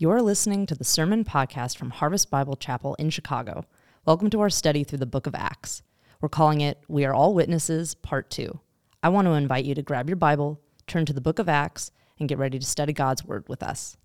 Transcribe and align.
You're 0.00 0.22
listening 0.22 0.64
to 0.66 0.76
the 0.76 0.84
Sermon 0.84 1.24
Podcast 1.24 1.76
from 1.76 1.90
Harvest 1.90 2.30
Bible 2.30 2.54
Chapel 2.54 2.94
in 3.00 3.10
Chicago. 3.10 3.64
Welcome 4.06 4.30
to 4.30 4.40
our 4.40 4.48
study 4.48 4.84
through 4.84 5.00
the 5.00 5.06
book 5.06 5.26
of 5.26 5.34
Acts. 5.34 5.82
We're 6.20 6.28
calling 6.28 6.60
it 6.60 6.78
We 6.86 7.04
Are 7.04 7.12
All 7.12 7.34
Witnesses, 7.34 7.96
Part 7.96 8.30
2. 8.30 8.60
I 9.02 9.08
want 9.08 9.26
to 9.26 9.32
invite 9.32 9.64
you 9.64 9.74
to 9.74 9.82
grab 9.82 10.08
your 10.08 10.14
Bible, 10.14 10.60
turn 10.86 11.04
to 11.06 11.12
the 11.12 11.20
book 11.20 11.40
of 11.40 11.48
Acts, 11.48 11.90
and 12.20 12.28
get 12.28 12.38
ready 12.38 12.60
to 12.60 12.64
study 12.64 12.92
God's 12.92 13.24
Word 13.24 13.48
with 13.48 13.60
us. 13.60 13.96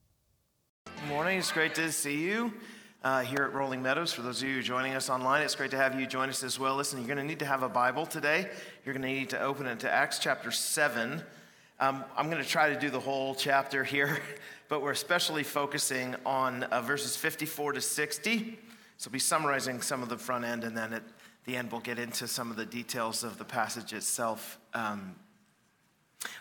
Good 0.86 1.10
morning. 1.10 1.38
It's 1.38 1.52
great 1.52 1.76
to 1.76 1.92
see 1.92 2.23
you 2.23 2.52
uh, 3.04 3.21
here 3.21 3.44
at 3.44 3.54
Rolling 3.54 3.84
Meadows. 3.84 4.12
For 4.12 4.23
those 4.23 4.41
of 4.41 4.50
you 4.50 4.64
joining 4.64 4.96
us 4.96 5.12
online, 5.12 5.44
it's 5.44 5.54
great 5.54 5.70
to 5.70 5.78
have 5.78 6.00
you 6.00 6.07
join 6.07 6.28
us 6.28 6.44
as 6.44 6.57
well. 6.57 6.75
Listen, 6.75 6.98
you're 6.98 7.07
going 7.07 7.20
to 7.20 7.23
need 7.23 7.38
to 7.38 7.46
have 7.46 7.62
a 7.62 7.70
Bible 7.70 8.07
today. 8.07 8.50
You're 8.84 8.96
going 8.96 9.04
to 9.04 9.10
need 9.10 9.30
to 9.30 9.39
open 9.39 9.68
it 9.68 9.82
to 9.82 9.91
Acts 9.91 10.18
chapter 10.18 10.50
7. 10.50 11.21
Um, 11.84 12.05
I'm 12.15 12.29
going 12.29 12.41
to 12.41 12.47
try 12.47 12.70
to 12.70 12.79
do 12.79 12.89
the 12.89 13.02
whole 13.02 13.36
chapter 13.36 13.83
here, 13.83 14.18
but 14.70 14.82
we're 14.82 14.91
especially 14.91 15.43
focusing 15.43 16.15
on 16.25 16.63
uh, 16.63 16.79
verses 16.79 17.18
54 17.18 17.73
to 17.73 17.82
60. 17.82 18.57
So 18.96 19.10
we'll 19.10 19.11
be 19.11 19.19
summarizing 19.19 19.82
some 19.82 20.01
of 20.01 20.07
the 20.07 20.18
front 20.18 20.46
end, 20.46 20.64
and 20.64 20.77
then 20.77 20.93
at 20.93 21.04
the 21.43 21.57
end, 21.57 21.74
we'll 21.74 21.82
get 21.82 22.00
into 22.00 22.25
some 22.25 22.50
of 22.50 22.55
the 22.55 22.65
details 22.65 23.25
of 23.25 23.38
the 23.38 23.43
passage 23.43 23.91
itself. 23.91 24.60
Um, 24.74 25.15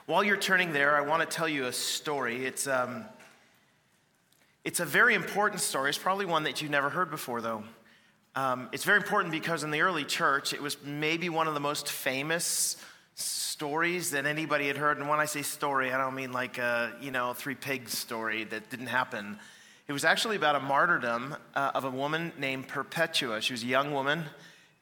while 0.07 0.23
you're 0.23 0.37
turning 0.37 0.73
there, 0.73 0.95
I 0.95 1.01
want 1.01 1.29
to 1.29 1.37
tell 1.37 1.49
you 1.49 1.65
a 1.65 1.73
story. 1.73 2.47
It's, 2.47 2.69
um, 2.69 3.05
it's 4.63 4.79
a 4.79 4.87
very 4.87 5.17
important 5.17 5.61
story. 5.61 5.89
It's 5.89 5.99
probably 5.99 6.27
one 6.27 6.45
that 6.45 6.63
you've 6.63 6.71
never 6.71 6.89
heard 6.89 7.11
before, 7.11 7.41
though. 7.41 7.65
Um, 8.37 8.69
it's 8.71 8.85
very 8.85 8.99
important 8.99 9.33
because 9.33 9.65
in 9.65 9.73
the 9.73 9.81
early 9.81 10.05
church, 10.05 10.53
it 10.53 10.63
was 10.63 10.81
maybe 10.85 11.29
one 11.31 11.49
of 11.49 11.55
the 11.55 11.61
most 11.61 11.91
famous 11.91 12.77
stories 13.15 14.11
that 14.11 14.27
anybody 14.27 14.67
had 14.67 14.77
heard. 14.77 14.99
And 14.99 15.09
when 15.09 15.21
I 15.21 15.27
say 15.27 15.43
story, 15.43 15.93
I 15.93 15.99
don't 15.99 16.15
mean 16.15 16.33
like 16.33 16.59
a, 16.59 16.93
you 17.01 17.11
know, 17.11 17.33
three 17.33 17.55
pigs 17.55 17.97
story 17.97 18.45
that 18.45 18.71
didn't 18.71 18.87
happen. 18.87 19.39
It 19.89 19.93
was 19.93 20.05
actually 20.05 20.37
about 20.37 20.55
a 20.55 20.61
martyrdom 20.61 21.37
uh, 21.55 21.73
of 21.75 21.85
a 21.85 21.91
woman 21.91 22.33
named 22.39 22.69
Perpetua. 22.69 23.41
She 23.41 23.53
was 23.53 23.63
a 23.63 23.67
young 23.67 23.93
woman, 23.93 24.25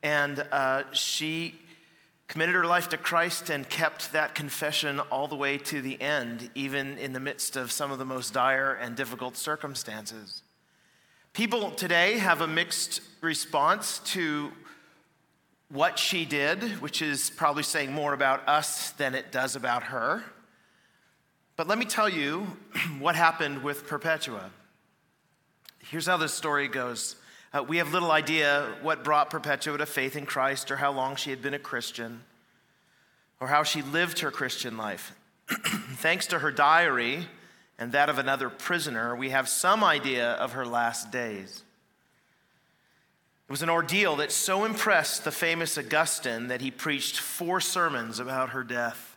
and 0.03 0.47
uh, 0.53 0.85
she 0.93 1.55
committed 2.29 2.55
her 2.55 2.65
life 2.65 2.89
to 2.91 2.97
Christ 2.97 3.51
and 3.51 3.69
kept 3.69 4.13
that 4.13 4.37
confession 4.37 5.01
all 5.01 5.27
the 5.27 5.35
way 5.35 5.59
to 5.59 5.83
the 5.83 6.01
end, 6.01 6.49
even 6.55 6.97
in 6.99 7.13
the 7.13 7.19
midst 7.19 7.57
of 7.57 7.73
some 7.73 7.91
of 7.91 7.99
the 7.99 8.05
most 8.05 8.33
dire 8.33 8.73
and 8.75 8.95
difficult 8.95 9.37
circumstances. 9.37 10.43
People 11.33 11.71
today 11.73 12.19
have 12.19 12.41
a 12.41 12.47
mixed 12.47 13.01
response 13.21 13.99
to 14.01 14.53
what 15.71 15.99
she 15.99 16.25
did, 16.25 16.63
which 16.81 17.01
is 17.01 17.31
probably 17.31 17.63
saying 17.63 17.93
more 17.93 18.13
about 18.13 18.47
us 18.49 18.91
than 18.93 19.15
it 19.15 19.31
does 19.31 19.57
about 19.57 19.85
her. 19.85 20.23
But 21.57 21.69
let 21.69 21.79
me 21.79 21.85
tell 21.85 22.09
you 22.09 22.47
what 22.99 23.15
happened 23.15 23.63
with 23.63 23.87
Perpetua. 23.87 24.51
Here's 25.79 26.07
how 26.07 26.17
this 26.17 26.35
story 26.35 26.69
goes. 26.69 27.17
Uh, 27.53 27.63
we 27.63 27.79
have 27.79 27.93
little 27.93 28.11
idea 28.11 28.69
what 28.83 29.03
brought 29.03 29.31
Perpetua 29.31 29.79
to 29.79 29.87
faith 29.87 30.17
in 30.17 30.27
Christ 30.27 30.71
or 30.71 30.77
how 30.77 30.93
long 30.93 31.17
she 31.17 31.31
had 31.31 31.43
been 31.43 31.55
a 31.55 31.59
Christian 31.59 32.23
or 33.41 33.49
how 33.49 33.63
she 33.63 33.83
lived 33.83 34.21
her 34.21 34.31
Christian 34.31 34.77
life. 34.77 35.15
Thanks 35.49 36.27
to 36.29 36.41
her 36.41 36.51
diary 36.51 37.27
and 37.79 37.93
that 37.93 38.09
of 38.09 38.19
another 38.19 38.51
prisoner, 38.51 39.17
we 39.17 39.31
have 39.31 39.49
some 39.49 39.83
idea 39.83 40.33
of 40.33 40.53
her 40.53 40.67
last 40.67 41.11
days. 41.11 41.63
It 43.51 43.55
was 43.55 43.63
an 43.63 43.69
ordeal 43.69 44.15
that 44.15 44.31
so 44.31 44.65
impressed 44.65 45.25
the 45.25 45.33
famous 45.33 45.77
Augustine 45.77 46.47
that 46.47 46.61
he 46.61 46.71
preached 46.71 47.19
four 47.19 47.61
sermons 47.61 48.21
about 48.21 48.51
her 48.51 48.63
death. 48.63 49.17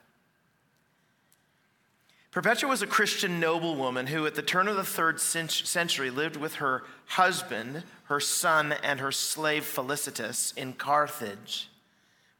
Perpetua 2.31 2.67
was 2.67 2.81
a 2.81 2.87
Christian 2.87 3.39
noblewoman 3.39 4.07
who, 4.07 4.25
at 4.25 4.33
the 4.33 4.41
turn 4.41 4.67
of 4.67 4.75
the 4.75 4.83
third 4.83 5.19
century, 5.19 6.09
lived 6.09 6.35
with 6.35 6.55
her 6.55 6.83
husband, 7.05 7.83
her 8.05 8.19
son, 8.19 8.73
and 8.81 8.99
her 8.99 9.11
slave 9.11 9.65
Felicitas 9.65 10.51
in 10.57 10.73
Carthage, 10.73 11.69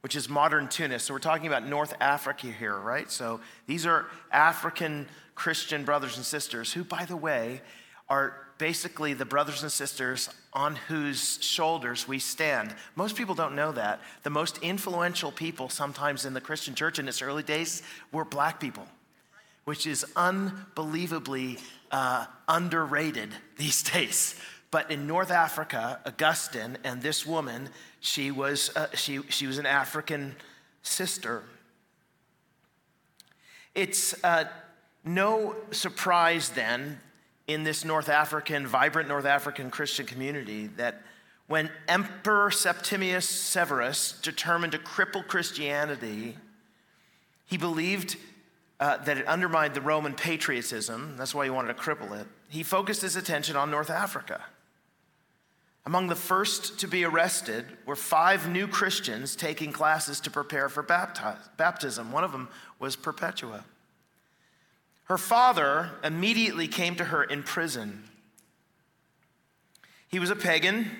which 0.00 0.16
is 0.16 0.28
modern 0.28 0.66
Tunis. 0.66 1.04
So 1.04 1.14
we're 1.14 1.20
talking 1.20 1.46
about 1.46 1.64
North 1.64 1.94
Africa 2.00 2.48
here, 2.48 2.76
right? 2.76 3.08
So 3.08 3.38
these 3.68 3.86
are 3.86 4.06
African 4.32 5.06
Christian 5.36 5.84
brothers 5.84 6.16
and 6.16 6.26
sisters 6.26 6.72
who, 6.72 6.82
by 6.82 7.04
the 7.04 7.16
way, 7.16 7.62
are 8.08 8.43
basically 8.58 9.14
the 9.14 9.24
brothers 9.24 9.62
and 9.62 9.72
sisters 9.72 10.28
on 10.52 10.76
whose 10.76 11.42
shoulders 11.42 12.06
we 12.06 12.18
stand. 12.18 12.74
Most 12.94 13.16
people 13.16 13.34
don't 13.34 13.56
know 13.56 13.72
that. 13.72 14.00
The 14.22 14.30
most 14.30 14.58
influential 14.58 15.32
people 15.32 15.68
sometimes 15.68 16.24
in 16.24 16.34
the 16.34 16.40
Christian 16.40 16.74
church 16.74 16.98
in 16.98 17.08
its 17.08 17.22
early 17.22 17.42
days 17.42 17.82
were 18.12 18.24
black 18.24 18.60
people, 18.60 18.86
which 19.64 19.86
is 19.86 20.04
unbelievably 20.16 21.58
uh, 21.90 22.26
underrated 22.48 23.30
these 23.56 23.82
days. 23.92 24.36
But 24.70 24.90
in 24.90 25.06
North 25.06 25.30
Africa, 25.30 26.00
Augustine 26.04 26.78
and 26.82 27.00
this 27.00 27.24
woman, 27.24 27.68
she 28.00 28.30
was, 28.30 28.70
uh, 28.74 28.88
she, 28.94 29.20
she 29.28 29.46
was 29.46 29.58
an 29.58 29.66
African 29.66 30.34
sister. 30.82 31.44
It's 33.74 34.14
uh, 34.24 34.44
no 35.04 35.56
surprise 35.70 36.50
then 36.50 37.00
in 37.46 37.64
this 37.64 37.84
North 37.84 38.08
African, 38.08 38.66
vibrant 38.66 39.08
North 39.08 39.26
African 39.26 39.70
Christian 39.70 40.06
community 40.06 40.68
that 40.76 41.02
when 41.46 41.70
Emperor 41.88 42.50
Septimius 42.50 43.28
Severus 43.28 44.18
determined 44.22 44.72
to 44.72 44.78
cripple 44.78 45.26
Christianity, 45.26 46.36
he 47.46 47.58
believed 47.58 48.16
uh, 48.80 48.96
that 48.98 49.18
it 49.18 49.26
undermined 49.26 49.74
the 49.74 49.80
Roman 49.80 50.14
patriotism. 50.14 51.16
That's 51.16 51.34
why 51.34 51.44
he 51.44 51.50
wanted 51.50 51.76
to 51.76 51.82
cripple 51.82 52.18
it. 52.18 52.26
He 52.48 52.62
focused 52.62 53.02
his 53.02 53.16
attention 53.16 53.56
on 53.56 53.70
North 53.70 53.90
Africa. 53.90 54.42
Among 55.86 56.06
the 56.08 56.16
first 56.16 56.80
to 56.80 56.88
be 56.88 57.04
arrested 57.04 57.66
were 57.84 57.96
five 57.96 58.48
new 58.48 58.66
Christians 58.66 59.36
taking 59.36 59.70
classes 59.70 60.18
to 60.20 60.30
prepare 60.30 60.70
for 60.70 60.82
baptism. 60.82 62.10
One 62.10 62.24
of 62.24 62.32
them 62.32 62.48
was 62.78 62.96
Perpetua. 62.96 63.64
Her 65.04 65.18
father 65.18 65.90
immediately 66.02 66.66
came 66.66 66.96
to 66.96 67.04
her 67.04 67.22
in 67.22 67.42
prison. 67.42 68.04
He 70.08 70.18
was 70.18 70.30
a 70.30 70.36
pagan, 70.36 70.90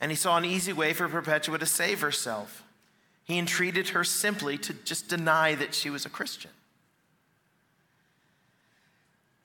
and 0.00 0.10
he 0.10 0.16
saw 0.16 0.36
an 0.36 0.44
easy 0.44 0.72
way 0.72 0.92
for 0.92 1.08
Perpetua 1.08 1.58
to 1.58 1.66
save 1.66 2.00
herself. 2.00 2.62
He 3.24 3.38
entreated 3.38 3.90
her 3.90 4.04
simply 4.04 4.58
to 4.58 4.72
just 4.72 5.08
deny 5.08 5.54
that 5.54 5.74
she 5.74 5.90
was 5.90 6.04
a 6.04 6.10
Christian. 6.10 6.50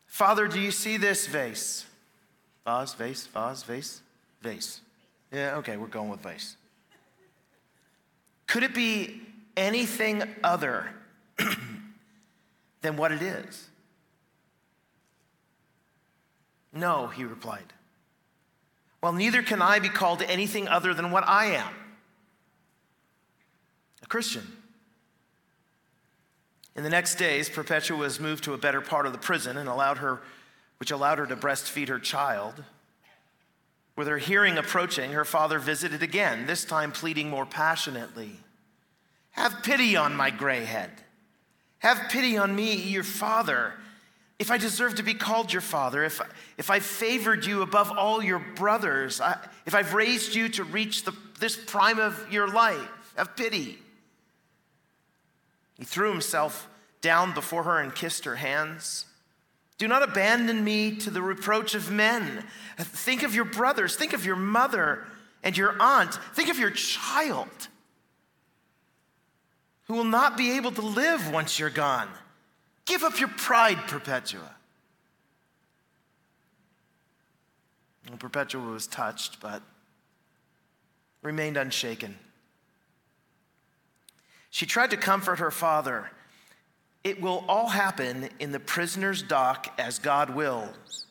Father, 0.08 0.48
do 0.48 0.60
you 0.60 0.72
see 0.72 0.98
this 0.98 1.28
vase? 1.28 1.86
Vase, 2.66 2.94
vase, 2.94 3.26
vase, 3.28 3.64
vase, 3.64 4.02
vase. 4.42 4.82
Yeah, 5.32 5.56
okay, 5.58 5.78
we're 5.78 5.88
going 5.88 6.10
with 6.10 6.22
vase. 6.22 6.56
Could 8.48 8.64
it 8.64 8.76
be 8.76 9.22
anything 9.58 10.24
other 10.44 10.90
than 12.84 12.96
what 12.96 13.12
it 13.12 13.24
is? 13.24 13.70
No, 16.72 17.08
he 17.08 17.24
replied. 17.24 17.74
Well, 19.02 19.14
neither 19.14 19.42
can 19.42 19.62
I 19.62 19.80
be 19.80 19.90
called 19.90 20.22
anything 20.22 20.68
other 20.68 20.94
than 20.94 21.12
what 21.12 21.28
I 21.28 21.48
am 21.48 21.74
a 24.02 24.06
Christian. 24.06 24.46
In 26.76 26.84
the 26.84 26.90
next 26.90 27.16
days, 27.16 27.50
Perpetua 27.50 27.98
was 27.98 28.20
moved 28.20 28.44
to 28.44 28.54
a 28.54 28.58
better 28.58 28.82
part 28.82 29.06
of 29.06 29.14
the 29.14 29.18
prison 29.18 29.58
and 29.58 29.70
allowed 29.70 30.00
her, 30.00 30.22
which 30.78 30.92
allowed 30.92 31.20
her 31.20 31.28
to 31.28 31.36
breastfeed 31.36 31.88
her 31.88 32.00
child. 32.00 32.64
With 33.96 34.08
her 34.08 34.18
hearing 34.18 34.58
approaching, 34.58 35.12
her 35.12 35.24
father 35.24 35.60
visited 35.60 36.04
again, 36.04 36.48
this 36.48 36.66
time 36.66 36.92
pleading 36.92 37.30
more 37.30 37.46
passionately 37.46 38.40
Have 39.32 39.64
pity 39.64 39.96
on 39.96 40.16
my 40.16 40.30
gray 40.32 40.66
head. 40.66 41.03
Have 41.84 42.10
pity 42.10 42.38
on 42.38 42.56
me, 42.56 42.76
your 42.76 43.04
father, 43.04 43.74
if 44.40 44.50
I 44.50 44.58
deserve 44.58 44.96
to 44.96 45.04
be 45.04 45.14
called 45.14 45.52
your 45.52 45.62
father, 45.62 46.04
if, 46.04 46.22
if 46.58 46.70
I 46.70 46.80
favored 46.80 47.46
you 47.46 47.62
above 47.62 47.92
all 47.92 48.24
your 48.24 48.40
brothers, 48.40 49.20
I, 49.20 49.38
if 49.66 49.76
I've 49.76 49.94
raised 49.94 50.34
you 50.34 50.48
to 50.50 50.64
reach 50.64 51.04
the, 51.04 51.14
this 51.40 51.58
prime 51.58 52.00
of 52.00 52.32
your 52.32 52.48
life, 52.48 52.90
have 53.18 53.36
pity. 53.36 53.78
He 55.78 55.84
threw 55.84 56.10
himself 56.10 56.70
down 57.02 57.34
before 57.34 57.64
her 57.64 57.80
and 57.80 57.94
kissed 57.94 58.24
her 58.24 58.38
hands. 58.38 59.06
Do 59.78 59.88
not 59.90 60.04
abandon 60.04 60.64
me 60.64 60.96
to 60.98 61.10
the 61.10 61.22
reproach 61.22 61.76
of 61.76 61.92
men. 61.92 62.46
Think 62.78 63.24
of 63.24 63.36
your 63.36 63.46
brothers, 63.46 63.98
think 63.98 64.14
of 64.14 64.26
your 64.26 64.38
mother 64.38 65.06
and 65.44 65.58
your 65.58 65.76
aunt, 65.82 66.14
think 66.34 66.50
of 66.50 66.58
your 66.58 66.72
child 66.72 67.68
who 69.86 69.96
will 69.96 70.04
not 70.04 70.38
be 70.38 70.58
able 70.58 70.72
to 70.72 70.82
live 70.82 71.32
once 71.32 71.60
you're 71.60 71.70
gone. 71.70 72.10
Give 72.86 73.04
up 73.04 73.20
your 73.20 73.30
pride, 73.30 73.78
Perpetua. 73.88 74.56
Perpetua 78.20 78.62
was 78.62 78.88
touched, 78.88 79.40
but 79.40 79.62
remained 81.22 81.58
unshaken. 81.58 82.18
She 84.50 84.66
tried 84.66 84.92
to 84.92 84.98
comfort 84.98 85.40
her 85.40 85.52
father. 85.52 86.12
It 87.04 87.22
will 87.22 87.44
all 87.48 87.68
happen 87.68 88.30
in 88.40 88.52
the 88.52 88.60
prisoner's 88.60 89.24
dock 89.24 89.74
as 89.78 90.00
God 90.00 90.30
wills. 90.30 91.06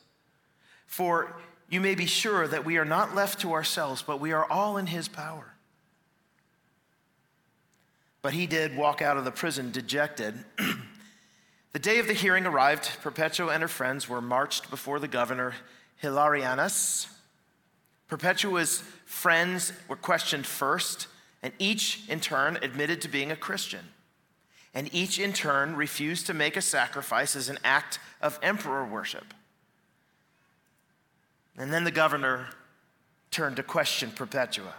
For 0.87 1.35
you 1.69 1.81
may 1.81 1.95
be 1.95 2.07
sure 2.07 2.47
that 2.47 2.65
we 2.65 2.77
are 2.77 2.85
not 2.85 3.15
left 3.15 3.41
to 3.41 3.53
ourselves, 3.53 4.03
but 4.03 4.21
we 4.21 4.33
are 4.33 4.45
all 4.51 4.77
in 4.77 4.87
his 4.87 5.09
power. 5.09 5.52
But 8.23 8.35
he 8.35 8.47
did 8.47 8.77
walk 8.77 9.03
out 9.03 9.17
of 9.17 9.25
the 9.25 9.33
prison 9.33 9.73
dejected. 9.73 10.35
the 11.73 11.79
day 11.79 11.99
of 11.99 12.07
the 12.07 12.13
hearing 12.13 12.47
arrived. 12.47 12.99
Perpetua 13.03 13.53
and 13.53 13.63
her 13.63 13.69
friends 13.69 14.09
were 14.09 14.21
marched 14.21 14.71
before 14.71 15.01
the 15.01 15.09
governor, 15.09 15.55
Hilarianus. 16.01 17.09
Perpetua's 18.07 18.83
friends 19.07 19.73
were 19.89 19.97
questioned 19.97 20.47
first, 20.47 21.09
and 21.43 21.53
each 21.59 22.09
in 22.09 22.21
turn 22.21 22.59
admitted 22.63 23.03
to 23.03 23.09
being 23.09 23.33
a 23.33 23.37
Christian. 23.37 23.87
And 24.75 24.93
each 24.95 25.19
in 25.19 25.33
turn 25.33 25.77
refused 25.77 26.27
to 26.29 26.35
make 26.35 26.57
a 26.57 26.63
sacrifice 26.63 27.35
as 27.35 27.49
an 27.49 27.59
act 27.65 27.99
of 28.21 28.39
emperor 28.43 28.85
worship. 28.85 29.35
And 31.59 31.73
then 31.73 31.85
the 31.85 31.91
governor 31.91 32.49
turned 33.31 33.57
to 33.57 33.63
question 33.63 34.11
Perpetua. 34.11 34.75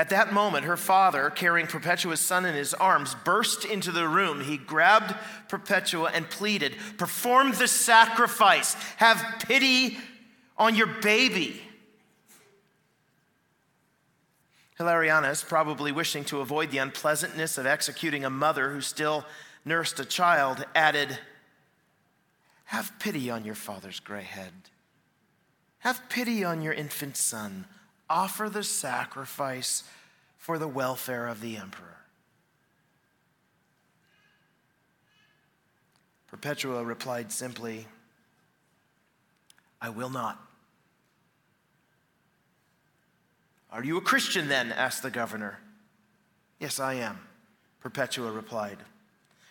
At 0.00 0.08
that 0.08 0.32
moment, 0.32 0.64
her 0.64 0.78
father, 0.78 1.28
carrying 1.28 1.66
Perpetua's 1.66 2.20
son 2.20 2.46
in 2.46 2.54
his 2.54 2.72
arms, 2.72 3.14
burst 3.22 3.66
into 3.66 3.92
the 3.92 4.08
room. 4.08 4.40
He 4.40 4.56
grabbed 4.56 5.14
Perpetua 5.46 6.10
and 6.14 6.26
pleaded, 6.30 6.74
Perform 6.96 7.52
the 7.52 7.68
sacrifice. 7.68 8.72
Have 8.96 9.22
pity 9.46 9.98
on 10.56 10.74
your 10.74 10.86
baby. 10.86 11.60
Hilarianus, 14.78 15.46
probably 15.46 15.92
wishing 15.92 16.24
to 16.24 16.40
avoid 16.40 16.70
the 16.70 16.78
unpleasantness 16.78 17.58
of 17.58 17.66
executing 17.66 18.24
a 18.24 18.30
mother 18.30 18.72
who 18.72 18.80
still 18.80 19.26
nursed 19.66 20.00
a 20.00 20.06
child, 20.06 20.64
added, 20.74 21.18
have 22.64 22.98
pity 22.98 23.28
on 23.28 23.44
your 23.44 23.54
father's 23.54 24.00
gray 24.00 24.22
head. 24.22 24.54
Have 25.80 26.08
pity 26.08 26.42
on 26.42 26.62
your 26.62 26.72
infant 26.72 27.18
son. 27.18 27.66
Offer 28.10 28.50
the 28.50 28.64
sacrifice 28.64 29.84
for 30.36 30.58
the 30.58 30.66
welfare 30.66 31.28
of 31.28 31.40
the 31.40 31.56
emperor. 31.56 31.86
Perpetua 36.26 36.84
replied 36.84 37.30
simply, 37.30 37.86
I 39.80 39.90
will 39.90 40.10
not. 40.10 40.44
Are 43.70 43.84
you 43.84 43.96
a 43.96 44.00
Christian 44.00 44.48
then? 44.48 44.72
asked 44.72 45.04
the 45.04 45.10
governor. 45.10 45.60
Yes, 46.58 46.80
I 46.80 46.94
am, 46.94 47.20
Perpetua 47.80 48.32
replied. 48.32 48.78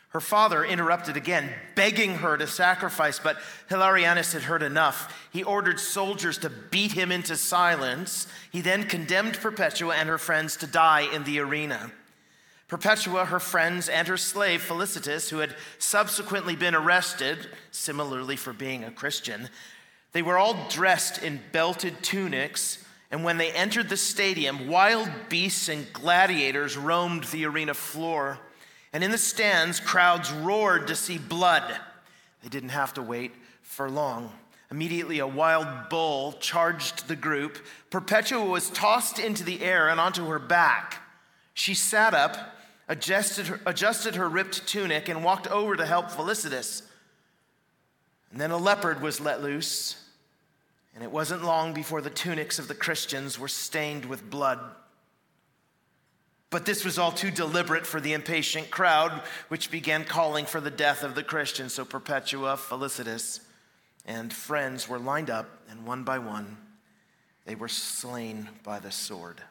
Her 0.09 0.19
father 0.19 0.65
interrupted 0.65 1.17
again, 1.17 1.51
begging 1.75 2.15
her 2.15 2.35
to 2.35 2.47
sacrifice, 2.47 3.19
but 3.19 3.37
Hilarianus 3.69 4.33
had 4.33 4.41
heard 4.41 4.63
enough. 4.63 5.27
He 5.31 5.43
ordered 5.43 5.79
soldiers 5.79 6.39
to 6.39 6.49
beat 6.49 6.93
him 6.93 7.11
into 7.11 7.35
silence. 7.35 8.25
He 8.51 8.61
then 8.61 8.85
condemned 8.85 9.39
Perpetua 9.39 9.95
and 9.95 10.09
her 10.09 10.17
friends 10.17 10.57
to 10.57 10.67
die 10.67 11.01
in 11.13 11.25
the 11.25 11.39
arena. 11.39 11.91
Perpetua, 12.67 13.25
her 13.25 13.39
friends, 13.39 13.87
and 13.87 14.07
her 14.07 14.17
slave 14.17 14.61
Felicitas, 14.61 15.29
who 15.29 15.39
had 15.39 15.55
subsequently 15.77 16.55
been 16.55 16.75
arrested, 16.75 17.47
similarly 17.69 18.35
for 18.35 18.53
being 18.53 18.83
a 18.83 18.91
Christian, 18.91 19.49
they 20.11 20.21
were 20.23 20.39
all 20.39 20.67
dressed 20.69 21.21
in 21.21 21.39
belted 21.51 22.01
tunics. 22.01 22.83
And 23.11 23.23
when 23.23 23.37
they 23.37 23.51
entered 23.51 23.89
the 23.89 23.97
stadium, 23.97 24.67
wild 24.67 25.09
beasts 25.29 25.69
and 25.69 25.91
gladiators 25.93 26.77
roamed 26.77 27.25
the 27.25 27.45
arena 27.45 27.75
floor. 27.75 28.39
And 28.91 29.03
in 29.03 29.11
the 29.11 29.17
stands, 29.17 29.79
crowds 29.79 30.31
roared 30.31 30.87
to 30.87 30.95
see 30.95 31.17
blood. 31.17 31.63
They 32.41 32.49
didn't 32.49 32.69
have 32.69 32.93
to 32.95 33.01
wait 33.01 33.31
for 33.61 33.89
long. 33.89 34.31
Immediately, 34.71 35.19
a 35.19 35.27
wild 35.27 35.89
bull 35.89 36.33
charged 36.33 37.07
the 37.07 37.15
group. 37.15 37.57
Perpetua 37.89 38.45
was 38.45 38.69
tossed 38.69 39.19
into 39.19 39.43
the 39.43 39.63
air 39.63 39.89
and 39.89 39.99
onto 39.99 40.27
her 40.27 40.39
back. 40.39 41.01
She 41.53 41.73
sat 41.73 42.13
up, 42.13 42.37
adjusted 42.87 43.47
her, 43.47 43.59
adjusted 43.65 44.15
her 44.15 44.29
ripped 44.29 44.67
tunic, 44.67 45.09
and 45.09 45.23
walked 45.23 45.47
over 45.47 45.75
to 45.75 45.85
help 45.85 46.11
Felicitas. 46.11 46.83
And 48.31 48.39
then 48.39 48.51
a 48.51 48.57
leopard 48.57 49.01
was 49.01 49.19
let 49.19 49.41
loose, 49.41 50.03
and 50.93 51.03
it 51.03 51.11
wasn't 51.11 51.43
long 51.43 51.73
before 51.73 52.01
the 52.01 52.11
tunics 52.11 52.59
of 52.59 52.67
the 52.67 52.75
Christians 52.75 53.39
were 53.39 53.47
stained 53.47 54.05
with 54.05 54.29
blood. 54.29 54.59
But 56.49 56.65
this 56.65 56.83
was 56.83 56.97
all 56.97 57.11
too 57.11 57.29
deliberate 57.29 57.85
for 57.85 58.01
the 58.01 58.13
impatient 58.13 58.71
crowd, 58.71 59.21
which 59.49 59.69
began 59.69 60.03
calling 60.03 60.45
for 60.45 60.59
the 60.59 60.71
death 60.71 61.03
of 61.03 61.13
the 61.13 61.23
Christians. 61.23 61.73
So 61.73 61.85
Perpetua, 61.85 62.57
Felicitas, 62.57 63.41
and 64.05 64.33
friends 64.33 64.89
were 64.89 64.97
lined 64.97 65.29
up, 65.29 65.47
and 65.69 65.85
one 65.85 66.03
by 66.03 66.17
one, 66.17 66.57
they 67.45 67.55
were 67.55 67.67
slain 67.67 68.49
by 68.63 68.79
the 68.79 68.91
sword. 68.91 69.41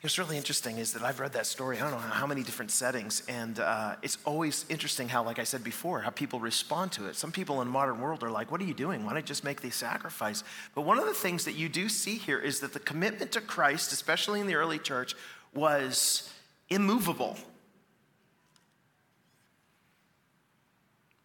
What's 0.00 0.16
really 0.16 0.36
interesting 0.36 0.78
is 0.78 0.92
that 0.92 1.02
I've 1.02 1.18
read 1.18 1.32
that 1.32 1.44
story, 1.44 1.78
I 1.78 1.80
don't 1.80 1.90
know 1.90 1.98
how 1.98 2.26
many 2.26 2.44
different 2.44 2.70
settings, 2.70 3.24
and 3.28 3.58
uh, 3.58 3.96
it's 4.00 4.16
always 4.24 4.64
interesting 4.68 5.08
how, 5.08 5.24
like 5.24 5.40
I 5.40 5.44
said 5.44 5.64
before, 5.64 6.00
how 6.00 6.10
people 6.10 6.38
respond 6.38 6.92
to 6.92 7.08
it. 7.08 7.16
Some 7.16 7.32
people 7.32 7.60
in 7.62 7.66
the 7.66 7.72
modern 7.72 8.00
world 8.00 8.22
are 8.22 8.30
like, 8.30 8.52
What 8.52 8.60
are 8.60 8.64
you 8.64 8.74
doing? 8.74 9.04
Why 9.04 9.14
don't 9.14 9.22
you 9.22 9.26
just 9.26 9.42
make 9.42 9.60
the 9.60 9.70
sacrifice? 9.70 10.44
But 10.76 10.82
one 10.82 11.00
of 11.00 11.06
the 11.06 11.14
things 11.14 11.44
that 11.46 11.54
you 11.54 11.68
do 11.68 11.88
see 11.88 12.14
here 12.14 12.38
is 12.38 12.60
that 12.60 12.72
the 12.72 12.78
commitment 12.78 13.32
to 13.32 13.40
Christ, 13.40 13.90
especially 13.90 14.38
in 14.38 14.46
the 14.46 14.54
early 14.54 14.78
church, 14.78 15.16
was 15.52 16.32
immovable. 16.68 17.36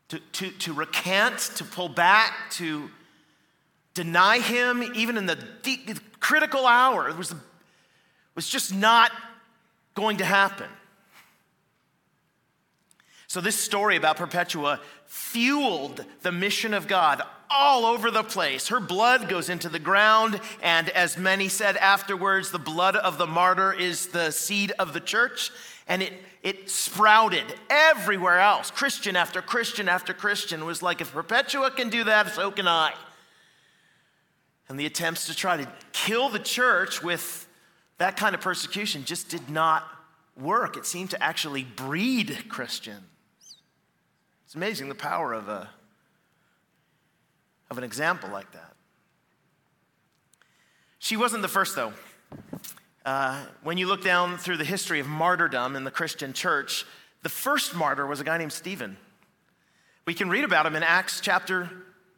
To, 0.07 0.19
to, 0.19 0.49
to 0.49 0.73
recant, 0.73 1.37
to 1.57 1.63
pull 1.63 1.89
back, 1.89 2.49
to 2.53 2.89
deny 3.93 4.39
him, 4.39 4.81
even 4.95 5.15
in 5.15 5.27
the 5.27 5.37
critical 6.19 6.65
hour. 6.65 7.07
It 7.07 7.17
was 7.17 7.29
the 7.29 7.39
was 8.35 8.47
just 8.47 8.73
not 8.73 9.11
going 9.95 10.17
to 10.17 10.25
happen. 10.25 10.69
So, 13.27 13.41
this 13.41 13.55
story 13.55 13.95
about 13.95 14.17
Perpetua 14.17 14.79
fueled 15.07 16.05
the 16.21 16.31
mission 16.31 16.73
of 16.73 16.87
God 16.87 17.21
all 17.49 17.85
over 17.85 18.11
the 18.11 18.23
place. 18.23 18.67
Her 18.67 18.79
blood 18.79 19.29
goes 19.29 19.49
into 19.49 19.69
the 19.69 19.79
ground, 19.79 20.39
and 20.61 20.89
as 20.89 21.17
many 21.17 21.47
said 21.47 21.77
afterwards, 21.77 22.51
the 22.51 22.59
blood 22.59 22.95
of 22.95 23.17
the 23.17 23.27
martyr 23.27 23.73
is 23.73 24.07
the 24.07 24.31
seed 24.31 24.71
of 24.79 24.93
the 24.93 24.99
church, 24.99 25.51
and 25.87 26.01
it, 26.01 26.13
it 26.41 26.69
sprouted 26.69 27.45
everywhere 27.69 28.39
else. 28.39 28.71
Christian 28.71 29.15
after 29.15 29.41
Christian 29.41 29.87
after 29.87 30.13
Christian 30.13 30.65
was 30.65 30.81
like, 30.81 31.01
if 31.01 31.13
Perpetua 31.13 31.71
can 31.71 31.89
do 31.89 32.03
that, 32.05 32.33
so 32.33 32.51
can 32.51 32.67
I. 32.67 32.93
And 34.69 34.79
the 34.79 34.85
attempts 34.85 35.27
to 35.27 35.35
try 35.35 35.57
to 35.57 35.71
kill 35.91 36.29
the 36.29 36.39
church 36.39 37.03
with 37.03 37.47
that 37.97 38.17
kind 38.17 38.35
of 38.35 38.41
persecution 38.41 39.05
just 39.05 39.29
did 39.29 39.49
not 39.49 39.87
work. 40.35 40.77
It 40.77 40.85
seemed 40.85 41.11
to 41.11 41.23
actually 41.23 41.63
breed 41.63 42.45
Christians. 42.49 43.03
It's 44.45 44.55
amazing 44.55 44.89
the 44.89 44.95
power 44.95 45.33
of, 45.33 45.47
a, 45.47 45.69
of 47.69 47.77
an 47.77 47.83
example 47.83 48.29
like 48.29 48.51
that. 48.51 48.73
She 50.99 51.17
wasn't 51.17 51.41
the 51.41 51.47
first, 51.47 51.75
though. 51.75 51.93
Uh, 53.05 53.43
when 53.63 53.77
you 53.77 53.87
look 53.87 54.03
down 54.03 54.37
through 54.37 54.57
the 54.57 54.63
history 54.63 54.99
of 54.99 55.07
martyrdom 55.07 55.75
in 55.75 55.83
the 55.83 55.91
Christian 55.91 56.33
church, 56.33 56.85
the 57.21 57.29
first 57.29 57.75
martyr 57.75 58.07
was 58.07 58.21
a 58.21 58.23
guy 58.23 58.37
named 58.37 58.53
Stephen. 58.53 58.97
We 60.05 60.13
can 60.13 60.29
read 60.29 60.43
about 60.43 60.65
him 60.65 60.75
in 60.75 60.83
Acts 60.83 61.19
chapter 61.19 61.69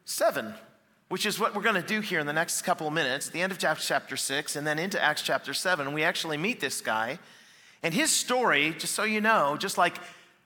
7 0.06 0.54
which 1.10 1.26
is 1.26 1.40
what 1.40 1.56
we're 1.56 1.62
going 1.62 1.82
to 1.82 1.88
do 1.88 2.02
here 2.02 2.20
in 2.20 2.26
the 2.26 2.34
next 2.34 2.64
couple 2.64 2.88
of 2.88 2.94
minutes, 2.94 3.30
the 3.30 3.42
end 3.42 3.52
of 3.52 3.60
chapter 3.60 4.18
6, 4.18 4.56
and 4.56 4.66
then 4.66 4.80
into 4.80 5.02
Acts 5.02 5.22
chapter 5.22 5.54
7. 5.54 5.94
We 5.94 6.04
actually 6.04 6.38
meet 6.38 6.60
this 6.60 6.82
guy. 6.82 7.20
And 7.84 7.94
his 7.94 8.10
story, 8.10 8.74
just 8.78 8.96
so 8.96 9.04
you 9.04 9.22
know, 9.22 9.58
just 9.58 9.78
like 9.78 9.98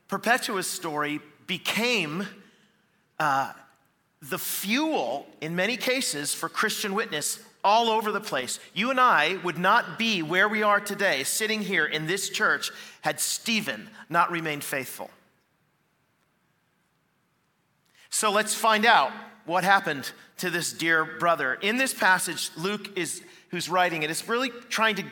Perpetua's 0.10 0.68
story, 0.68 1.22
became 1.48 2.28
uh, 3.20 3.54
the 4.22 4.38
fuel 4.38 5.26
in 5.40 5.56
many 5.56 5.78
cases 5.78 6.34
for 6.34 6.50
Christian 6.50 6.94
witness 6.94 7.40
all 7.64 7.90
over 7.90 8.12
the 8.12 8.22
place. 8.22 8.60
You 8.74 8.90
and 8.90 9.00
I 9.00 9.38
would 9.44 9.58
not 9.58 9.98
be 9.98 10.22
where 10.22 10.48
we 10.48 10.64
are 10.64 10.80
today, 10.80 11.24
sitting 11.24 11.62
here 11.62 11.86
in 11.86 12.08
this 12.08 12.30
church, 12.30 12.72
had 13.02 13.20
Stephen 13.20 13.90
not 14.10 14.32
remained 14.32 14.64
faithful. 14.64 15.10
So 18.10 18.32
let's 18.32 18.56
find 18.56 18.86
out 18.86 19.12
what 19.46 19.64
happened 19.64 20.12
to 20.38 20.50
this 20.50 20.74
dear 20.74 21.04
brother. 21.06 21.54
In 21.56 21.78
this 21.78 21.94
passage, 21.94 22.50
Luke 22.58 22.98
is 22.98 23.22
who's 23.50 23.70
writing 23.70 24.04
it 24.04 24.10
is 24.10 24.28
really 24.28 24.52
trying 24.70 24.96
to 24.96 25.04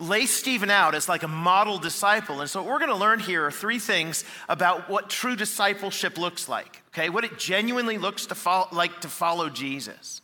lay 0.00 0.24
Stephen 0.26 0.70
out 0.70 0.94
as 0.94 1.08
like 1.08 1.22
a 1.22 1.28
model 1.28 1.78
disciple. 1.78 2.40
And 2.40 2.48
so, 2.48 2.62
what 2.62 2.70
we're 2.70 2.78
going 2.78 2.90
to 2.90 2.96
learn 2.96 3.20
here 3.20 3.46
are 3.46 3.50
three 3.50 3.78
things 3.78 4.24
about 4.48 4.88
what 4.88 5.10
true 5.10 5.36
discipleship 5.36 6.18
looks 6.18 6.48
like, 6.48 6.82
okay? 6.88 7.10
What 7.10 7.24
it 7.24 7.38
genuinely 7.38 7.98
looks 7.98 8.26
to 8.26 8.34
follow, 8.34 8.68
like 8.72 9.00
to 9.02 9.08
follow 9.08 9.50
Jesus. 9.50 10.22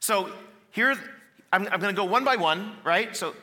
So, 0.00 0.30
here, 0.70 0.92
I'm, 1.52 1.66
I'm 1.68 1.80
going 1.80 1.94
to 1.94 2.00
go 2.00 2.04
one 2.04 2.24
by 2.24 2.36
one, 2.36 2.76
right? 2.84 3.16
So, 3.16 3.34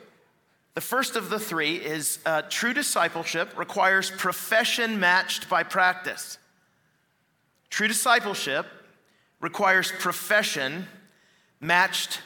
The 0.73 0.81
first 0.81 1.15
of 1.15 1.29
the 1.29 1.39
three 1.39 1.75
is 1.75 2.19
uh, 2.25 2.43
true 2.49 2.73
discipleship 2.73 3.57
requires 3.57 4.09
profession 4.09 4.99
matched 4.99 5.49
by 5.49 5.63
practice. 5.63 6.37
True 7.69 7.87
discipleship 7.87 8.65
requires 9.41 9.91
profession 9.91 10.87
matched 11.59 12.21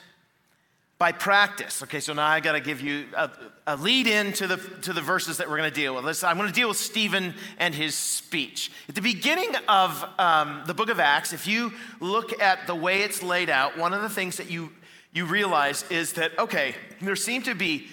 by 0.98 1.12
practice. 1.12 1.84
Okay, 1.84 2.00
so 2.00 2.14
now 2.14 2.26
I 2.26 2.40
got 2.40 2.54
to 2.54 2.62
give 2.62 2.80
you 2.80 3.06
a, 3.16 3.30
a, 3.68 3.76
lead 3.76 4.08
in 4.08 4.32
to 4.34 4.48
the, 4.48 4.58
to 4.84 4.94
the 4.94 5.02
verses 5.02 5.38
that 5.38 5.50
we're 5.50 5.58
going 5.58 5.70
to 5.70 5.76
deal 5.76 6.02
with. 6.02 6.24
I'm 6.24 6.38
going 6.38 6.48
to 6.48 6.54
deal 6.54 6.70
with 6.70 6.78
Stephen 6.78 7.34
and 7.58 7.76
his 7.76 7.96
speech. 7.96 8.72
At 8.88 8.96
the 8.96 9.02
beginning 9.02 9.54
of 9.68 10.06
um, 10.18 10.64
the 10.68 10.74
book 10.74 10.90
of 10.90 11.00
Acts, 11.02 11.34
if 11.34 11.48
you 11.48 11.74
look 12.00 12.42
at 12.42 12.66
the 12.66 12.76
way 12.76 13.02
it's 13.02 13.22
laid 13.22 13.50
out, 13.50 13.78
one 13.78 13.94
of 13.94 14.04
the 14.04 14.10
things 14.10 14.38
that 14.38 14.50
you, 14.50 14.72
you 15.12 15.26
realize 15.26 15.84
is 15.90 16.14
that, 16.14 16.38
okay, 16.40 16.76
there 17.02 17.18
seem 17.18 17.42
to 17.44 17.56
be 17.56 17.88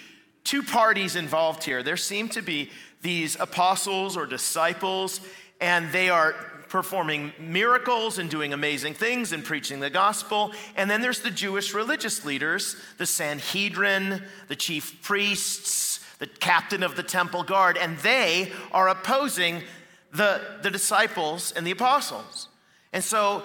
two 0.45 0.63
parties 0.63 1.17
involved 1.17 1.63
here. 1.65 1.83
There 1.83 1.97
seem 1.97 2.29
to 2.29 2.41
be 2.41 2.69
these 3.01 3.37
apostles 3.37 4.15
or 4.15 4.25
disciples, 4.25 5.19
and 5.59 5.91
they 5.91 6.09
are 6.09 6.35
performing 6.73 7.31
miracles 7.37 8.17
and 8.17 8.31
doing 8.31 8.51
amazing 8.51 8.95
things 8.95 9.31
and 9.31 9.43
preaching 9.43 9.79
the 9.79 9.91
gospel. 9.91 10.51
And 10.75 10.89
then 10.89 11.01
there's 11.01 11.19
the 11.19 11.29
Jewish 11.29 11.71
religious 11.71 12.25
leaders, 12.25 12.75
the 12.97 13.05
Sanhedrin, 13.05 14.23
the 14.47 14.55
chief 14.55 14.99
priests, 15.03 16.03
the 16.17 16.25
captain 16.25 16.81
of 16.81 16.95
the 16.95 17.03
temple 17.03 17.43
guard, 17.43 17.77
and 17.77 17.99
they 17.99 18.51
are 18.71 18.89
opposing 18.89 19.61
the, 20.13 20.41
the 20.63 20.71
disciples 20.71 21.51
and 21.51 21.67
the 21.67 21.69
apostles. 21.69 22.47
And 22.91 23.03
so 23.03 23.43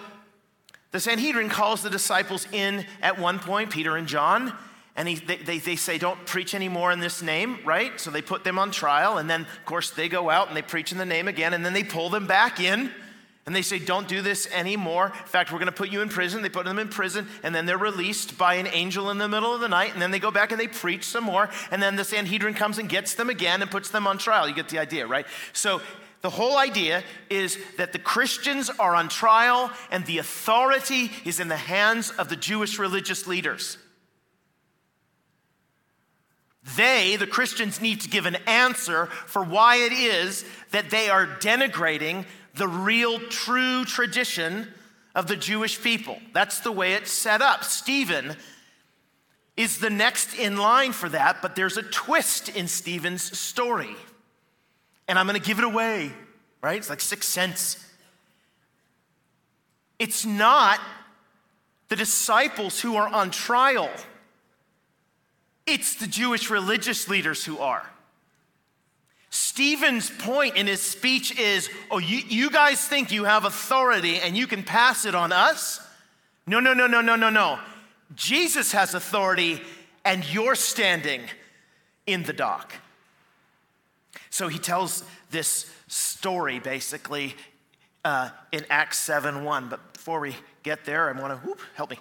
the 0.92 0.98
Sanhedrin 0.98 1.50
calls 1.50 1.82
the 1.82 1.90
disciples 1.90 2.46
in 2.50 2.86
at 3.02 3.18
one 3.18 3.40
point, 3.40 3.68
Peter 3.68 3.98
and 3.98 4.08
John, 4.08 4.56
and 4.96 5.06
he, 5.06 5.16
they, 5.16 5.36
they, 5.36 5.58
they, 5.58 5.76
say, 5.76 5.98
Don't 5.98 6.24
preach 6.24 6.54
anymore 6.54 6.92
in 6.92 7.00
this 7.00 7.20
name, 7.20 7.58
right? 7.66 8.00
So 8.00 8.10
they 8.10 8.22
put 8.22 8.42
them 8.42 8.58
on 8.58 8.70
trial, 8.70 9.18
and 9.18 9.28
then, 9.28 9.42
of 9.42 9.64
course, 9.66 9.90
they 9.90 10.08
go 10.08 10.30
out 10.30 10.48
and 10.48 10.56
they 10.56 10.62
preach 10.62 10.92
in 10.92 10.98
the 10.98 11.04
name 11.04 11.28
again, 11.28 11.52
and 11.52 11.62
then 11.62 11.74
they 11.74 11.84
pull 11.84 12.08
them 12.08 12.26
back 12.26 12.58
in 12.58 12.90
and 13.48 13.56
they 13.56 13.62
say, 13.62 13.78
Don't 13.78 14.06
do 14.06 14.20
this 14.20 14.46
anymore. 14.52 15.06
In 15.06 15.24
fact, 15.24 15.50
we're 15.50 15.58
going 15.58 15.72
to 15.72 15.72
put 15.72 15.88
you 15.88 16.02
in 16.02 16.10
prison. 16.10 16.42
They 16.42 16.50
put 16.50 16.66
them 16.66 16.78
in 16.78 16.90
prison, 16.90 17.26
and 17.42 17.54
then 17.54 17.64
they're 17.64 17.78
released 17.78 18.36
by 18.36 18.56
an 18.56 18.66
angel 18.66 19.08
in 19.08 19.16
the 19.16 19.26
middle 19.26 19.54
of 19.54 19.62
the 19.62 19.70
night. 19.70 19.94
And 19.94 20.02
then 20.02 20.10
they 20.10 20.18
go 20.18 20.30
back 20.30 20.52
and 20.52 20.60
they 20.60 20.68
preach 20.68 21.04
some 21.04 21.24
more. 21.24 21.48
And 21.70 21.82
then 21.82 21.96
the 21.96 22.04
Sanhedrin 22.04 22.52
comes 22.52 22.76
and 22.76 22.90
gets 22.90 23.14
them 23.14 23.30
again 23.30 23.62
and 23.62 23.70
puts 23.70 23.88
them 23.88 24.06
on 24.06 24.18
trial. 24.18 24.46
You 24.46 24.54
get 24.54 24.68
the 24.68 24.78
idea, 24.78 25.06
right? 25.06 25.24
So 25.54 25.80
the 26.20 26.28
whole 26.28 26.58
idea 26.58 27.02
is 27.30 27.56
that 27.78 27.94
the 27.94 27.98
Christians 27.98 28.68
are 28.78 28.94
on 28.94 29.08
trial, 29.08 29.70
and 29.90 30.04
the 30.04 30.18
authority 30.18 31.10
is 31.24 31.40
in 31.40 31.48
the 31.48 31.56
hands 31.56 32.10
of 32.10 32.28
the 32.28 32.36
Jewish 32.36 32.78
religious 32.78 33.26
leaders. 33.26 33.78
They, 36.76 37.16
the 37.16 37.26
Christians, 37.26 37.80
need 37.80 38.02
to 38.02 38.08
give 38.08 38.26
an 38.26 38.36
answer 38.46 39.06
for 39.06 39.42
why 39.42 39.76
it 39.76 39.92
is 39.92 40.44
that 40.70 40.90
they 40.90 41.08
are 41.08 41.26
denigrating 41.26 42.26
the 42.54 42.68
real, 42.68 43.20
true 43.20 43.84
tradition 43.84 44.68
of 45.14 45.26
the 45.26 45.36
Jewish 45.36 45.80
people. 45.80 46.18
That's 46.32 46.60
the 46.60 46.72
way 46.72 46.92
it's 46.92 47.10
set 47.10 47.40
up. 47.40 47.64
Stephen 47.64 48.36
is 49.56 49.78
the 49.78 49.90
next 49.90 50.34
in 50.38 50.56
line 50.56 50.92
for 50.92 51.08
that, 51.08 51.42
but 51.42 51.56
there's 51.56 51.76
a 51.76 51.82
twist 51.82 52.48
in 52.50 52.68
Stephen's 52.68 53.36
story. 53.36 53.96
And 55.08 55.18
I'm 55.18 55.26
gonna 55.26 55.38
give 55.38 55.58
it 55.58 55.64
away, 55.64 56.12
right? 56.62 56.76
It's 56.76 56.90
like 56.90 57.00
Sixth 57.00 57.28
Sense. 57.28 57.84
It's 59.98 60.24
not 60.24 60.78
the 61.88 61.96
disciples 61.96 62.80
who 62.80 62.96
are 62.96 63.08
on 63.08 63.30
trial, 63.30 63.90
it's 65.68 65.96
the 65.96 66.06
Jewish 66.06 66.50
religious 66.50 67.08
leaders 67.08 67.44
who 67.44 67.58
are. 67.58 67.88
Stephen's 69.30 70.10
point 70.10 70.56
in 70.56 70.66
his 70.66 70.80
speech 70.80 71.38
is 71.38 71.68
oh, 71.90 71.98
you, 71.98 72.22
you 72.28 72.50
guys 72.50 72.86
think 72.86 73.12
you 73.12 73.24
have 73.24 73.44
authority 73.44 74.16
and 74.16 74.36
you 74.36 74.46
can 74.46 74.62
pass 74.62 75.04
it 75.04 75.14
on 75.14 75.32
us? 75.32 75.80
No, 76.46 76.60
no, 76.60 76.72
no, 76.72 76.86
no, 76.86 77.02
no, 77.02 77.14
no, 77.14 77.28
no. 77.28 77.58
Jesus 78.14 78.72
has 78.72 78.94
authority 78.94 79.60
and 80.04 80.24
you're 80.32 80.54
standing 80.54 81.20
in 82.06 82.22
the 82.22 82.32
dock. 82.32 82.72
So 84.30 84.48
he 84.48 84.58
tells 84.58 85.04
this 85.30 85.70
story 85.88 86.58
basically 86.58 87.34
uh, 88.04 88.30
in 88.52 88.64
Acts 88.70 88.98
7 89.00 89.44
1. 89.44 89.68
But 89.68 89.92
before 89.92 90.20
we 90.20 90.34
get 90.62 90.86
there, 90.86 91.14
I 91.14 91.20
want 91.20 91.38
to, 91.38 91.46
whoop, 91.46 91.60
help 91.74 91.90
me. 91.90 91.98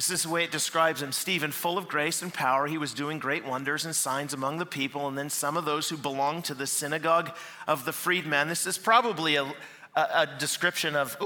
This 0.00 0.08
is 0.08 0.22
the 0.22 0.30
way 0.30 0.44
it 0.44 0.50
describes 0.50 1.02
him 1.02 1.12
Stephen, 1.12 1.52
full 1.52 1.76
of 1.76 1.86
grace 1.86 2.22
and 2.22 2.32
power, 2.32 2.66
he 2.66 2.78
was 2.78 2.94
doing 2.94 3.18
great 3.18 3.44
wonders 3.44 3.84
and 3.84 3.94
signs 3.94 4.32
among 4.32 4.56
the 4.56 4.64
people. 4.64 5.06
And 5.06 5.18
then 5.18 5.28
some 5.28 5.58
of 5.58 5.66
those 5.66 5.90
who 5.90 5.98
belonged 5.98 6.46
to 6.46 6.54
the 6.54 6.66
synagogue 6.66 7.36
of 7.68 7.84
the 7.84 7.92
freedmen. 7.92 8.48
This 8.48 8.66
is 8.66 8.78
probably 8.78 9.36
a, 9.36 9.42
a, 9.42 9.52
a 9.94 10.28
description 10.38 10.96
of, 10.96 11.18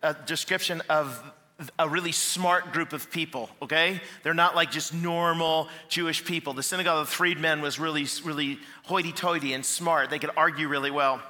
a 0.00 0.14
description 0.14 0.80
of 0.88 1.20
a 1.76 1.88
really 1.88 2.12
smart 2.12 2.72
group 2.72 2.92
of 2.92 3.10
people, 3.10 3.50
okay? 3.60 4.00
They're 4.22 4.32
not 4.32 4.54
like 4.54 4.70
just 4.70 4.94
normal 4.94 5.68
Jewish 5.88 6.24
people. 6.24 6.52
The 6.52 6.62
synagogue 6.62 7.00
of 7.00 7.08
the 7.08 7.12
freedmen 7.12 7.62
was 7.62 7.80
really, 7.80 8.06
really 8.22 8.60
hoity 8.84 9.10
toity 9.10 9.54
and 9.54 9.66
smart. 9.66 10.10
They 10.10 10.20
could 10.20 10.30
argue 10.36 10.68
really 10.68 10.92
well. 10.92 11.20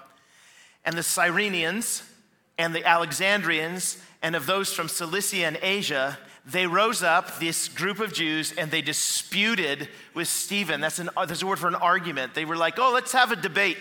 And 0.85 0.99
the 0.99 1.03
Cyrenians 1.03 2.07
and 2.59 2.75
the 2.75 2.85
Alexandrians 2.85 3.97
and 4.21 4.37
of 4.37 4.45
those 4.45 4.73
from 4.73 4.89
Cilicia 4.89 5.47
and 5.47 5.59
Asia, 5.63 6.19
they 6.47 6.67
rose 6.67 7.03
up, 7.03 7.39
this 7.39 7.69
group 7.69 8.01
of 8.01 8.13
Jews, 8.13 8.53
and 8.53 8.71
they 8.71 8.83
disputed 8.83 9.89
with 10.13 10.29
Stephen. 10.29 10.81
That's, 10.81 10.99
an, 10.99 11.09
uh, 11.17 11.25
that's 11.25 11.43
a 11.43 11.47
word 11.47 11.59
for 11.59 11.69
an 11.69 11.75
argument. 11.75 12.35
They 12.35 12.45
were 12.45 12.57
like, 12.57 12.79
oh, 12.79 12.93
let's 12.93 13.13
have 13.13 13.33
a 13.33 13.37
debate. 13.37 13.79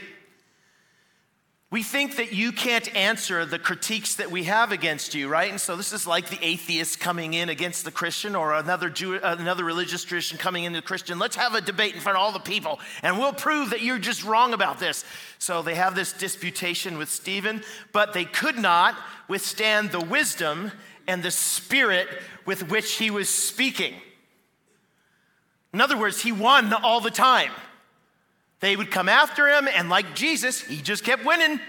We 1.73 1.81
think 1.81 2.17
that 2.17 2.31
you 2.31 2.51
can't 2.51 2.95
answer 2.95 3.45
the 3.45 3.57
critiques 3.57 4.17
that 4.17 4.29
we 4.29 4.43
have 4.43 4.71
against 4.71 5.15
you, 5.15 5.27
right? 5.27 5.49
And 5.49 5.59
so 5.59 5.75
this 5.75 5.91
is 5.91 6.05
like 6.05 6.29
the 6.29 6.37
atheist 6.45 6.99
coming 6.99 7.33
in 7.33 7.49
against 7.49 7.83
the 7.83 7.89
Christian 7.89 8.35
or 8.35 8.53
another, 8.53 8.91
Jew, 8.91 9.15
another 9.15 9.63
religious 9.63 10.03
tradition 10.03 10.37
coming 10.37 10.65
into 10.65 10.81
the 10.81 10.85
Christian. 10.85 11.17
Let's 11.17 11.35
have 11.35 11.55
a 11.55 11.61
debate 11.61 11.95
in 11.95 11.99
front 11.99 12.15
of 12.15 12.21
all 12.21 12.31
the 12.31 12.37
people 12.37 12.79
and 13.01 13.17
we'll 13.17 13.33
prove 13.33 13.71
that 13.71 13.81
you're 13.81 13.97
just 13.97 14.23
wrong 14.23 14.53
about 14.53 14.79
this. 14.79 15.03
So 15.39 15.63
they 15.63 15.73
have 15.73 15.95
this 15.95 16.13
disputation 16.13 16.99
with 16.99 17.09
Stephen, 17.09 17.63
but 17.91 18.13
they 18.13 18.25
could 18.25 18.59
not 18.59 18.95
withstand 19.27 19.89
the 19.89 19.99
wisdom 19.99 20.71
and 21.07 21.23
the 21.23 21.31
spirit 21.31 22.07
with 22.45 22.69
which 22.69 22.93
he 22.93 23.09
was 23.11 23.29
speaking. 23.29 23.93
In 25.73 25.81
other 25.81 25.97
words, 25.97 26.21
he 26.21 26.31
won 26.31 26.71
all 26.73 27.01
the 27.01 27.11
time. 27.11 27.51
They 28.59 28.75
would 28.75 28.91
come 28.91 29.09
after 29.09 29.49
him, 29.49 29.67
and 29.67 29.89
like 29.89 30.15
Jesus, 30.15 30.61
he 30.61 30.81
just 30.81 31.03
kept 31.03 31.25
winning. 31.25 31.59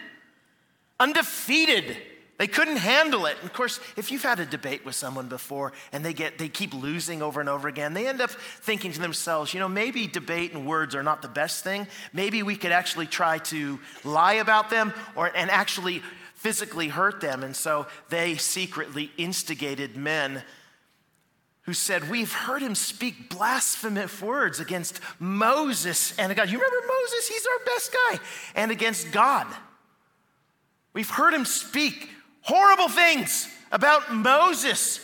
Undefeated. 1.00 1.96
They 2.36 2.46
couldn't 2.48 2.76
handle 2.76 3.26
it. 3.26 3.36
And 3.40 3.48
of 3.48 3.52
course, 3.52 3.78
if 3.96 4.10
you've 4.10 4.22
had 4.22 4.40
a 4.40 4.46
debate 4.46 4.84
with 4.84 4.96
someone 4.96 5.28
before 5.28 5.72
and 5.92 6.04
they 6.04 6.12
get 6.12 6.38
they 6.38 6.48
keep 6.48 6.74
losing 6.74 7.22
over 7.22 7.40
and 7.40 7.48
over 7.48 7.68
again, 7.68 7.94
they 7.94 8.08
end 8.08 8.20
up 8.20 8.30
thinking 8.30 8.92
to 8.92 9.00
themselves, 9.00 9.54
you 9.54 9.60
know, 9.60 9.68
maybe 9.68 10.06
debate 10.08 10.52
and 10.52 10.66
words 10.66 10.96
are 10.96 11.02
not 11.02 11.22
the 11.22 11.28
best 11.28 11.62
thing. 11.62 11.86
Maybe 12.12 12.42
we 12.42 12.56
could 12.56 12.72
actually 12.72 13.06
try 13.06 13.38
to 13.38 13.78
lie 14.02 14.34
about 14.34 14.68
them 14.68 14.92
or 15.14 15.30
and 15.34 15.48
actually 15.48 16.02
physically 16.44 16.88
hurt 16.88 17.22
them. 17.22 17.42
And 17.42 17.56
so 17.56 17.86
they 18.10 18.36
secretly 18.36 19.10
instigated 19.16 19.96
men 19.96 20.42
who 21.62 21.72
said, 21.72 22.10
We've 22.10 22.30
heard 22.30 22.60
him 22.60 22.74
speak 22.74 23.30
blasphemous 23.30 24.20
words 24.20 24.60
against 24.60 25.00
Moses 25.18 26.12
and 26.18 26.36
God. 26.36 26.50
You 26.50 26.58
remember 26.58 26.86
Moses? 26.86 27.28
He's 27.28 27.46
our 27.46 27.64
best 27.64 27.92
guy. 27.94 28.18
And 28.56 28.70
against 28.70 29.10
God. 29.10 29.46
We've 30.92 31.08
heard 31.08 31.32
him 31.32 31.46
speak 31.46 32.10
horrible 32.42 32.90
things 32.90 33.48
about 33.72 34.12
Moses. 34.12 35.00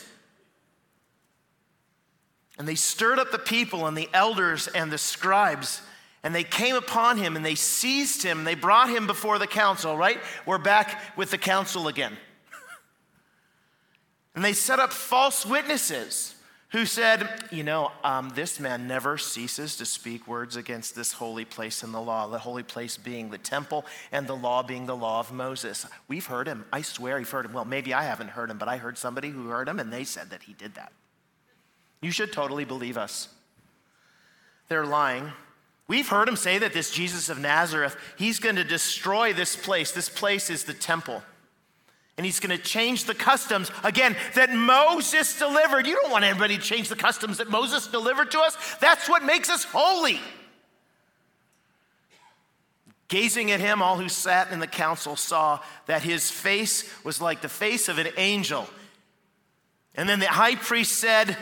And 2.59 2.67
they 2.67 2.75
stirred 2.75 3.17
up 3.17 3.31
the 3.31 3.39
people 3.39 3.87
and 3.87 3.97
the 3.97 4.09
elders 4.13 4.67
and 4.67 4.91
the 4.91 4.99
scribes 4.99 5.81
and 6.23 6.35
they 6.35 6.43
came 6.43 6.75
upon 6.75 7.17
him 7.17 7.35
and 7.35 7.43
they 7.43 7.55
seized 7.55 8.23
him. 8.23 8.39
And 8.39 8.47
they 8.47 8.55
brought 8.55 8.89
him 8.89 9.07
before 9.07 9.39
the 9.39 9.47
council, 9.47 9.97
right? 9.97 10.19
We're 10.45 10.59
back 10.59 10.99
with 11.17 11.31
the 11.31 11.37
council 11.37 11.87
again. 11.87 12.15
and 14.35 14.45
they 14.45 14.53
set 14.53 14.79
up 14.79 14.93
false 14.93 15.45
witnesses 15.45 16.35
who 16.69 16.85
said, 16.85 17.27
You 17.51 17.63
know, 17.63 17.91
um, 18.03 18.31
this 18.35 18.59
man 18.59 18.87
never 18.87 19.17
ceases 19.17 19.75
to 19.77 19.85
speak 19.85 20.27
words 20.27 20.55
against 20.55 20.95
this 20.95 21.13
holy 21.13 21.43
place 21.43 21.83
in 21.83 21.91
the 21.91 22.01
law, 22.01 22.27
the 22.27 22.37
holy 22.37 22.63
place 22.63 22.97
being 22.97 23.31
the 23.31 23.39
temple 23.39 23.83
and 24.11 24.27
the 24.27 24.35
law 24.35 24.61
being 24.61 24.85
the 24.85 24.95
law 24.95 25.19
of 25.19 25.31
Moses. 25.31 25.87
We've 26.07 26.27
heard 26.27 26.47
him. 26.47 26.65
I 26.71 26.83
swear 26.83 27.17
we've 27.17 27.29
heard 27.29 27.45
him. 27.45 27.53
Well, 27.53 27.65
maybe 27.65 27.95
I 27.95 28.03
haven't 28.03 28.29
heard 28.29 28.51
him, 28.51 28.59
but 28.59 28.67
I 28.67 28.77
heard 28.77 28.97
somebody 28.97 29.29
who 29.29 29.47
heard 29.47 29.67
him 29.67 29.79
and 29.79 29.91
they 29.91 30.03
said 30.03 30.29
that 30.29 30.43
he 30.43 30.53
did 30.53 30.75
that. 30.75 30.91
You 31.99 32.11
should 32.11 32.31
totally 32.31 32.65
believe 32.65 32.97
us. 32.97 33.27
They're 34.69 34.85
lying 34.85 35.31
We've 35.91 36.07
heard 36.07 36.29
him 36.29 36.37
say 36.37 36.57
that 36.57 36.71
this 36.71 36.89
Jesus 36.89 37.27
of 37.27 37.37
Nazareth, 37.37 37.97
he's 38.15 38.39
going 38.39 38.55
to 38.55 38.63
destroy 38.63 39.33
this 39.33 39.57
place. 39.57 39.91
This 39.91 40.07
place 40.07 40.49
is 40.49 40.63
the 40.63 40.73
temple. 40.73 41.21
And 42.15 42.25
he's 42.25 42.39
going 42.39 42.57
to 42.57 42.63
change 42.63 43.03
the 43.03 43.13
customs, 43.13 43.69
again, 43.83 44.15
that 44.35 44.53
Moses 44.53 45.37
delivered. 45.37 45.85
You 45.85 45.95
don't 45.95 46.09
want 46.09 46.23
anybody 46.23 46.55
to 46.55 46.63
change 46.63 46.87
the 46.87 46.95
customs 46.95 47.39
that 47.39 47.49
Moses 47.49 47.87
delivered 47.87 48.31
to 48.31 48.39
us. 48.39 48.55
That's 48.79 49.09
what 49.09 49.25
makes 49.25 49.49
us 49.49 49.65
holy. 49.65 50.21
Gazing 53.09 53.51
at 53.51 53.59
him, 53.59 53.81
all 53.81 53.97
who 53.97 54.07
sat 54.07 54.49
in 54.53 54.61
the 54.61 54.67
council 54.67 55.17
saw 55.17 55.59
that 55.87 56.03
his 56.03 56.31
face 56.31 56.89
was 57.03 57.19
like 57.19 57.41
the 57.41 57.49
face 57.49 57.89
of 57.89 57.97
an 57.97 58.07
angel. 58.15 58.65
And 59.95 60.07
then 60.07 60.21
the 60.21 60.27
high 60.27 60.55
priest 60.55 60.93
said, 60.93 61.35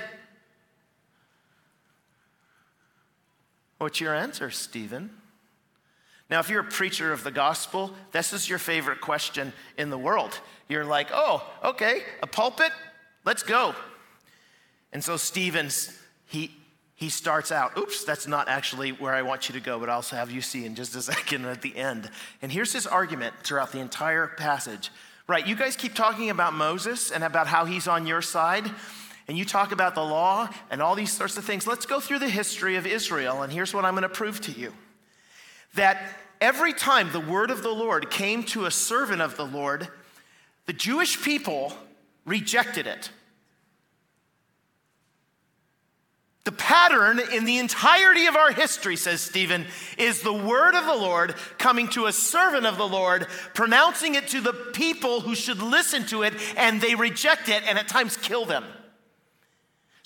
What's 3.79 3.99
your 3.99 4.13
answer, 4.13 4.51
Stephen? 4.51 5.09
Now, 6.29 6.39
if 6.39 6.49
you're 6.49 6.61
a 6.61 6.65
preacher 6.65 7.11
of 7.11 7.23
the 7.23 7.31
gospel, 7.31 7.91
this 8.11 8.33
is 8.33 8.47
your 8.47 8.59
favorite 8.59 9.01
question 9.01 9.51
in 9.77 9.89
the 9.89 9.97
world. 9.97 10.39
You're 10.67 10.85
like, 10.85 11.07
oh, 11.11 11.43
okay, 11.63 12.03
a 12.21 12.27
pulpit, 12.27 12.71
let's 13.25 13.41
go. 13.41 13.73
And 14.93 15.03
so 15.03 15.17
Stephen's, 15.17 15.97
he, 16.27 16.51
he 16.93 17.09
starts 17.09 17.51
out, 17.51 17.77
oops, 17.77 18.03
that's 18.03 18.27
not 18.27 18.47
actually 18.47 18.91
where 18.91 19.13
I 19.13 19.21
want 19.23 19.49
you 19.49 19.53
to 19.53 19.61
go, 19.61 19.79
but 19.79 19.89
I'll 19.89 19.97
also 19.97 20.17
have 20.17 20.29
you 20.29 20.41
see 20.41 20.65
in 20.65 20.75
just 20.75 20.95
a 20.95 21.01
second 21.01 21.45
at 21.45 21.61
the 21.61 21.75
end. 21.75 22.11
And 22.41 22.51
here's 22.51 22.73
his 22.73 22.85
argument 22.85 23.33
throughout 23.43 23.71
the 23.71 23.79
entire 23.79 24.27
passage. 24.27 24.91
Right, 25.25 25.45
you 25.45 25.55
guys 25.55 25.75
keep 25.75 25.93
talking 25.93 26.31
about 26.31 26.53
Moses 26.53 27.11
and 27.11 27.23
about 27.23 27.45
how 27.45 27.65
he's 27.65 27.87
on 27.87 28.07
your 28.07 28.21
side, 28.21 28.65
and 29.29 29.37
you 29.37 29.45
talk 29.45 29.71
about 29.71 29.93
the 29.93 30.03
law 30.03 30.49
and 30.71 30.81
all 30.81 30.95
these 30.95 31.13
sorts 31.13 31.37
of 31.37 31.45
things. 31.45 31.67
Let's 31.67 31.85
go 31.85 31.99
through 31.99 32.17
the 32.17 32.27
history 32.27 32.77
of 32.77 32.87
Israel, 32.87 33.43
and 33.43 33.53
here's 33.53 33.75
what 33.75 33.85
I'm 33.85 33.93
going 33.93 34.01
to 34.01 34.09
prove 34.09 34.41
to 34.41 34.51
you 34.51 34.73
that 35.75 36.01
every 36.41 36.73
time 36.73 37.11
the 37.11 37.19
word 37.19 37.51
of 37.51 37.61
the 37.61 37.69
Lord 37.69 38.09
came 38.09 38.41
to 38.45 38.65
a 38.65 38.71
servant 38.71 39.21
of 39.21 39.37
the 39.37 39.45
Lord, 39.45 39.87
the 40.65 40.73
Jewish 40.73 41.21
people 41.21 41.73
rejected 42.25 42.87
it. 42.87 43.11
The 46.45 46.51
pattern 46.51 47.19
in 47.31 47.45
the 47.45 47.59
entirety 47.59 48.25
of 48.25 48.35
our 48.35 48.51
history, 48.51 48.95
says 48.95 49.21
Stephen, 49.21 49.67
is 49.99 50.21
the 50.23 50.33
word 50.33 50.73
of 50.73 50.85
the 50.85 50.95
Lord 50.95 51.35
coming 51.59 51.87
to 51.89 52.07
a 52.07 52.11
servant 52.11 52.65
of 52.65 52.79
the 52.79 52.87
Lord, 52.87 53.27
pronouncing 53.53 54.15
it 54.15 54.29
to 54.29 54.41
the 54.41 54.53
people 54.53 55.19
who 55.21 55.35
should 55.35 55.61
listen 55.61 56.07
to 56.07 56.23
it, 56.23 56.33
and 56.57 56.81
they 56.81 56.95
reject 56.95 57.47
it 57.47 57.61
and 57.67 57.77
at 57.77 57.87
times 57.87 58.17
kill 58.17 58.45
them. 58.45 58.63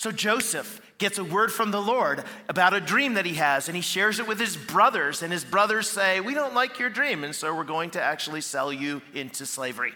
So 0.04 0.12
Joseph 0.12 0.82
gets 0.98 1.18
a 1.18 1.24
word 1.24 1.50
from 1.50 1.72
the 1.72 1.82
Lord 1.82 2.26
about 2.50 2.74
a 2.74 2.82
dream 2.82 3.14
that 3.14 3.26
he 3.26 3.36
has, 3.36 3.70
and 3.70 3.76
he 3.78 3.82
shares 3.82 4.20
it 4.20 4.28
with 4.28 4.38
his 4.38 4.58
brothers, 4.58 5.24
and 5.24 5.32
his 5.32 5.46
brothers 5.46 5.90
say, 5.90 6.20
We 6.20 6.34
don't 6.34 6.54
like 6.54 6.78
your 6.78 6.90
dream, 6.90 7.24
and 7.24 7.34
so 7.34 7.56
we're 7.56 7.64
going 7.64 7.92
to 7.92 8.04
actually 8.04 8.42
sell 8.42 8.74
you 8.74 9.02
into 9.14 9.46
slavery. 9.46 9.94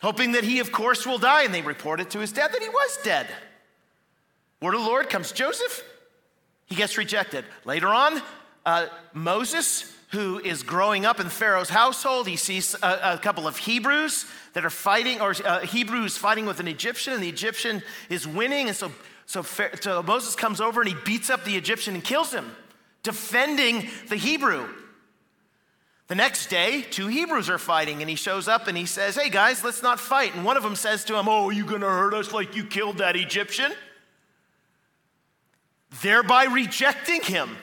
Hoping 0.00 0.30
that 0.30 0.44
he, 0.44 0.60
of 0.60 0.70
course, 0.70 1.04
will 1.04 1.18
die, 1.18 1.42
and 1.42 1.52
they 1.52 1.62
report 1.62 1.98
it 1.98 2.10
to 2.10 2.20
his 2.20 2.30
dad 2.30 2.52
that 2.52 2.62
he 2.62 2.68
was 2.68 2.98
dead. 3.02 3.26
Word 4.60 4.74
of 4.74 4.82
the 4.82 4.86
Lord 4.86 5.10
comes 5.10 5.32
Joseph, 5.32 5.82
he 6.66 6.76
gets 6.76 6.96
rejected. 6.96 7.44
Later 7.64 7.88
on, 7.88 8.22
uh, 8.64 8.86
Moses, 9.12 9.92
who 10.12 10.38
is 10.38 10.62
growing 10.62 11.06
up 11.06 11.20
in 11.20 11.28
Pharaoh's 11.28 11.70
household, 11.70 12.28
he 12.28 12.36
sees 12.36 12.74
a, 12.82 13.14
a 13.14 13.18
couple 13.18 13.48
of 13.48 13.56
Hebrews 13.56 14.26
that 14.52 14.64
are 14.64 14.70
fighting, 14.70 15.20
or 15.22 15.34
uh, 15.44 15.60
Hebrews 15.60 16.18
fighting 16.18 16.44
with 16.44 16.60
an 16.60 16.68
Egyptian, 16.68 17.14
and 17.14 17.22
the 17.22 17.30
Egyptian 17.30 17.82
is 18.10 18.28
winning. 18.28 18.68
And 18.68 18.76
so, 18.76 18.92
so, 19.24 19.42
so 19.42 20.02
Moses 20.02 20.36
comes 20.36 20.60
over 20.60 20.82
and 20.82 20.88
he 20.88 20.96
beats 21.06 21.30
up 21.30 21.44
the 21.44 21.56
Egyptian 21.56 21.94
and 21.94 22.04
kills 22.04 22.30
him, 22.30 22.54
defending 23.02 23.88
the 24.10 24.16
Hebrew. 24.16 24.68
The 26.08 26.14
next 26.14 26.48
day, 26.48 26.82
two 26.82 27.06
Hebrews 27.06 27.48
are 27.48 27.56
fighting, 27.56 28.02
and 28.02 28.10
he 28.10 28.16
shows 28.16 28.48
up 28.48 28.68
and 28.68 28.76
he 28.76 28.84
says, 28.84 29.16
Hey 29.16 29.30
guys, 29.30 29.64
let's 29.64 29.82
not 29.82 29.98
fight. 29.98 30.34
And 30.34 30.44
one 30.44 30.58
of 30.58 30.62
them 30.62 30.76
says 30.76 31.06
to 31.06 31.18
him, 31.18 31.26
Oh, 31.26 31.46
are 31.46 31.52
you 31.52 31.64
gonna 31.64 31.88
hurt 31.88 32.12
us 32.12 32.32
like 32.32 32.54
you 32.54 32.64
killed 32.64 32.98
that 32.98 33.16
Egyptian? 33.16 33.72
Thereby 36.02 36.44
rejecting 36.44 37.22
him. 37.22 37.56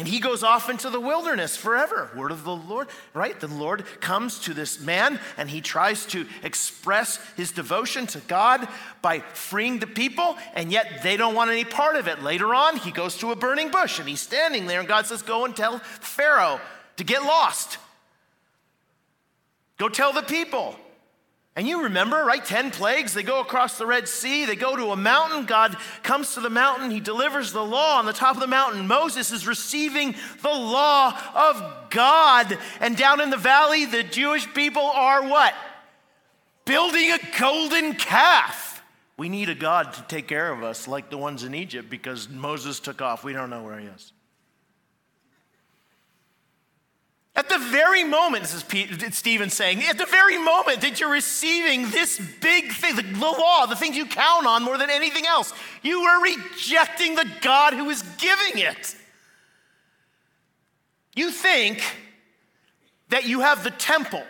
And 0.00 0.08
he 0.08 0.18
goes 0.18 0.42
off 0.42 0.70
into 0.70 0.88
the 0.88 0.98
wilderness 0.98 1.58
forever. 1.58 2.08
Word 2.16 2.32
of 2.32 2.42
the 2.42 2.56
Lord, 2.56 2.88
right? 3.12 3.38
The 3.38 3.48
Lord 3.48 3.84
comes 4.00 4.38
to 4.38 4.54
this 4.54 4.80
man 4.80 5.20
and 5.36 5.50
he 5.50 5.60
tries 5.60 6.06
to 6.06 6.26
express 6.42 7.18
his 7.36 7.52
devotion 7.52 8.06
to 8.06 8.18
God 8.20 8.66
by 9.02 9.18
freeing 9.18 9.78
the 9.78 9.86
people, 9.86 10.38
and 10.54 10.72
yet 10.72 11.02
they 11.02 11.18
don't 11.18 11.34
want 11.34 11.50
any 11.50 11.66
part 11.66 11.96
of 11.96 12.08
it. 12.08 12.22
Later 12.22 12.54
on, 12.54 12.78
he 12.78 12.90
goes 12.90 13.18
to 13.18 13.30
a 13.30 13.36
burning 13.36 13.70
bush 13.70 13.98
and 13.98 14.08
he's 14.08 14.22
standing 14.22 14.64
there, 14.64 14.80
and 14.80 14.88
God 14.88 15.04
says, 15.04 15.20
Go 15.20 15.44
and 15.44 15.54
tell 15.54 15.80
Pharaoh 15.80 16.62
to 16.96 17.04
get 17.04 17.22
lost. 17.22 17.76
Go 19.76 19.90
tell 19.90 20.14
the 20.14 20.22
people. 20.22 20.76
And 21.56 21.66
you 21.66 21.82
remember, 21.82 22.24
right? 22.24 22.44
10 22.44 22.70
plagues. 22.70 23.12
They 23.12 23.24
go 23.24 23.40
across 23.40 23.76
the 23.76 23.86
Red 23.86 24.08
Sea. 24.08 24.46
They 24.46 24.54
go 24.54 24.76
to 24.76 24.92
a 24.92 24.96
mountain. 24.96 25.46
God 25.46 25.76
comes 26.02 26.34
to 26.34 26.40
the 26.40 26.48
mountain. 26.48 26.90
He 26.90 27.00
delivers 27.00 27.52
the 27.52 27.64
law 27.64 27.98
on 27.98 28.06
the 28.06 28.12
top 28.12 28.36
of 28.36 28.40
the 28.40 28.46
mountain. 28.46 28.86
Moses 28.86 29.32
is 29.32 29.46
receiving 29.46 30.14
the 30.42 30.48
law 30.48 31.12
of 31.34 31.90
God. 31.90 32.56
And 32.80 32.96
down 32.96 33.20
in 33.20 33.30
the 33.30 33.36
valley, 33.36 33.84
the 33.84 34.04
Jewish 34.04 34.52
people 34.54 34.82
are 34.82 35.26
what? 35.28 35.54
Building 36.64 37.10
a 37.10 37.18
golden 37.38 37.94
calf. 37.94 38.82
We 39.16 39.28
need 39.28 39.48
a 39.48 39.54
God 39.54 39.92
to 39.94 40.02
take 40.02 40.28
care 40.28 40.52
of 40.52 40.62
us 40.62 40.86
like 40.86 41.10
the 41.10 41.18
ones 41.18 41.42
in 41.42 41.54
Egypt 41.54 41.90
because 41.90 42.28
Moses 42.28 42.78
took 42.78 43.02
off. 43.02 43.24
We 43.24 43.32
don't 43.32 43.50
know 43.50 43.64
where 43.64 43.78
he 43.78 43.86
is. 43.86 44.12
At 47.40 47.48
the 47.48 47.58
very 47.58 48.04
moment, 48.04 48.42
this 48.42 48.52
is 48.52 49.16
Stephen 49.16 49.48
saying, 49.48 49.82
at 49.84 49.96
the 49.96 50.04
very 50.04 50.36
moment 50.36 50.82
that 50.82 51.00
you're 51.00 51.10
receiving 51.10 51.90
this 51.90 52.20
big 52.42 52.70
thing, 52.70 52.96
the, 52.96 53.02
the 53.02 53.18
law, 53.18 53.64
the 53.64 53.74
things 53.76 53.96
you 53.96 54.04
count 54.04 54.46
on 54.46 54.62
more 54.62 54.76
than 54.76 54.90
anything 54.90 55.24
else, 55.26 55.54
you 55.80 56.02
are 56.02 56.22
rejecting 56.22 57.14
the 57.14 57.26
God 57.40 57.72
who 57.72 57.88
is 57.88 58.02
giving 58.18 58.58
it. 58.62 58.94
You 61.16 61.30
think 61.30 61.82
that 63.08 63.26
you 63.26 63.40
have 63.40 63.64
the 63.64 63.70
temple 63.70 64.24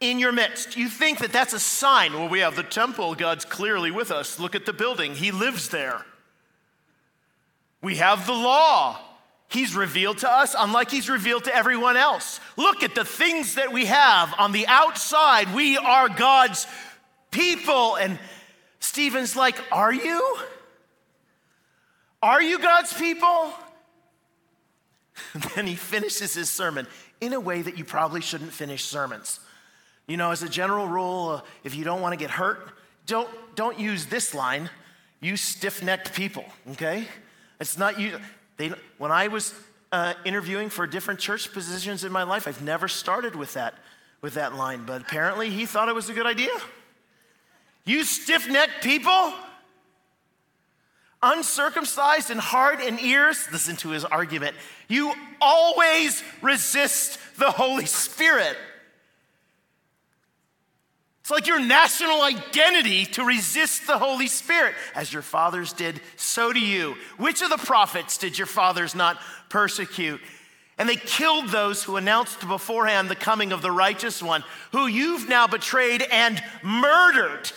in 0.00 0.18
your 0.18 0.32
midst. 0.32 0.76
You 0.76 0.88
think 0.88 1.20
that 1.20 1.32
that's 1.32 1.52
a 1.52 1.60
sign. 1.60 2.12
Well, 2.12 2.28
we 2.28 2.40
have 2.40 2.56
the 2.56 2.64
temple, 2.64 3.14
God's 3.14 3.44
clearly 3.44 3.92
with 3.92 4.10
us. 4.10 4.40
Look 4.40 4.56
at 4.56 4.66
the 4.66 4.72
building, 4.72 5.14
He 5.14 5.30
lives 5.30 5.68
there. 5.68 6.04
We 7.80 7.98
have 7.98 8.26
the 8.26 8.32
law. 8.32 8.98
He's 9.52 9.76
revealed 9.76 10.18
to 10.18 10.30
us, 10.30 10.54
unlike 10.58 10.90
He's 10.90 11.08
revealed 11.08 11.44
to 11.44 11.54
everyone 11.54 11.96
else. 11.96 12.40
Look 12.56 12.82
at 12.82 12.94
the 12.94 13.04
things 13.04 13.54
that 13.56 13.72
we 13.72 13.86
have 13.86 14.34
on 14.38 14.52
the 14.52 14.66
outside. 14.66 15.54
We 15.54 15.76
are 15.76 16.08
God's 16.08 16.66
people. 17.30 17.96
And 17.96 18.18
Stephen's 18.80 19.36
like, 19.36 19.56
Are 19.70 19.92
you? 19.92 20.38
Are 22.22 22.40
you 22.40 22.58
God's 22.58 22.92
people? 22.92 23.52
then 25.54 25.66
he 25.66 25.74
finishes 25.74 26.34
his 26.34 26.48
sermon 26.48 26.86
in 27.20 27.32
a 27.32 27.40
way 27.40 27.62
that 27.62 27.78
you 27.78 27.84
probably 27.84 28.20
shouldn't 28.20 28.52
finish 28.52 28.84
sermons. 28.84 29.40
You 30.06 30.16
know, 30.16 30.30
as 30.30 30.42
a 30.42 30.48
general 30.48 30.86
rule, 30.86 31.28
uh, 31.28 31.40
if 31.64 31.74
you 31.74 31.84
don't 31.84 32.00
want 32.00 32.12
to 32.12 32.16
get 32.16 32.30
hurt, 32.30 32.72
don't, 33.06 33.28
don't 33.54 33.78
use 33.78 34.06
this 34.06 34.34
line. 34.34 34.70
Use 35.20 35.40
stiff 35.40 35.82
necked 35.82 36.14
people, 36.14 36.44
okay? 36.72 37.06
It's 37.60 37.78
not 37.78 38.00
you. 38.00 38.18
They, 38.62 38.70
when 38.96 39.10
I 39.10 39.26
was 39.26 39.52
uh, 39.90 40.14
interviewing 40.24 40.68
for 40.68 40.86
different 40.86 41.18
church 41.18 41.52
positions 41.52 42.04
in 42.04 42.12
my 42.12 42.22
life, 42.22 42.46
I've 42.46 42.62
never 42.62 42.86
started 42.86 43.34
with 43.34 43.54
that, 43.54 43.74
with 44.20 44.34
that 44.34 44.54
line, 44.54 44.84
but 44.86 45.00
apparently 45.00 45.50
he 45.50 45.66
thought 45.66 45.88
it 45.88 45.96
was 45.96 46.08
a 46.08 46.12
good 46.12 46.26
idea. 46.26 46.52
You 47.84 48.04
stiff 48.04 48.48
necked 48.48 48.84
people, 48.84 49.34
uncircumcised 51.24 52.30
in 52.30 52.38
heart 52.38 52.78
and 52.80 53.00
ears, 53.00 53.48
listen 53.50 53.74
to 53.78 53.88
his 53.88 54.04
argument. 54.04 54.54
You 54.86 55.12
always 55.40 56.22
resist 56.40 57.18
the 57.38 57.50
Holy 57.50 57.86
Spirit. 57.86 58.56
It's 61.22 61.30
like 61.30 61.46
your 61.46 61.60
national 61.60 62.20
identity 62.22 63.04
to 63.06 63.24
resist 63.24 63.86
the 63.86 63.96
Holy 63.96 64.26
Spirit. 64.26 64.74
As 64.92 65.12
your 65.12 65.22
fathers 65.22 65.72
did, 65.72 66.00
so 66.16 66.52
do 66.52 66.58
you. 66.58 66.96
Which 67.16 67.42
of 67.42 67.50
the 67.50 67.58
prophets 67.58 68.18
did 68.18 68.36
your 68.36 68.48
fathers 68.48 68.96
not 68.96 69.20
persecute? 69.48 70.20
And 70.78 70.88
they 70.88 70.96
killed 70.96 71.50
those 71.50 71.84
who 71.84 71.94
announced 71.94 72.40
beforehand 72.40 73.08
the 73.08 73.14
coming 73.14 73.52
of 73.52 73.62
the 73.62 73.70
righteous 73.70 74.20
one, 74.20 74.42
who 74.72 74.88
you've 74.88 75.28
now 75.28 75.46
betrayed 75.46 76.02
and 76.02 76.42
murdered. 76.60 77.52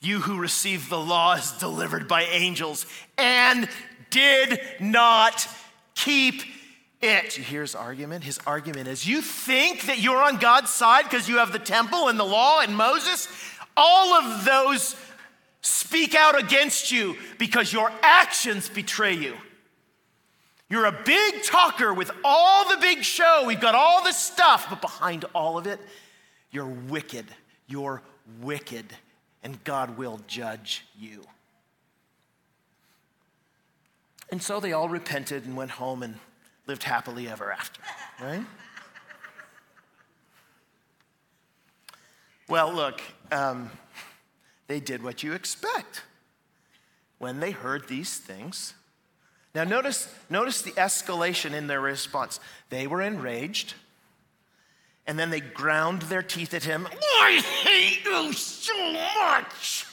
You 0.00 0.20
who 0.20 0.38
received 0.38 0.88
the 0.88 0.98
law 0.98 1.34
as 1.34 1.52
delivered 1.52 2.08
by 2.08 2.22
angels 2.22 2.86
and 3.18 3.68
did 4.08 4.60
not 4.80 5.46
keep 5.94 6.42
it. 7.04 7.38
You 7.38 7.44
hear 7.44 7.60
his 7.60 7.74
argument? 7.74 8.24
His 8.24 8.38
argument 8.46 8.88
is 8.88 9.06
you 9.06 9.22
think 9.22 9.86
that 9.86 10.00
you're 10.00 10.22
on 10.22 10.38
God's 10.38 10.70
side 10.70 11.04
because 11.04 11.28
you 11.28 11.38
have 11.38 11.52
the 11.52 11.58
temple 11.58 12.08
and 12.08 12.18
the 12.18 12.24
law 12.24 12.60
and 12.60 12.76
Moses? 12.76 13.28
All 13.76 14.14
of 14.14 14.44
those 14.44 14.96
speak 15.60 16.14
out 16.14 16.38
against 16.38 16.90
you 16.90 17.16
because 17.38 17.72
your 17.72 17.90
actions 18.02 18.68
betray 18.68 19.14
you. 19.14 19.34
You're 20.68 20.86
a 20.86 21.02
big 21.04 21.42
talker 21.44 21.92
with 21.92 22.10
all 22.24 22.68
the 22.68 22.78
big 22.78 23.02
show. 23.02 23.44
We've 23.46 23.60
got 23.60 23.74
all 23.74 24.02
the 24.02 24.12
stuff, 24.12 24.66
but 24.70 24.80
behind 24.80 25.24
all 25.34 25.58
of 25.58 25.66
it, 25.66 25.78
you're 26.50 26.66
wicked. 26.66 27.26
You're 27.66 28.02
wicked, 28.40 28.86
and 29.42 29.62
God 29.64 29.96
will 29.96 30.20
judge 30.26 30.84
you. 30.98 31.24
And 34.30 34.42
so 34.42 34.58
they 34.58 34.72
all 34.72 34.88
repented 34.88 35.44
and 35.44 35.56
went 35.56 35.72
home 35.72 36.02
and 36.02 36.18
lived 36.66 36.82
happily 36.82 37.28
ever 37.28 37.52
after, 37.52 37.80
right? 38.20 38.44
Well, 42.48 42.72
look, 42.72 43.00
um, 43.32 43.70
they 44.66 44.80
did 44.80 45.02
what 45.02 45.22
you 45.22 45.32
expect 45.32 46.02
when 47.18 47.40
they 47.40 47.52
heard 47.52 47.88
these 47.88 48.18
things. 48.18 48.74
Now, 49.54 49.64
notice, 49.64 50.12
notice 50.28 50.62
the 50.62 50.72
escalation 50.72 51.52
in 51.52 51.68
their 51.68 51.80
response. 51.80 52.40
They 52.70 52.86
were 52.86 53.00
enraged, 53.00 53.74
and 55.06 55.18
then 55.18 55.30
they 55.30 55.40
ground 55.40 56.02
their 56.02 56.22
teeth 56.22 56.52
at 56.54 56.64
him. 56.64 56.88
I 57.20 57.40
hate 57.62 58.04
you 58.04 58.32
so 58.32 58.92
much. 58.92 59.86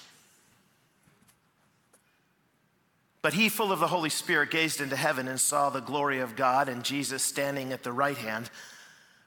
But 3.21 3.33
he, 3.33 3.49
full 3.49 3.71
of 3.71 3.79
the 3.79 3.87
Holy 3.87 4.09
Spirit, 4.09 4.49
gazed 4.49 4.81
into 4.81 4.95
heaven 4.95 5.27
and 5.27 5.39
saw 5.39 5.69
the 5.69 5.79
glory 5.79 6.19
of 6.19 6.35
God 6.35 6.67
and 6.67 6.83
Jesus 6.83 7.21
standing 7.21 7.71
at 7.71 7.83
the 7.83 7.91
right 7.91 8.17
hand 8.17 8.49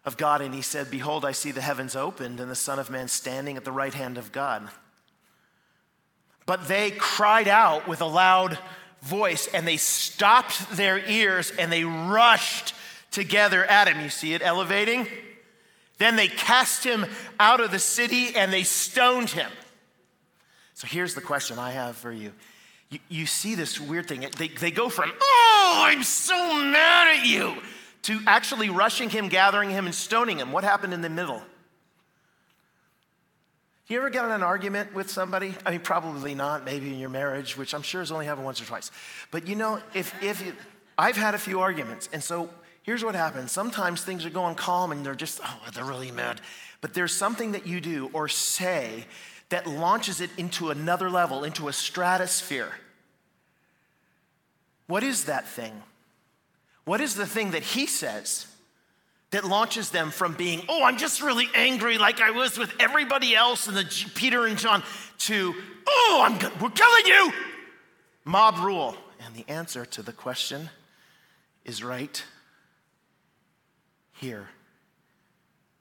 of 0.04 0.16
God. 0.16 0.40
And 0.40 0.54
he 0.54 0.62
said, 0.62 0.90
Behold, 0.90 1.24
I 1.24 1.32
see 1.32 1.52
the 1.52 1.60
heavens 1.60 1.94
opened 1.94 2.40
and 2.40 2.50
the 2.50 2.56
Son 2.56 2.78
of 2.78 2.90
Man 2.90 3.06
standing 3.08 3.56
at 3.56 3.64
the 3.64 3.72
right 3.72 3.94
hand 3.94 4.18
of 4.18 4.32
God. 4.32 4.68
But 6.46 6.68
they 6.68 6.90
cried 6.90 7.48
out 7.48 7.86
with 7.88 8.00
a 8.00 8.06
loud 8.06 8.58
voice 9.02 9.46
and 9.46 9.66
they 9.66 9.76
stopped 9.76 10.76
their 10.76 10.98
ears 10.98 11.52
and 11.58 11.70
they 11.70 11.84
rushed 11.84 12.74
together 13.10 13.64
at 13.64 13.88
him. 13.88 14.00
You 14.02 14.10
see 14.10 14.34
it 14.34 14.42
elevating? 14.42 15.06
Then 15.98 16.16
they 16.16 16.28
cast 16.28 16.84
him 16.84 17.06
out 17.38 17.60
of 17.60 17.70
the 17.70 17.78
city 17.78 18.34
and 18.34 18.52
they 18.52 18.64
stoned 18.64 19.30
him. 19.30 19.50
So 20.74 20.88
here's 20.88 21.14
the 21.14 21.20
question 21.20 21.58
I 21.58 21.70
have 21.70 21.96
for 21.96 22.10
you 22.10 22.32
you, 22.94 23.00
you 23.08 23.26
see 23.26 23.54
this 23.54 23.80
weird 23.80 24.08
thing. 24.08 24.26
They, 24.38 24.48
they 24.48 24.70
go 24.70 24.88
from, 24.88 25.12
oh, 25.20 25.82
I'm 25.84 26.02
so 26.02 26.34
mad 26.54 27.18
at 27.18 27.26
you, 27.26 27.56
to 28.02 28.20
actually 28.26 28.70
rushing 28.70 29.10
him, 29.10 29.28
gathering 29.28 29.70
him, 29.70 29.86
and 29.86 29.94
stoning 29.94 30.38
him. 30.38 30.52
What 30.52 30.64
happened 30.64 30.94
in 30.94 31.00
the 31.00 31.10
middle? 31.10 31.42
You 33.86 33.98
ever 33.98 34.08
get 34.08 34.24
in 34.24 34.30
an 34.30 34.42
argument 34.42 34.94
with 34.94 35.10
somebody? 35.10 35.54
I 35.66 35.72
mean, 35.72 35.80
probably 35.80 36.34
not, 36.34 36.64
maybe 36.64 36.92
in 36.92 36.98
your 36.98 37.10
marriage, 37.10 37.56
which 37.56 37.74
I'm 37.74 37.82
sure 37.82 38.00
has 38.00 38.10
only 38.10 38.26
happened 38.26 38.46
once 38.46 38.60
or 38.60 38.64
twice. 38.64 38.90
But 39.30 39.46
you 39.46 39.56
know, 39.56 39.80
if, 39.92 40.14
if 40.22 40.44
you, 40.44 40.54
I've 40.96 41.16
had 41.16 41.34
a 41.34 41.38
few 41.38 41.60
arguments, 41.60 42.08
and 42.12 42.22
so 42.22 42.48
here's 42.82 43.04
what 43.04 43.14
happens. 43.14 43.52
Sometimes 43.52 44.02
things 44.02 44.24
are 44.24 44.30
going 44.30 44.54
calm 44.54 44.92
and 44.92 45.04
they're 45.04 45.14
just, 45.14 45.40
oh, 45.44 45.60
they're 45.74 45.84
really 45.84 46.10
mad. 46.10 46.40
But 46.80 46.94
there's 46.94 47.14
something 47.14 47.52
that 47.52 47.66
you 47.66 47.80
do 47.80 48.10
or 48.12 48.28
say 48.28 49.06
that 49.50 49.66
launches 49.66 50.20
it 50.20 50.30
into 50.38 50.70
another 50.70 51.10
level, 51.10 51.44
into 51.44 51.68
a 51.68 51.72
stratosphere. 51.72 52.72
What 54.86 55.02
is 55.02 55.24
that 55.24 55.48
thing? 55.48 55.72
What 56.84 57.00
is 57.00 57.14
the 57.14 57.26
thing 57.26 57.52
that 57.52 57.62
he 57.62 57.86
says 57.86 58.46
that 59.30 59.44
launches 59.44 59.90
them 59.90 60.10
from 60.10 60.34
being, 60.34 60.62
oh, 60.68 60.84
I'm 60.84 60.98
just 60.98 61.22
really 61.22 61.48
angry 61.54 61.98
like 61.98 62.20
I 62.20 62.30
was 62.30 62.58
with 62.58 62.72
everybody 62.78 63.34
else 63.34 63.66
and 63.66 63.76
the 63.76 63.84
Peter 64.14 64.46
and 64.46 64.58
John, 64.58 64.82
to, 65.20 65.54
oh, 65.86 66.24
I'm, 66.24 66.34
we're 66.60 66.70
killing 66.70 67.06
you? 67.06 67.32
Mob 68.24 68.58
rule. 68.58 68.96
And 69.24 69.34
the 69.34 69.50
answer 69.50 69.86
to 69.86 70.02
the 70.02 70.12
question 70.12 70.68
is 71.64 71.82
right 71.82 72.22
here. 74.12 74.48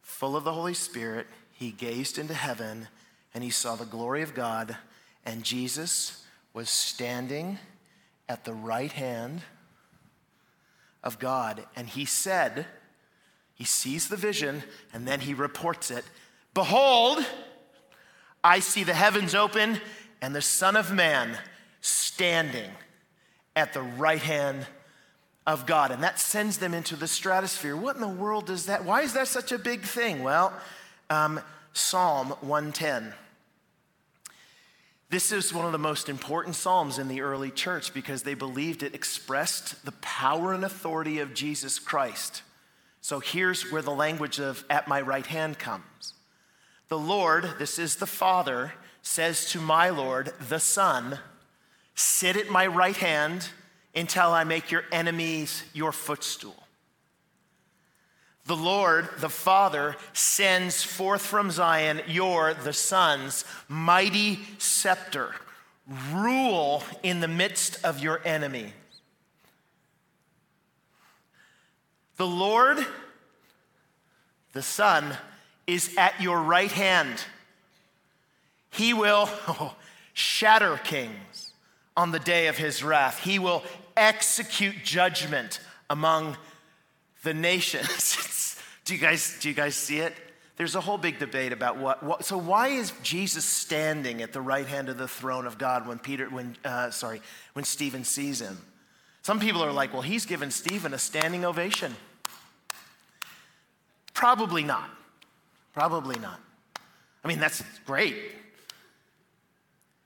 Full 0.02 0.36
of 0.36 0.46
the 0.46 0.54
Holy 0.54 0.74
Spirit, 0.74 1.28
he 1.52 1.72
gazed 1.72 2.18
into 2.18 2.34
heaven 2.34 2.88
and 3.34 3.44
he 3.44 3.50
saw 3.50 3.76
the 3.76 3.86
glory 3.86 4.22
of 4.22 4.34
God, 4.34 4.78
and 5.26 5.44
Jesus 5.44 6.24
was 6.54 6.70
standing 6.70 7.58
at 8.28 8.46
the 8.46 8.54
right 8.54 8.92
hand 8.92 9.42
of 11.04 11.20
God. 11.20 11.66
And 11.76 11.88
he 11.88 12.06
said, 12.06 12.66
he 13.54 13.64
sees 13.64 14.08
the 14.08 14.16
vision 14.16 14.64
and 14.94 15.08
then 15.08 15.22
he 15.22 15.34
reports 15.34 15.92
it 15.92 16.06
Behold, 16.54 17.26
I 18.44 18.60
see 18.60 18.84
the 18.84 18.94
heavens 18.94 19.34
open 19.34 19.80
and 20.22 20.36
the 20.36 20.42
Son 20.42 20.76
of 20.76 20.94
Man 20.94 21.36
standing 21.82 22.70
at 23.56 23.74
the 23.74 23.82
right 23.82 24.22
hand 24.22 24.68
of 25.48 25.66
God. 25.66 25.92
And 25.92 26.04
that 26.04 26.20
sends 26.20 26.60
them 26.60 26.74
into 26.74 26.96
the 26.96 27.08
stratosphere. 27.08 27.76
What 27.76 27.96
in 27.96 28.02
the 28.02 28.08
world 28.08 28.46
does 28.46 28.68
that? 28.68 28.86
Why 28.86 29.02
is 29.02 29.14
that 29.14 29.28
such 29.28 29.52
a 29.52 29.58
big 29.58 29.82
thing? 29.82 30.24
Well, 30.24 30.54
um, 31.10 31.42
Psalm 31.74 32.30
110. 32.42 33.14
This 35.14 35.32
is 35.32 35.54
one 35.54 35.68
of 35.68 35.72
the 35.72 35.78
most 35.78 36.10
important 36.10 36.56
Psalms 36.56 36.98
in 36.98 37.08
the 37.08 37.22
early 37.22 37.52
church 37.52 37.94
because 37.94 38.24
they 38.24 38.34
believed 38.34 38.82
it 38.82 38.96
expressed 38.96 39.86
the 39.86 39.92
power 39.92 40.54
and 40.54 40.66
authority 40.66 41.20
of 41.20 41.36
Jesus 41.36 41.78
Christ. 41.78 42.42
So 43.00 43.20
here's 43.20 43.72
where 43.72 43.84
the 43.84 43.92
language 43.92 44.40
of 44.40 44.66
at 44.72 44.88
my 44.88 45.00
right 45.00 45.28
hand 45.28 45.60
comes. 45.60 46.16
The 46.88 46.98
Lord, 46.98 47.48
this 47.60 47.78
is 47.78 47.98
the 47.98 48.08
Father, 48.08 48.74
says 49.04 49.52
to 49.52 49.62
my 49.62 49.92
Lord, 49.92 50.34
the 50.50 50.60
Son, 50.60 51.20
sit 51.94 52.36
at 52.36 52.50
my 52.50 52.66
right 52.66 52.98
hand 52.98 53.50
until 53.94 54.32
I 54.32 54.46
make 54.46 54.72
your 54.72 54.84
enemies 54.92 55.64
your 55.74 55.92
footstool. 55.92 56.63
The 58.46 58.56
Lord, 58.56 59.08
the 59.20 59.30
Father, 59.30 59.96
sends 60.12 60.84
forth 60.84 61.22
from 61.22 61.50
Zion 61.50 62.02
your, 62.08 62.54
the 62.54 62.74
Son's, 62.74 63.46
mighty 63.70 64.40
scepter. 64.58 65.34
Rule 66.12 66.84
in 67.04 67.22
the 67.22 67.28
midst 67.28 67.84
of 67.86 68.00
your 68.00 68.22
enemy. 68.26 68.74
The 72.18 72.28
Lord, 72.28 72.86
the 74.52 74.62
Son, 74.62 75.18
is 75.66 75.96
at 75.98 76.22
your 76.22 76.42
right 76.42 76.72
hand. 76.72 77.24
He 78.72 78.94
will 78.94 79.30
shatter 80.14 80.78
kings 80.84 81.54
on 81.96 82.12
the 82.12 82.20
day 82.20 82.48
of 82.48 82.58
his 82.58 82.84
wrath. 82.84 83.20
He 83.20 83.40
will 83.40 83.64
execute 83.96 84.84
judgment 84.84 85.60
among 85.90 86.38
the 87.24 87.34
nations. 87.34 88.58
do 88.86 88.94
you 88.94 89.00
guys 89.00 89.38
do 89.40 89.50
you 89.50 89.56
guys 89.56 89.76
see 89.76 90.00
it? 90.00 90.14
There's 90.56 90.76
a 90.76 90.82
whole 90.82 91.00
big 91.00 91.18
debate 91.18 91.52
about 91.52 91.78
what, 91.78 92.04
what, 92.04 92.26
So 92.26 92.38
why 92.38 92.68
is 92.68 92.94
Jesus 93.02 93.44
standing 93.44 94.22
at 94.22 94.34
the 94.34 94.42
right 94.42 94.68
hand 94.68 94.88
of 94.88 95.00
the 95.00 95.08
throne 95.08 95.48
of 95.48 95.58
God 95.58 95.88
when 95.88 95.98
Peter, 95.98 96.30
when 96.30 96.56
uh, 96.64 96.92
sorry, 96.92 97.22
when 97.54 97.66
Stephen 97.66 98.04
sees 98.04 98.40
him? 98.40 98.60
Some 99.24 99.40
people 99.40 99.64
are 99.64 99.72
like, 99.72 99.94
well, 99.94 100.02
he's 100.02 100.26
given 100.26 100.52
Stephen 100.52 100.94
a 100.94 101.00
standing 101.00 101.44
ovation. 101.44 101.96
Probably 104.14 104.64
not. 104.64 104.90
Probably 105.74 106.20
not. 106.20 106.40
I 107.24 107.28
mean, 107.28 107.40
that's 107.40 107.64
great. 107.86 108.16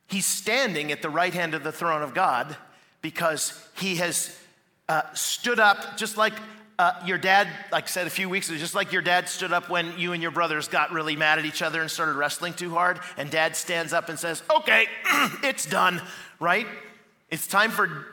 He's 0.07 0.25
standing 0.25 0.91
at 0.91 1.01
the 1.01 1.09
right 1.09 1.33
hand 1.33 1.55
of 1.55 1.63
the 1.63 1.71
throne 1.71 2.03
of 2.03 2.13
God 2.13 2.55
because 3.01 3.67
he 3.77 3.95
has 3.95 4.37
uh, 4.87 5.01
stood 5.13 5.59
up, 5.59 5.97
just 5.97 6.15
like 6.15 6.33
uh, 6.79 6.93
your 7.05 7.17
dad, 7.17 7.47
like 7.71 7.85
I 7.85 7.87
said 7.87 8.05
a 8.05 8.11
few 8.11 8.29
weeks 8.29 8.49
ago, 8.49 8.57
just 8.57 8.75
like 8.75 8.91
your 8.91 9.01
dad 9.01 9.29
stood 9.29 9.51
up 9.51 9.69
when 9.69 9.97
you 9.97 10.13
and 10.13 10.21
your 10.21 10.31
brothers 10.31 10.67
got 10.67 10.91
really 10.91 11.15
mad 11.15 11.39
at 11.39 11.45
each 11.45 11.61
other 11.61 11.81
and 11.81 11.89
started 11.89 12.13
wrestling 12.13 12.53
too 12.53 12.69
hard, 12.69 12.99
and 13.17 13.31
dad 13.31 13.55
stands 13.55 13.93
up 13.93 14.09
and 14.09 14.19
says, 14.19 14.43
Okay, 14.55 14.85
it's 15.43 15.65
done, 15.65 16.01
right? 16.39 16.67
It's 17.29 17.47
time 17.47 17.71
for 17.71 18.05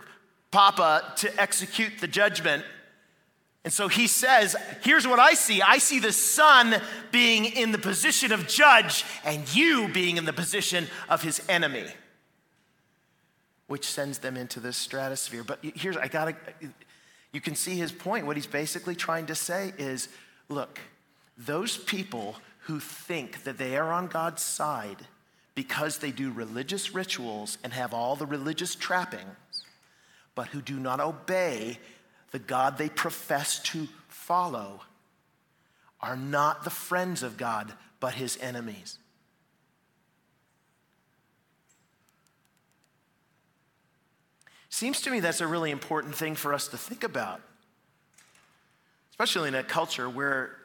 Papa 0.51 1.13
to 1.17 1.41
execute 1.41 1.93
the 2.01 2.09
judgment. 2.09 2.65
And 3.65 3.73
so 3.73 3.89
he 3.89 4.07
says, 4.07 4.57
Here's 4.83 5.07
what 5.07 5.19
I 5.19 5.35
see 5.35 5.61
I 5.61 5.77
see 5.77 5.99
the 5.99 6.13
son 6.13 6.81
being 7.13 7.45
in 7.45 7.71
the 7.71 7.79
position 7.79 8.33
of 8.33 8.49
judge, 8.49 9.05
and 9.27 9.55
you 9.55 9.89
being 9.89 10.17
in 10.17 10.25
the 10.25 10.33
position 10.33 10.87
of 11.11 11.23
his 11.23 11.43
enemy, 11.51 11.85
which 13.67 13.85
sends 13.85 14.21
them 14.21 14.39
into 14.39 14.59
this 14.59 14.79
stratosphere. 14.79 15.45
But 15.45 15.59
here's, 15.63 15.99
I 15.99 16.09
gotta 16.09 16.35
you 17.35 17.41
can 17.41 17.57
see 17.57 17.77
his 17.77 17.91
point. 17.91 18.27
What 18.27 18.37
he's 18.37 18.47
basically 18.47 18.95
trying 18.95 19.27
to 19.27 19.35
say 19.35 19.75
is 19.77 20.09
look, 20.49 20.79
those 21.37 21.77
people 21.77 22.37
who 22.61 22.79
think 22.79 23.43
that 23.43 23.59
they 23.59 23.77
are 23.77 23.93
on 23.93 24.07
God's 24.07 24.41
side 24.41 25.09
because 25.57 25.99
they 25.99 26.13
do 26.13 26.31
religious 26.31 26.95
rituals 26.95 27.59
and 27.65 27.73
have 27.73 27.93
all 27.93 28.15
the 28.15 28.25
religious 28.25 28.77
trappings, 28.77 29.65
but 30.37 30.49
who 30.49 30.63
do 30.63 30.79
not 30.79 31.01
obey 31.01 31.79
the 32.31 32.39
God 32.39 32.79
they 32.79 32.89
profess 32.89 33.59
to 33.65 33.89
follow, 34.09 34.83
are 36.01 36.17
not 36.17 36.63
the 36.63 36.71
friends 36.71 37.23
of 37.23 37.37
God, 37.37 37.73
but 37.99 38.15
his 38.15 38.39
enemies. 38.41 38.99
Seems 44.75 45.01
to 45.03 45.11
me 45.13 45.21
that's 45.21 45.41
a 45.41 45.47
really 45.47 45.71
important 45.71 46.17
thing 46.17 46.35
for 46.35 46.53
us 46.53 46.67
to 46.67 46.77
think 46.77 47.05
about, 47.05 47.41
especially 49.11 49.47
in 49.47 49.55
a 49.55 49.63
culture 49.63 50.11
where 50.11 50.57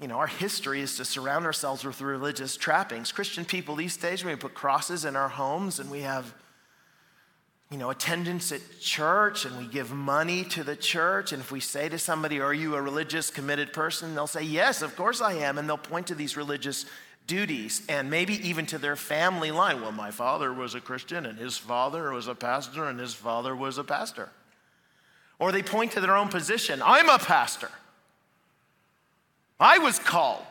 you 0.00 0.06
know, 0.06 0.18
our 0.18 0.28
history 0.28 0.80
is 0.80 0.96
to 0.98 1.04
surround 1.04 1.44
ourselves 1.44 1.84
with 1.84 2.00
religious 2.00 2.56
trappings. 2.56 3.10
Christian 3.10 3.44
people 3.44 3.74
these 3.74 3.96
days, 3.96 4.24
we 4.24 4.36
put 4.36 4.54
crosses 4.54 5.04
in 5.04 5.16
our 5.16 5.28
homes 5.28 5.80
and 5.80 5.90
we 5.90 6.02
have, 6.02 6.32
you 7.72 7.76
know, 7.76 7.90
attendance 7.90 8.52
at 8.52 8.60
church 8.80 9.44
and 9.44 9.58
we 9.58 9.66
give 9.66 9.90
money 9.92 10.44
to 10.44 10.62
the 10.62 10.76
church. 10.76 11.32
And 11.32 11.42
if 11.42 11.50
we 11.50 11.58
say 11.58 11.88
to 11.88 11.98
somebody, 11.98 12.38
Are 12.38 12.54
you 12.54 12.76
a 12.76 12.82
religious, 12.82 13.30
committed 13.30 13.72
person? 13.72 14.14
They'll 14.14 14.28
say, 14.28 14.44
Yes, 14.44 14.80
of 14.80 14.94
course 14.94 15.20
I 15.20 15.32
am. 15.32 15.58
And 15.58 15.68
they'll 15.68 15.76
point 15.76 16.06
to 16.06 16.14
these 16.14 16.36
religious 16.36 16.86
duties 17.26 17.82
and 17.88 18.10
maybe 18.10 18.34
even 18.48 18.66
to 18.66 18.78
their 18.78 18.96
family 18.96 19.50
line. 19.50 19.80
Well, 19.80 19.92
my 19.92 20.10
father 20.10 20.52
was 20.52 20.74
a 20.74 20.80
Christian 20.80 21.26
and 21.26 21.38
his 21.38 21.56
father 21.56 22.12
was 22.12 22.28
a 22.28 22.34
pastor 22.34 22.84
and 22.84 23.00
his 23.00 23.14
father 23.14 23.54
was 23.56 23.78
a 23.78 23.84
pastor. 23.84 24.30
Or 25.38 25.52
they 25.52 25.62
point 25.62 25.92
to 25.92 26.00
their 26.00 26.16
own 26.16 26.28
position 26.28 26.82
I'm 26.84 27.08
a 27.08 27.18
pastor. 27.18 27.70
I 29.58 29.78
was 29.78 29.98
called. 29.98 30.46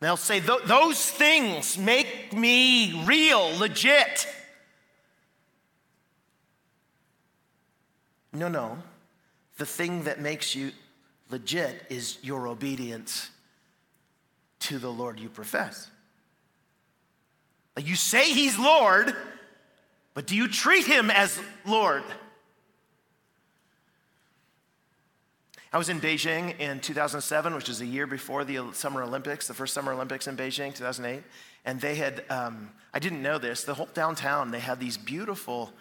They'll 0.00 0.16
say, 0.16 0.40
Those 0.40 1.10
things 1.10 1.78
make 1.78 2.32
me 2.32 3.04
real, 3.04 3.56
legit. 3.58 4.26
No, 8.32 8.48
no. 8.48 8.78
The 9.58 9.66
thing 9.66 10.04
that 10.04 10.20
makes 10.20 10.54
you 10.54 10.72
legit 11.30 11.86
is 11.88 12.18
your 12.22 12.48
obedience 12.48 13.30
to 14.62 14.78
the 14.78 14.90
Lord 14.90 15.20
you 15.20 15.28
profess. 15.28 15.90
Like 17.76 17.86
you 17.86 17.96
say 17.96 18.32
he's 18.32 18.58
Lord, 18.58 19.14
but 20.14 20.26
do 20.26 20.36
you 20.36 20.48
treat 20.48 20.86
him 20.86 21.10
as 21.10 21.38
Lord? 21.66 22.04
I 25.72 25.78
was 25.78 25.88
in 25.88 26.00
Beijing 26.00 26.58
in 26.60 26.80
2007, 26.80 27.54
which 27.54 27.70
is 27.70 27.80
a 27.80 27.86
year 27.86 28.06
before 28.06 28.44
the 28.44 28.60
Summer 28.74 29.02
Olympics, 29.02 29.48
the 29.48 29.54
first 29.54 29.72
Summer 29.72 29.92
Olympics 29.92 30.26
in 30.26 30.36
Beijing, 30.36 30.74
2008. 30.74 31.22
And 31.64 31.80
they 31.80 31.94
had, 31.94 32.24
um, 32.28 32.70
I 32.92 32.98
didn't 32.98 33.22
know 33.22 33.38
this, 33.38 33.64
the 33.64 33.72
whole 33.72 33.88
downtown, 33.94 34.50
they 34.50 34.60
had 34.60 34.78
these 34.78 34.98
beautiful, 34.98 35.72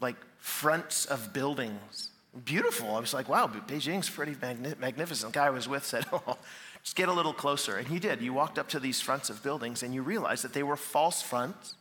like, 0.00 0.16
fronts 0.38 1.04
of 1.04 1.34
buildings. 1.34 2.08
Beautiful. 2.46 2.96
I 2.96 3.00
was 3.00 3.12
like, 3.12 3.28
wow, 3.28 3.46
Beijing's 3.46 4.08
pretty 4.08 4.34
magnificent. 4.40 5.34
The 5.34 5.38
guy 5.38 5.46
I 5.46 5.50
was 5.50 5.68
with 5.68 5.84
said, 5.84 6.06
oh, 6.12 6.38
just 6.84 6.96
get 6.96 7.08
a 7.08 7.12
little 7.12 7.32
closer. 7.32 7.76
And 7.76 7.88
he 7.88 7.98
did. 7.98 8.20
You 8.20 8.32
walked 8.32 8.58
up 8.58 8.68
to 8.68 8.78
these 8.78 9.00
fronts 9.00 9.30
of 9.30 9.42
buildings 9.42 9.82
and 9.82 9.94
you 9.94 10.02
realized 10.02 10.44
that 10.44 10.52
they 10.52 10.62
were 10.62 10.76
false 10.76 11.22
fronts. 11.22 11.74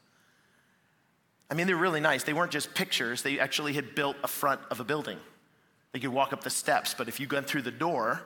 I 1.52 1.54
mean, 1.54 1.68
they 1.68 1.74
were 1.74 1.82
really 1.82 2.00
nice. 2.00 2.24
They 2.24 2.34
weren't 2.34 2.52
just 2.52 2.74
pictures, 2.74 3.22
they 3.22 3.38
actually 3.38 3.74
had 3.74 3.94
built 3.94 4.16
a 4.24 4.28
front 4.28 4.62
of 4.72 4.80
a 4.80 4.84
building. 4.84 5.20
They 5.92 6.00
could 6.00 6.10
walk 6.10 6.34
up 6.34 6.44
the 6.44 6.50
steps, 6.50 6.96
but 6.98 7.08
if 7.08 7.20
you 7.20 7.28
went 7.30 7.46
through 7.46 7.62
the 7.62 7.72
door, 7.72 8.24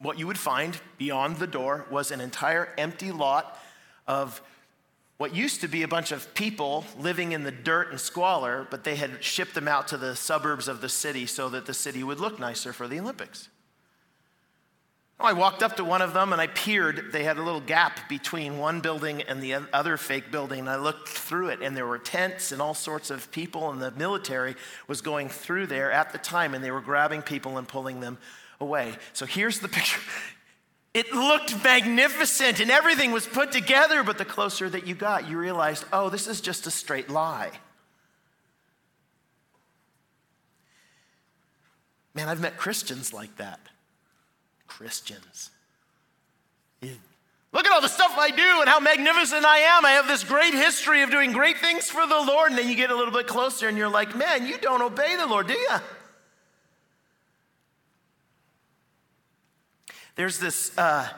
what 0.00 0.18
you 0.18 0.26
would 0.26 0.38
find 0.38 0.78
beyond 0.98 1.36
the 1.36 1.46
door 1.46 1.86
was 1.90 2.10
an 2.10 2.20
entire 2.20 2.68
empty 2.76 3.12
lot 3.12 3.58
of 4.06 4.42
what 5.16 5.34
used 5.34 5.60
to 5.60 5.68
be 5.68 5.82
a 5.82 5.88
bunch 5.88 6.12
of 6.12 6.34
people 6.34 6.84
living 6.98 7.32
in 7.32 7.44
the 7.44 7.52
dirt 7.52 7.90
and 7.90 8.00
squalor, 8.00 8.66
but 8.70 8.84
they 8.84 8.96
had 8.96 9.22
shipped 9.22 9.54
them 9.54 9.68
out 9.68 9.88
to 9.88 9.96
the 9.96 10.16
suburbs 10.16 10.66
of 10.66 10.80
the 10.80 10.88
city 10.88 11.26
so 11.26 11.48
that 11.50 11.64
the 11.64 11.74
city 11.74 12.02
would 12.02 12.18
look 12.18 12.38
nicer 12.38 12.72
for 12.72 12.88
the 12.88 12.98
Olympics. 12.98 13.48
Oh, 15.22 15.26
I 15.26 15.34
walked 15.34 15.62
up 15.62 15.76
to 15.76 15.84
one 15.84 16.00
of 16.00 16.14
them 16.14 16.32
and 16.32 16.40
I 16.40 16.46
peered. 16.46 17.12
They 17.12 17.24
had 17.24 17.36
a 17.36 17.42
little 17.42 17.60
gap 17.60 18.08
between 18.08 18.56
one 18.56 18.80
building 18.80 19.20
and 19.20 19.42
the 19.42 19.56
other 19.70 19.98
fake 19.98 20.30
building. 20.30 20.66
I 20.66 20.76
looked 20.76 21.10
through 21.10 21.48
it, 21.48 21.60
and 21.60 21.76
there 21.76 21.86
were 21.86 21.98
tents 21.98 22.52
and 22.52 22.62
all 22.62 22.72
sorts 22.72 23.10
of 23.10 23.30
people, 23.30 23.70
and 23.70 23.82
the 23.82 23.90
military 23.90 24.56
was 24.88 25.02
going 25.02 25.28
through 25.28 25.66
there 25.66 25.92
at 25.92 26.12
the 26.12 26.18
time, 26.18 26.54
and 26.54 26.64
they 26.64 26.70
were 26.70 26.80
grabbing 26.80 27.20
people 27.20 27.58
and 27.58 27.68
pulling 27.68 28.00
them 28.00 28.16
away. 28.60 28.94
So 29.12 29.26
here's 29.26 29.60
the 29.60 29.68
picture. 29.78 30.00
It 30.94 31.12
looked 31.12 31.62
magnificent 31.62 32.58
and 32.58 32.70
everything 32.70 33.12
was 33.12 33.26
put 33.26 33.52
together, 33.52 34.02
but 34.02 34.16
the 34.16 34.24
closer 34.24 34.68
that 34.70 34.86
you 34.86 34.94
got, 34.94 35.28
you 35.28 35.38
realized, 35.38 35.84
oh, 35.92 36.08
this 36.08 36.26
is 36.26 36.40
just 36.40 36.66
a 36.66 36.70
straight 36.70 37.10
lie. 37.10 37.50
Man, 42.14 42.28
I've 42.28 42.40
met 42.40 42.56
Christians 42.56 43.12
like 43.12 43.36
that. 43.36 43.60
Christians. 44.80 45.50
Look 46.80 47.66
at 47.66 47.70
all 47.70 47.82
the 47.82 47.88
stuff 47.88 48.14
I 48.16 48.30
do 48.30 48.60
and 48.60 48.66
how 48.66 48.80
magnificent 48.80 49.44
I 49.44 49.58
am. 49.58 49.84
I 49.84 49.90
have 49.90 50.08
this 50.08 50.24
great 50.24 50.54
history 50.54 51.02
of 51.02 51.10
doing 51.10 51.32
great 51.32 51.58
things 51.58 51.90
for 51.90 52.06
the 52.06 52.18
Lord. 52.18 52.52
And 52.52 52.58
then 52.58 52.66
you 52.66 52.74
get 52.74 52.90
a 52.90 52.96
little 52.96 53.12
bit 53.12 53.26
closer 53.26 53.68
and 53.68 53.76
you're 53.76 53.90
like, 53.90 54.16
man, 54.16 54.46
you 54.46 54.56
don't 54.56 54.80
obey 54.80 55.16
the 55.16 55.26
Lord, 55.26 55.48
do 55.48 55.52
you? 55.52 55.68
There's 60.16 60.38
this 60.38 60.76
uh, 60.78 61.10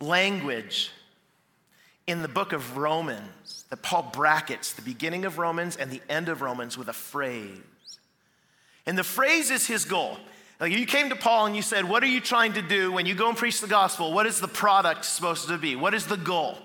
language 0.00 0.92
in 2.06 2.22
the 2.22 2.28
book 2.28 2.54
of 2.54 2.78
Romans 2.78 3.66
that 3.68 3.82
Paul 3.82 4.10
brackets 4.10 4.72
the 4.72 4.80
beginning 4.80 5.26
of 5.26 5.36
Romans 5.36 5.76
and 5.76 5.90
the 5.90 6.00
end 6.08 6.30
of 6.30 6.40
Romans 6.40 6.78
with 6.78 6.88
a 6.88 6.94
phrase. 6.94 7.60
And 8.86 8.96
the 8.96 9.04
phrase 9.04 9.50
is 9.50 9.66
his 9.66 9.84
goal. 9.84 10.16
Like 10.58 10.72
you 10.72 10.86
came 10.86 11.10
to 11.10 11.16
Paul 11.16 11.46
and 11.46 11.56
you 11.56 11.62
said, 11.62 11.84
What 11.84 12.02
are 12.02 12.08
you 12.08 12.20
trying 12.20 12.54
to 12.54 12.62
do 12.62 12.92
when 12.92 13.06
you 13.06 13.14
go 13.14 13.28
and 13.28 13.36
preach 13.36 13.60
the 13.60 13.66
gospel? 13.66 14.12
What 14.12 14.26
is 14.26 14.40
the 14.40 14.48
product 14.48 15.04
supposed 15.04 15.48
to 15.48 15.58
be? 15.58 15.76
What 15.76 15.94
is 15.94 16.06
the 16.06 16.16
goal? 16.16 16.58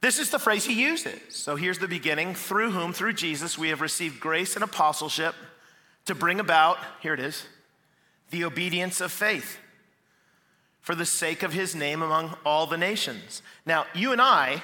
This 0.00 0.18
is 0.18 0.30
the 0.30 0.38
phrase 0.38 0.64
he 0.64 0.82
uses. 0.82 1.20
So 1.28 1.56
here's 1.56 1.78
the 1.78 1.88
beginning 1.88 2.34
through 2.34 2.70
whom, 2.70 2.92
through 2.92 3.12
Jesus, 3.12 3.58
we 3.58 3.68
have 3.68 3.80
received 3.80 4.18
grace 4.18 4.54
and 4.54 4.64
apostleship 4.64 5.34
to 6.06 6.14
bring 6.14 6.40
about, 6.40 6.78
here 7.00 7.14
it 7.14 7.20
is, 7.20 7.44
the 8.30 8.44
obedience 8.44 9.00
of 9.00 9.12
faith 9.12 9.58
for 10.80 10.94
the 10.94 11.04
sake 11.04 11.42
of 11.42 11.52
his 11.52 11.74
name 11.74 12.00
among 12.00 12.34
all 12.46 12.66
the 12.66 12.78
nations. 12.78 13.42
Now, 13.66 13.84
you 13.94 14.12
and 14.12 14.20
I, 14.20 14.62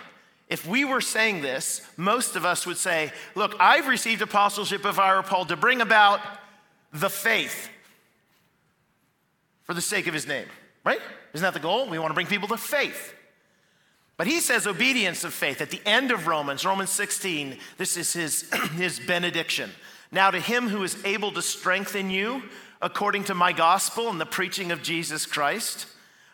if 0.48 0.66
we 0.66 0.84
were 0.84 1.02
saying 1.02 1.42
this, 1.42 1.86
most 1.96 2.34
of 2.36 2.46
us 2.46 2.66
would 2.66 2.78
say, 2.78 3.12
Look, 3.34 3.54
I've 3.60 3.88
received 3.88 4.22
apostleship 4.22 4.84
of 4.84 4.98
our 4.98 5.22
Paul 5.22 5.44
to 5.46 5.56
bring 5.56 5.82
about 5.82 6.20
the 6.92 7.10
faith 7.10 7.68
for 9.64 9.74
the 9.74 9.80
sake 9.80 10.06
of 10.06 10.14
his 10.14 10.26
name, 10.26 10.46
right? 10.84 11.00
Isn't 11.32 11.44
that 11.44 11.54
the 11.54 11.60
goal? 11.60 11.88
We 11.88 11.98
want 11.98 12.10
to 12.10 12.14
bring 12.14 12.26
people 12.26 12.48
to 12.48 12.56
faith. 12.56 13.14
But 14.16 14.26
he 14.26 14.40
says 14.40 14.66
obedience 14.66 15.24
of 15.24 15.34
faith. 15.34 15.60
At 15.60 15.70
the 15.70 15.82
end 15.84 16.10
of 16.10 16.26
Romans, 16.26 16.64
Romans 16.64 16.90
16, 16.90 17.58
this 17.76 17.96
is 17.96 18.12
his, 18.12 18.50
his 18.72 18.98
benediction. 18.98 19.70
Now, 20.10 20.30
to 20.30 20.40
him 20.40 20.68
who 20.68 20.82
is 20.84 20.96
able 21.04 21.32
to 21.32 21.42
strengthen 21.42 22.10
you 22.10 22.42
according 22.80 23.24
to 23.24 23.34
my 23.34 23.52
gospel 23.52 24.08
and 24.08 24.20
the 24.20 24.26
preaching 24.26 24.70
of 24.70 24.82
Jesus 24.82 25.26
Christ, 25.26 25.86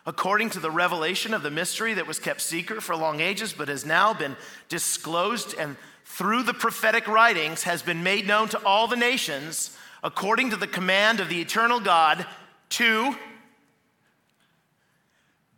according 0.05 0.51
to 0.51 0.59
the 0.59 0.71
revelation 0.71 1.33
of 1.33 1.43
the 1.43 1.51
mystery 1.51 1.93
that 1.93 2.07
was 2.07 2.19
kept 2.19 2.41
secret 2.41 2.83
for 2.83 2.95
long 2.95 3.19
ages, 3.19 3.53
but 3.53 3.67
has 3.67 3.85
now 3.85 4.13
been 4.13 4.35
disclosed 4.69 5.55
and 5.57 5.75
through 6.05 6.43
the 6.43 6.53
prophetic 6.53 7.07
writings 7.07 7.63
has 7.63 7.81
been 7.81 8.03
made 8.03 8.27
known 8.27 8.49
to 8.49 8.63
all 8.65 8.87
the 8.87 8.95
nations 8.95 9.75
according 10.03 10.49
to 10.49 10.57
the 10.57 10.67
command 10.67 11.19
of 11.19 11.29
the 11.29 11.39
eternal 11.39 11.79
God, 11.79 12.25
to 12.69 13.15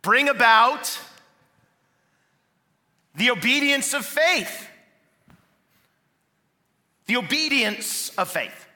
bring 0.02 0.28
about 0.28 0.98
the 3.16 3.30
obedience 3.30 3.92
of 3.92 4.06
faith. 4.06 4.68
The 7.06 7.16
obedience 7.16 8.10
of 8.10 8.28
faith. 8.28 8.66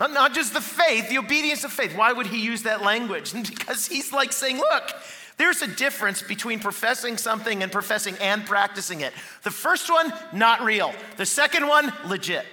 Not, 0.00 0.12
not 0.12 0.34
just 0.34 0.54
the 0.54 0.60
faith, 0.60 1.08
the 1.08 1.18
obedience 1.18 1.64
of 1.64 1.72
faith. 1.72 1.96
Why 1.96 2.12
would 2.12 2.26
he 2.26 2.40
use 2.40 2.62
that 2.62 2.82
language? 2.82 3.32
Because 3.58 3.86
he's 3.86 4.12
like 4.12 4.32
saying, 4.32 4.58
look, 4.58 4.90
there's 5.36 5.62
a 5.62 5.66
difference 5.66 6.22
between 6.22 6.60
professing 6.60 7.16
something 7.16 7.62
and 7.62 7.70
professing 7.70 8.16
and 8.20 8.46
practicing 8.46 9.00
it. 9.00 9.12
The 9.42 9.50
first 9.50 9.90
one, 9.90 10.12
not 10.32 10.62
real. 10.62 10.94
The 11.16 11.26
second 11.26 11.66
one, 11.66 11.92
legit. 12.06 12.46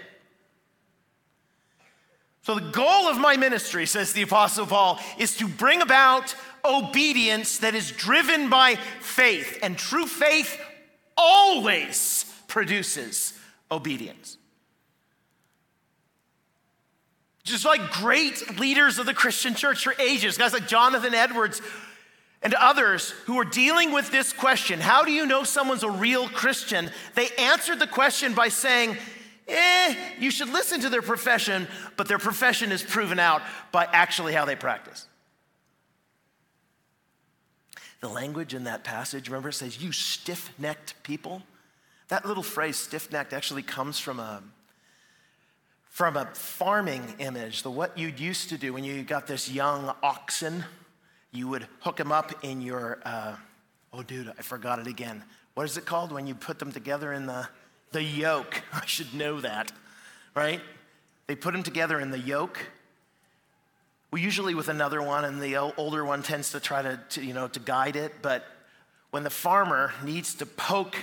So, 2.46 2.54
the 2.54 2.62
goal 2.62 3.08
of 3.08 3.18
my 3.18 3.38
ministry, 3.38 3.88
says 3.88 4.14
the 4.14 4.22
Apostle 4.22 4.68
Paul, 4.68 5.00
is 5.18 5.36
to 5.38 5.48
bring 5.48 5.82
about 5.82 6.36
obedience 6.64 7.58
that 7.58 7.74
is 7.74 7.90
driven 7.90 8.52
by 8.52 8.76
faith. 9.00 9.58
And 9.64 9.76
true 9.76 10.06
faith 10.06 10.56
always 11.18 12.32
produces 12.48 13.34
obedience. 13.72 14.38
Just 17.44 17.66
like 17.66 17.90
great 17.90 18.60
leaders 18.60 19.00
of 19.00 19.08
the 19.08 19.16
Christian 19.16 19.56
church 19.56 19.84
for 19.84 19.96
ages, 20.00 20.38
guys 20.38 20.54
like 20.54 20.68
Jonathan 20.68 21.16
Edwards 21.16 21.64
and 22.44 22.54
others 22.54 23.10
who 23.26 23.40
are 23.40 23.46
dealing 23.46 23.92
with 23.92 24.12
this 24.12 24.32
question 24.32 24.80
how 24.80 25.04
do 25.04 25.12
you 25.12 25.26
know 25.26 25.44
someone's 25.44 25.82
a 25.82 25.90
real 25.90 26.30
Christian? 26.30 26.92
They 27.16 27.30
answered 27.40 27.80
the 27.80 27.88
question 27.88 28.36
by 28.36 28.50
saying, 28.50 28.98
eh, 29.48 29.96
you 30.20 30.32
should 30.32 30.50
listen 30.50 30.82
to 30.82 30.90
their 30.90 31.02
profession, 31.02 31.68
but 31.98 32.08
their 32.08 32.20
profession 32.20 32.72
is 32.72 32.84
proven 32.84 33.20
out 33.20 33.42
by 33.72 33.86
actually 33.86 34.34
how 34.34 34.46
they 34.46 34.56
practice. 34.56 35.08
The 38.02 38.10
language 38.10 38.54
in 38.54 38.66
that 38.66 38.84
passage, 38.84 39.30
remember, 39.30 39.50
it 39.50 39.54
says, 39.54 39.82
You 39.82 39.92
stiff 39.92 40.54
necked 40.60 41.02
people. 41.04 41.42
That 42.10 42.26
little 42.26 42.44
phrase, 42.44 42.78
stiff 42.78 43.12
necked, 43.12 43.34
actually 43.34 43.64
comes 43.64 43.98
from 43.98 44.20
a, 44.20 44.44
from 45.90 46.16
a 46.16 46.26
farming 46.34 47.16
image. 47.18 47.64
The 47.64 47.72
what 47.72 47.98
you'd 47.98 48.20
used 48.20 48.50
to 48.50 48.58
do 48.58 48.74
when 48.74 48.84
you 48.84 49.02
got 49.04 49.26
this 49.26 49.50
young 49.50 49.92
oxen, 50.04 50.64
you 51.32 51.48
would 51.48 51.68
hook 51.80 51.98
them 51.98 52.12
up 52.12 52.32
in 52.44 52.62
your, 52.62 53.00
uh, 53.06 53.36
oh, 53.92 54.04
dude, 54.04 54.32
I 54.38 54.42
forgot 54.44 54.78
it 54.78 54.88
again. 54.88 55.24
What 55.56 55.64
is 55.64 55.78
it 55.78 55.86
called 55.86 56.12
when 56.12 56.28
you 56.28 56.36
put 56.36 56.60
them 56.60 56.72
together 56.72 57.14
in 57.14 57.26
the, 57.26 57.48
the 57.96 58.04
yoke? 58.04 58.62
I 58.74 58.86
should 58.86 59.14
know 59.14 59.42
that, 59.42 59.72
right? 60.36 60.62
They 61.28 61.36
put 61.36 61.54
them 61.54 61.64
together 61.64 62.00
in 62.00 62.12
the 62.12 62.20
yoke. 62.20 62.60
Well, 64.12 64.22
usually 64.22 64.54
with 64.54 64.68
another 64.68 65.02
one, 65.02 65.26
and 65.26 65.42
the 65.42 65.56
older 65.56 66.06
one 66.06 66.22
tends 66.22 66.52
to 66.52 66.60
try 66.60 66.82
to, 66.82 67.00
to 67.12 67.24
you 67.24 67.34
know, 67.34 67.48
to 67.48 67.60
guide 67.60 67.96
it. 67.96 68.14
But 68.22 68.46
when 69.12 69.24
the 69.24 69.30
farmer 69.30 69.94
needs 70.04 70.36
to 70.36 70.46
poke 70.46 70.98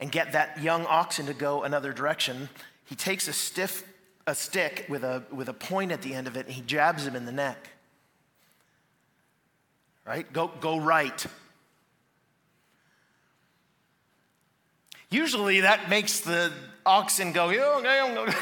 and 0.00 0.12
get 0.12 0.32
that 0.32 0.62
young 0.62 0.86
oxen 0.86 1.26
to 1.26 1.34
go 1.34 1.62
another 1.62 1.92
direction, 1.92 2.48
he 2.84 2.94
takes 2.94 3.26
a 3.26 3.32
stiff 3.32 3.84
a 4.26 4.34
stick 4.34 4.84
with 4.90 5.04
a, 5.04 5.22
with 5.32 5.48
a 5.48 5.54
point 5.54 5.90
at 5.90 6.02
the 6.02 6.12
end 6.12 6.26
of 6.26 6.36
it 6.36 6.44
and 6.44 6.54
he 6.54 6.60
jabs 6.60 7.06
him 7.06 7.16
in 7.16 7.24
the 7.24 7.32
neck. 7.32 7.70
Right? 10.06 10.30
Go, 10.30 10.50
go 10.60 10.78
right. 10.78 11.24
Usually 15.10 15.60
that 15.60 15.88
makes 15.88 16.20
the 16.20 16.52
oxen 16.84 17.32
go, 17.32 17.50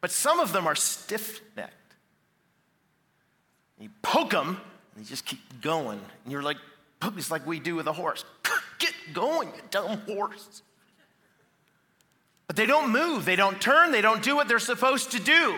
but 0.00 0.10
some 0.10 0.40
of 0.40 0.52
them 0.52 0.66
are 0.66 0.74
stiff 0.74 1.40
necked. 1.56 1.74
You 3.80 3.90
poke 4.02 4.30
them 4.30 4.60
and 4.94 5.04
you 5.04 5.08
just 5.08 5.24
keep 5.24 5.38
going. 5.60 6.00
And 6.24 6.32
you're 6.32 6.42
like, 6.42 6.56
it's 7.02 7.30
like 7.30 7.46
we 7.46 7.60
do 7.60 7.76
with 7.76 7.86
a 7.86 7.92
horse. 7.92 8.24
Get 8.78 8.92
going, 9.12 9.48
you 9.48 9.62
dumb 9.70 10.00
horse. 10.06 10.62
But 12.48 12.56
they 12.56 12.66
don't 12.66 12.90
move, 12.90 13.24
they 13.24 13.36
don't 13.36 13.60
turn, 13.60 13.92
they 13.92 14.00
don't 14.00 14.22
do 14.22 14.34
what 14.34 14.48
they're 14.48 14.58
supposed 14.58 15.12
to 15.12 15.20
do. 15.20 15.56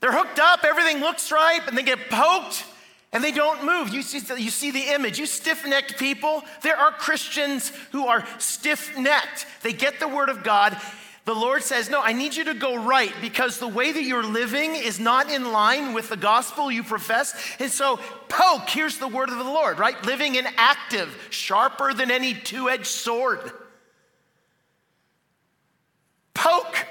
They're 0.00 0.12
hooked 0.12 0.38
up, 0.38 0.64
everything 0.64 1.00
looks 1.00 1.32
right, 1.32 1.60
and 1.66 1.76
they 1.76 1.82
get 1.82 2.10
poked 2.10 2.64
and 3.12 3.24
they 3.24 3.32
don't 3.32 3.64
move. 3.64 3.92
You 3.92 4.02
see, 4.02 4.20
you 4.40 4.50
see 4.50 4.70
the 4.70 4.94
image. 4.94 5.18
You 5.18 5.26
stiff 5.26 5.66
necked 5.66 5.98
people, 5.98 6.42
there 6.62 6.76
are 6.76 6.92
Christians 6.92 7.72
who 7.92 8.06
are 8.06 8.24
stiff 8.38 8.96
necked. 8.96 9.46
They 9.62 9.72
get 9.72 9.98
the 9.98 10.08
word 10.08 10.28
of 10.28 10.44
God. 10.44 10.76
The 11.24 11.34
Lord 11.34 11.62
says, 11.62 11.90
No, 11.90 12.00
I 12.00 12.12
need 12.12 12.34
you 12.34 12.44
to 12.44 12.54
go 12.54 12.82
right 12.82 13.12
because 13.20 13.58
the 13.58 13.68
way 13.68 13.92
that 13.92 14.02
you're 14.04 14.24
living 14.24 14.74
is 14.74 14.98
not 14.98 15.30
in 15.30 15.52
line 15.52 15.92
with 15.92 16.08
the 16.08 16.16
gospel 16.16 16.72
you 16.72 16.82
profess. 16.82 17.34
And 17.58 17.70
so, 17.70 17.98
poke, 18.28 18.68
here's 18.68 18.98
the 18.98 19.08
word 19.08 19.28
of 19.28 19.36
the 19.38 19.44
Lord, 19.44 19.78
right? 19.78 20.02
Living 20.04 20.38
and 20.38 20.46
active, 20.56 21.28
sharper 21.30 21.92
than 21.92 22.10
any 22.10 22.34
two 22.34 22.68
edged 22.68 22.86
sword. 22.86 23.52
Poke. 26.32 26.86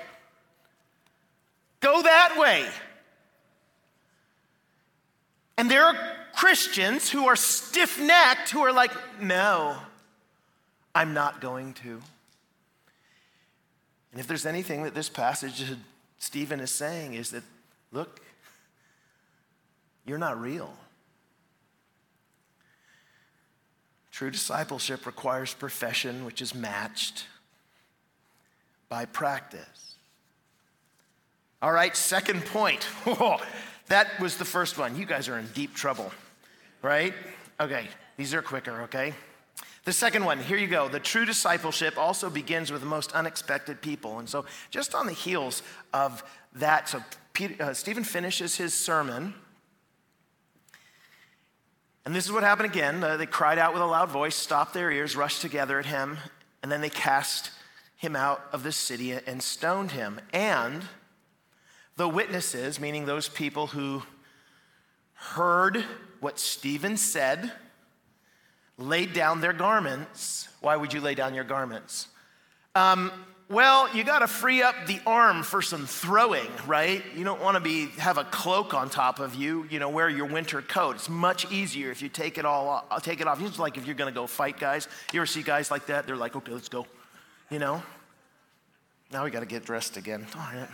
Go 1.80 2.02
that 2.02 2.36
way. 2.38 2.68
And 5.60 5.70
there 5.70 5.84
are 5.84 5.96
Christians 6.34 7.10
who 7.10 7.28
are 7.28 7.36
stiff 7.36 8.00
necked 8.00 8.50
who 8.50 8.62
are 8.62 8.72
like, 8.72 8.94
no, 9.22 9.76
I'm 10.96 11.14
not 11.14 11.42
going 11.42 11.74
to. 11.84 12.00
And 14.14 14.22
if 14.22 14.26
there's 14.26 14.46
anything 14.46 14.84
that 14.84 14.96
this 14.96 15.10
passage 15.10 15.62
Stephen 16.18 16.62
is 16.62 16.72
saying 16.72 17.14
is 17.16 17.32
that, 17.32 17.44
look, 17.92 18.22
you're 20.06 20.18
not 20.18 20.40
real. 20.40 20.72
True 24.14 24.32
discipleship 24.32 25.06
requires 25.06 25.54
profession, 25.54 26.24
which 26.24 26.42
is 26.42 26.56
matched 26.56 27.26
by 28.88 29.04
practice. 29.04 29.96
All 31.62 31.74
right, 31.74 31.98
second 31.98 32.46
point. 32.46 32.88
that 33.90 34.20
was 34.20 34.38
the 34.38 34.46
first 34.46 34.78
one. 34.78 34.98
You 34.98 35.06
guys 35.06 35.28
are 35.28 35.38
in 35.38 35.48
deep 35.54 35.76
trouble, 35.76 36.12
right? 36.82 37.14
Okay, 37.60 37.88
these 38.18 38.34
are 38.34 38.42
quicker, 38.42 38.84
okay? 38.84 39.14
The 39.86 39.94
second 39.94 40.26
one, 40.26 40.40
here 40.40 40.58
you 40.58 40.68
go. 40.68 40.88
The 40.88 41.00
true 41.00 41.26
discipleship 41.26 41.98
also 41.98 42.30
begins 42.30 42.72
with 42.72 42.82
the 42.82 42.88
most 42.88 43.12
unexpected 43.14 43.82
people. 43.82 44.20
And 44.20 44.30
so, 44.30 44.46
just 44.70 44.94
on 44.94 45.08
the 45.08 45.14
heels 45.14 45.64
of 45.94 46.24
that, 46.54 46.90
so 46.90 47.04
Peter, 47.34 47.64
uh, 47.64 47.74
Stephen 47.74 48.04
finishes 48.04 48.56
his 48.56 48.74
sermon. 48.74 49.34
And 52.06 52.16
this 52.16 52.26
is 52.26 52.32
what 52.32 52.44
happened 52.44 52.70
again. 52.72 53.04
Uh, 53.04 53.18
they 53.18 53.26
cried 53.26 53.58
out 53.58 53.74
with 53.74 53.82
a 53.82 53.86
loud 53.86 54.10
voice, 54.10 54.36
stopped 54.36 54.74
their 54.74 54.92
ears, 54.92 55.16
rushed 55.16 55.42
together 55.42 55.80
at 55.80 55.86
him, 55.86 56.18
and 56.62 56.72
then 56.72 56.82
they 56.82 56.90
cast 56.90 57.52
him 57.96 58.16
out 58.16 58.42
of 58.52 58.64
the 58.64 58.72
city 58.72 59.12
and 59.12 59.42
stoned 59.42 59.92
him. 59.92 60.20
And 60.34 60.84
the 62.00 62.08
witnesses, 62.08 62.80
meaning 62.80 63.06
those 63.06 63.28
people 63.28 63.68
who 63.68 64.02
heard 65.16 65.84
what 66.22 66.40
Stephen 66.40 66.96
said, 66.96 67.52
laid 68.78 69.12
down 69.12 69.42
their 69.42 69.52
garments. 69.52 70.48
Why 70.62 70.78
would 70.78 70.94
you 70.94 71.02
lay 71.02 71.14
down 71.14 71.36
your 71.36 71.44
garments? 71.44 72.08
Um, 72.74 73.12
well, 73.50 73.94
you 73.94 74.06
got 74.06 74.20
to 74.20 74.28
free 74.28 74.62
up 74.62 74.88
the 74.88 75.02
arm 75.06 75.44
for 75.44 75.62
some 75.62 75.86
throwing, 75.86 76.48
right? 76.66 77.04
You 77.18 77.26
don't 77.26 77.42
want 77.42 77.56
to 77.56 77.60
be 77.60 77.88
have 77.98 78.18
a 78.18 78.24
cloak 78.24 78.74
on 78.74 78.90
top 78.90 79.20
of 79.20 79.36
you. 79.36 79.68
You 79.70 79.80
know, 79.80 79.90
wear 79.90 80.08
your 80.08 80.28
winter 80.28 80.62
coat. 80.62 80.96
It's 80.96 81.10
much 81.10 81.52
easier 81.52 81.92
if 81.92 82.02
you 82.02 82.08
take 82.08 82.38
it 82.38 82.46
all 82.46 82.70
off, 82.70 83.04
take 83.04 83.20
it 83.20 83.28
off. 83.28 83.42
It's 83.42 83.60
like 83.60 83.76
if 83.76 83.86
you're 83.86 83.96
going 83.96 84.12
to 84.12 84.18
go 84.18 84.26
fight 84.26 84.58
guys. 84.58 84.88
You 85.12 85.20
ever 85.20 85.26
see 85.26 85.44
guys 85.44 85.70
like 85.70 85.88
that? 85.88 86.08
They're 86.08 86.16
like, 86.16 86.38
okay, 86.38 86.54
let's 86.54 86.70
go. 86.70 86.88
You 87.50 87.60
know. 87.60 87.84
Now 89.12 89.26
we 89.26 89.32
got 89.32 89.42
to 89.42 89.46
get 89.46 89.66
dressed 89.66 89.98
again. 89.98 90.26
Darn 90.32 90.60
it. 90.60 90.70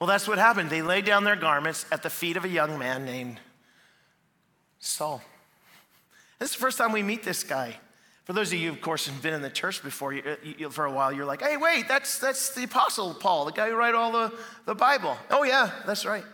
Well, 0.00 0.06
that's 0.06 0.26
what 0.26 0.38
happened. 0.38 0.70
They 0.70 0.80
laid 0.80 1.04
down 1.04 1.24
their 1.24 1.36
garments 1.36 1.84
at 1.92 2.02
the 2.02 2.10
feet 2.10 2.38
of 2.38 2.44
a 2.46 2.48
young 2.48 2.78
man 2.78 3.04
named 3.04 3.38
Saul. 4.78 5.22
This 6.38 6.50
is 6.50 6.56
the 6.56 6.60
first 6.60 6.78
time 6.78 6.92
we 6.92 7.02
meet 7.02 7.22
this 7.22 7.44
guy. 7.44 7.76
For 8.24 8.32
those 8.32 8.50
of 8.52 8.58
you, 8.58 8.70
of 8.70 8.80
course, 8.80 9.06
who've 9.06 9.22
been 9.22 9.34
in 9.34 9.42
the 9.42 9.50
church 9.50 9.82
before 9.82 10.14
you, 10.14 10.22
you, 10.56 10.70
for 10.70 10.86
a 10.86 10.90
while, 10.90 11.12
you're 11.12 11.26
like, 11.26 11.42
hey, 11.42 11.58
wait, 11.58 11.86
that's, 11.86 12.18
that's 12.18 12.54
the 12.54 12.64
Apostle 12.64 13.12
Paul, 13.12 13.44
the 13.44 13.52
guy 13.52 13.68
who 13.68 13.76
wrote 13.76 13.94
all 13.94 14.12
the, 14.12 14.32
the 14.64 14.74
Bible. 14.74 15.18
Oh, 15.30 15.42
yeah, 15.42 15.70
that's 15.84 16.06
right. 16.06 16.24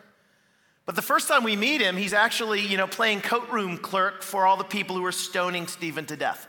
But 0.84 0.94
the 0.94 1.02
first 1.02 1.26
time 1.26 1.42
we 1.42 1.56
meet 1.56 1.80
him, 1.80 1.96
he's 1.96 2.12
actually, 2.12 2.60
you 2.60 2.76
know, 2.76 2.86
playing 2.86 3.22
coat 3.22 3.48
room 3.50 3.78
clerk 3.78 4.22
for 4.22 4.46
all 4.46 4.56
the 4.56 4.64
people 4.64 4.94
who 4.94 5.02
were 5.02 5.10
stoning 5.10 5.66
Stephen 5.66 6.06
to 6.06 6.16
death. 6.16 6.46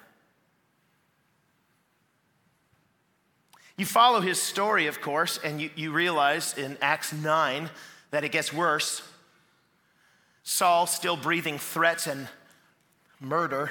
You 3.77 3.85
follow 3.85 4.21
his 4.21 4.41
story, 4.41 4.87
of 4.87 5.01
course, 5.01 5.39
and 5.43 5.61
you, 5.61 5.69
you 5.75 5.91
realize 5.91 6.57
in 6.57 6.77
Acts 6.81 7.13
9 7.13 7.69
that 8.09 8.23
it 8.23 8.31
gets 8.31 8.51
worse. 8.51 9.03
Saul 10.41 10.87
still 10.87 11.15
breathing 11.15 11.59
threats 11.59 12.07
and 12.07 12.27
murder 13.19 13.69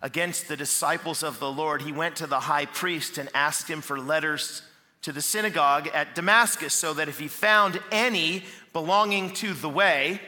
against 0.00 0.46
the 0.46 0.56
disciples 0.56 1.24
of 1.24 1.40
the 1.40 1.50
Lord. 1.50 1.82
He 1.82 1.90
went 1.90 2.14
to 2.16 2.28
the 2.28 2.40
high 2.40 2.66
priest 2.66 3.18
and 3.18 3.28
asked 3.34 3.68
him 3.68 3.80
for 3.80 3.98
letters 3.98 4.62
to 5.02 5.10
the 5.10 5.22
synagogue 5.22 5.88
at 5.92 6.14
Damascus 6.14 6.74
so 6.74 6.94
that 6.94 7.08
if 7.08 7.18
he 7.18 7.26
found 7.26 7.80
any 7.90 8.44
belonging 8.72 9.32
to 9.34 9.54
the 9.54 9.68
way, 9.68 10.20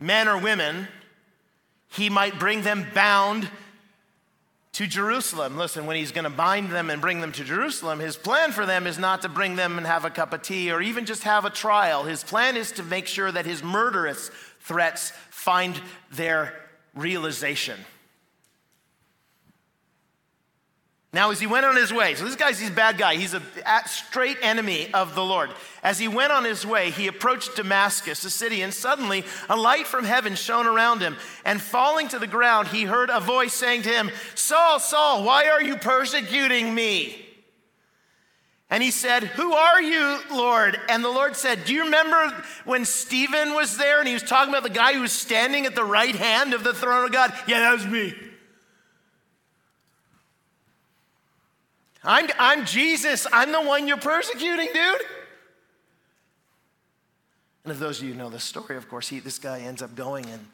men 0.00 0.28
or 0.28 0.38
women, 0.38 0.88
he 1.88 2.08
might 2.08 2.38
bring 2.38 2.62
them 2.62 2.86
bound 2.94 3.50
to 4.78 4.86
Jerusalem. 4.86 5.56
Listen, 5.56 5.86
when 5.86 5.96
he's 5.96 6.12
going 6.12 6.22
to 6.22 6.30
bind 6.30 6.70
them 6.70 6.88
and 6.88 7.00
bring 7.00 7.20
them 7.20 7.32
to 7.32 7.42
Jerusalem, 7.42 7.98
his 7.98 8.16
plan 8.16 8.52
for 8.52 8.64
them 8.64 8.86
is 8.86 8.96
not 8.96 9.22
to 9.22 9.28
bring 9.28 9.56
them 9.56 9.76
and 9.76 9.84
have 9.84 10.04
a 10.04 10.10
cup 10.10 10.32
of 10.32 10.42
tea 10.42 10.70
or 10.70 10.80
even 10.80 11.04
just 11.04 11.24
have 11.24 11.44
a 11.44 11.50
trial. 11.50 12.04
His 12.04 12.22
plan 12.22 12.56
is 12.56 12.70
to 12.72 12.84
make 12.84 13.08
sure 13.08 13.32
that 13.32 13.44
his 13.44 13.60
murderous 13.60 14.30
threats 14.60 15.10
find 15.30 15.80
their 16.12 16.54
realization. 16.94 17.80
Now, 21.18 21.32
as 21.32 21.40
he 21.40 21.48
went 21.48 21.66
on 21.66 21.74
his 21.74 21.92
way, 21.92 22.14
so 22.14 22.24
this 22.24 22.36
guy's 22.36 22.62
a 22.62 22.70
bad 22.70 22.96
guy. 22.96 23.16
He's 23.16 23.34
a 23.34 23.42
straight 23.86 24.36
enemy 24.40 24.88
of 24.94 25.16
the 25.16 25.24
Lord. 25.24 25.50
As 25.82 25.98
he 25.98 26.06
went 26.06 26.30
on 26.30 26.44
his 26.44 26.64
way, 26.64 26.92
he 26.92 27.08
approached 27.08 27.56
Damascus, 27.56 28.22
the 28.22 28.30
city, 28.30 28.62
and 28.62 28.72
suddenly 28.72 29.24
a 29.48 29.56
light 29.56 29.88
from 29.88 30.04
heaven 30.04 30.36
shone 30.36 30.68
around 30.68 31.00
him. 31.00 31.16
And 31.44 31.60
falling 31.60 32.06
to 32.10 32.20
the 32.20 32.28
ground, 32.28 32.68
he 32.68 32.84
heard 32.84 33.10
a 33.10 33.18
voice 33.18 33.52
saying 33.52 33.82
to 33.82 33.88
him, 33.88 34.12
Saul, 34.36 34.78
Saul, 34.78 35.24
why 35.24 35.48
are 35.48 35.60
you 35.60 35.74
persecuting 35.74 36.72
me? 36.72 37.26
And 38.70 38.80
he 38.80 38.92
said, 38.92 39.24
Who 39.24 39.54
are 39.54 39.82
you, 39.82 40.20
Lord? 40.30 40.78
And 40.88 41.02
the 41.02 41.08
Lord 41.08 41.34
said, 41.34 41.64
Do 41.64 41.74
you 41.74 41.86
remember 41.86 42.32
when 42.64 42.84
Stephen 42.84 43.54
was 43.54 43.76
there 43.76 43.98
and 43.98 44.06
he 44.06 44.14
was 44.14 44.22
talking 44.22 44.54
about 44.54 44.62
the 44.62 44.70
guy 44.70 44.94
who 44.94 45.00
was 45.00 45.10
standing 45.10 45.66
at 45.66 45.74
the 45.74 45.82
right 45.82 46.14
hand 46.14 46.54
of 46.54 46.62
the 46.62 46.74
throne 46.74 47.06
of 47.06 47.10
God? 47.10 47.32
Yeah, 47.48 47.58
that 47.58 47.72
was 47.72 47.88
me. 47.88 48.14
I'm, 52.04 52.28
I'm 52.38 52.64
Jesus. 52.64 53.26
I'm 53.32 53.52
the 53.52 53.60
one 53.60 53.88
you're 53.88 53.96
persecuting, 53.96 54.68
dude. 54.72 55.00
And 57.64 57.72
if 57.72 57.78
those 57.78 58.00
of 58.00 58.08
you 58.08 58.14
know 58.14 58.30
the 58.30 58.40
story, 58.40 58.76
of 58.76 58.88
course, 58.88 59.08
he, 59.08 59.18
this 59.18 59.38
guy 59.38 59.60
ends 59.60 59.82
up 59.82 59.94
going 59.94 60.26
and 60.26 60.46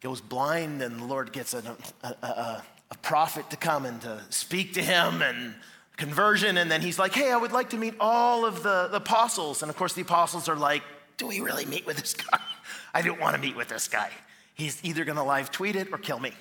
goes 0.00 0.20
blind, 0.20 0.82
and 0.82 0.98
the 0.98 1.04
Lord 1.04 1.32
gets 1.32 1.54
a, 1.54 1.76
a, 2.02 2.08
a, 2.26 2.62
a 2.90 2.96
prophet 2.98 3.50
to 3.50 3.56
come 3.56 3.84
and 3.84 4.00
to 4.02 4.20
speak 4.30 4.74
to 4.74 4.82
him 4.82 5.22
and 5.22 5.54
conversion. 5.96 6.56
And 6.56 6.70
then 6.70 6.80
he's 6.80 6.98
like, 6.98 7.12
Hey, 7.12 7.30
I 7.30 7.36
would 7.36 7.52
like 7.52 7.70
to 7.70 7.76
meet 7.76 7.94
all 8.00 8.44
of 8.44 8.62
the, 8.62 8.88
the 8.90 8.96
apostles. 8.96 9.62
And 9.62 9.70
of 9.70 9.76
course, 9.76 9.92
the 9.92 10.02
apostles 10.02 10.48
are 10.48 10.56
like, 10.56 10.82
Do 11.16 11.26
we 11.26 11.40
really 11.40 11.66
meet 11.66 11.86
with 11.86 11.98
this 11.98 12.14
guy? 12.14 12.38
I 12.94 13.02
don't 13.02 13.20
want 13.20 13.36
to 13.36 13.40
meet 13.40 13.54
with 13.54 13.68
this 13.68 13.86
guy. 13.86 14.10
He's 14.54 14.82
either 14.82 15.04
going 15.04 15.16
to 15.16 15.22
live 15.22 15.52
tweet 15.52 15.76
it 15.76 15.88
or 15.92 15.98
kill 15.98 16.18
me, 16.18 16.32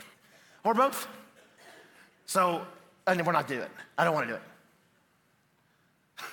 or 0.64 0.74
both. 0.74 1.08
So, 2.26 2.66
and 3.08 3.26
we're 3.26 3.32
not 3.32 3.48
doing 3.48 3.62
it. 3.62 3.72
I 3.98 4.04
don't 4.04 4.14
want 4.14 4.28
to 4.28 4.34
do 4.34 4.36
it. 4.36 4.44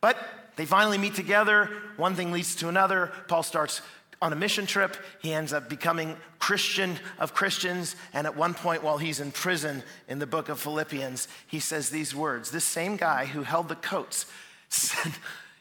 But 0.00 0.16
they 0.56 0.66
finally 0.66 0.98
meet 0.98 1.14
together. 1.14 1.70
One 1.96 2.14
thing 2.14 2.32
leads 2.32 2.56
to 2.56 2.68
another. 2.68 3.12
Paul 3.28 3.42
starts 3.42 3.82
on 4.22 4.32
a 4.32 4.36
mission 4.36 4.66
trip. 4.66 4.96
He 5.22 5.32
ends 5.32 5.52
up 5.52 5.68
becoming 5.68 6.16
Christian 6.38 6.98
of 7.18 7.34
Christians. 7.34 7.96
And 8.12 8.26
at 8.26 8.36
one 8.36 8.54
point, 8.54 8.82
while 8.82 8.98
he's 8.98 9.20
in 9.20 9.32
prison 9.32 9.82
in 10.08 10.18
the 10.18 10.26
book 10.26 10.48
of 10.48 10.60
Philippians, 10.60 11.28
he 11.46 11.60
says 11.60 11.90
these 11.90 12.14
words 12.14 12.50
This 12.50 12.64
same 12.64 12.96
guy 12.96 13.26
who 13.26 13.42
held 13.42 13.68
the 13.68 13.76
coats 13.76 14.26
said, 14.68 15.12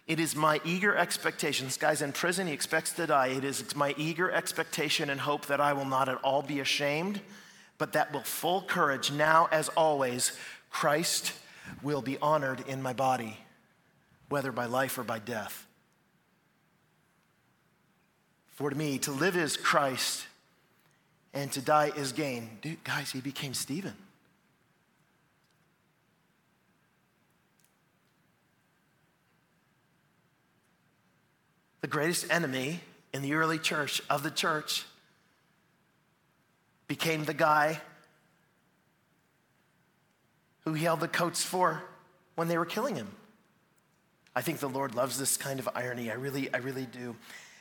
It 0.08 0.20
is 0.20 0.36
my 0.36 0.60
eager 0.66 0.96
expectation. 0.96 1.68
This 1.68 1.78
guy's 1.78 2.02
in 2.02 2.12
prison, 2.12 2.48
he 2.48 2.54
expects 2.54 2.92
to 2.94 3.08
die. 3.08 3.28
It 3.28 3.44
is 3.44 3.76
my 3.76 3.94
eager 3.98 4.32
expectation 4.32 5.10
and 5.10 5.22
hope 5.22 5.46
that 5.46 5.62
I 5.62 5.74
will 5.74 5.86
not 5.86 6.10
at 6.10 6.18
all 6.24 6.42
be 6.42 6.60
ashamed, 6.60 7.22
but 7.80 7.94
that 7.94 8.14
with 8.14 8.28
full 8.28 8.62
courage, 8.62 9.10
now 9.10 9.48
as 9.52 9.70
always, 9.70 10.34
Christ 10.70 11.34
will 11.82 12.04
be 12.04 12.20
honored 12.20 12.64
in 12.68 12.84
my 12.84 12.94
body, 12.94 13.40
whether 14.28 14.52
by 14.52 14.66
life 14.66 15.00
or 15.00 15.04
by 15.04 15.18
death. 15.18 15.66
For 18.48 18.70
to 18.70 18.76
me, 18.76 19.00
to 19.00 19.12
live 19.12 19.36
is 19.38 19.56
Christ 19.58 20.28
and 21.34 21.52
to 21.54 21.62
die 21.62 21.92
is 21.96 22.12
gain. 22.12 22.50
Dude, 22.62 22.84
guys, 22.84 23.12
he 23.12 23.22
became 23.22 23.54
Stephen. 23.54 23.94
The 31.80 31.88
greatest 31.88 32.26
enemy 32.30 32.82
in 33.14 33.22
the 33.22 33.34
early 33.36 33.58
church 33.58 34.02
of 34.10 34.22
the 34.24 34.32
church 34.32 34.84
became 36.90 37.24
the 37.24 37.34
guy 37.34 37.80
who 40.66 40.74
he 40.74 40.84
held 40.84 41.00
the 41.00 41.08
coats 41.08 41.42
for 41.42 41.82
when 42.36 42.50
they 42.50 42.58
were 42.58 42.66
killing 42.66 42.96
him. 42.96 43.08
I 44.36 44.42
think 44.42 44.60
the 44.60 44.68
Lord 44.68 44.96
loves 44.96 45.18
this 45.18 45.38
kind 45.38 45.60
of 45.60 45.70
irony. 45.76 46.12
I 46.12 46.16
really, 46.16 46.54
I 46.54 46.58
really 46.58 46.86
do. 46.86 47.16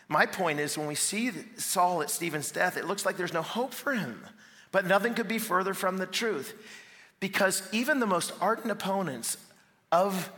My 0.08 0.24
point 0.24 0.60
is, 0.60 0.78
when 0.78 0.86
we 0.86 0.94
see 0.94 1.30
Saul 1.58 2.00
at 2.02 2.10
Stephen's 2.10 2.50
death, 2.50 2.76
it 2.78 2.86
looks 2.86 3.04
like 3.04 3.16
there's 3.16 3.32
no 3.32 3.42
hope 3.42 3.74
for 3.74 3.92
him. 3.92 4.24
But 4.72 4.86
nothing 4.86 5.14
could 5.14 5.28
be 5.28 5.38
further 5.38 5.74
from 5.74 5.98
the 5.98 6.06
truth. 6.06 6.54
Because 7.20 7.62
even 7.70 8.00
the 8.00 8.06
most 8.06 8.32
ardent 8.40 8.70
opponents 8.70 9.36
of 9.92 10.32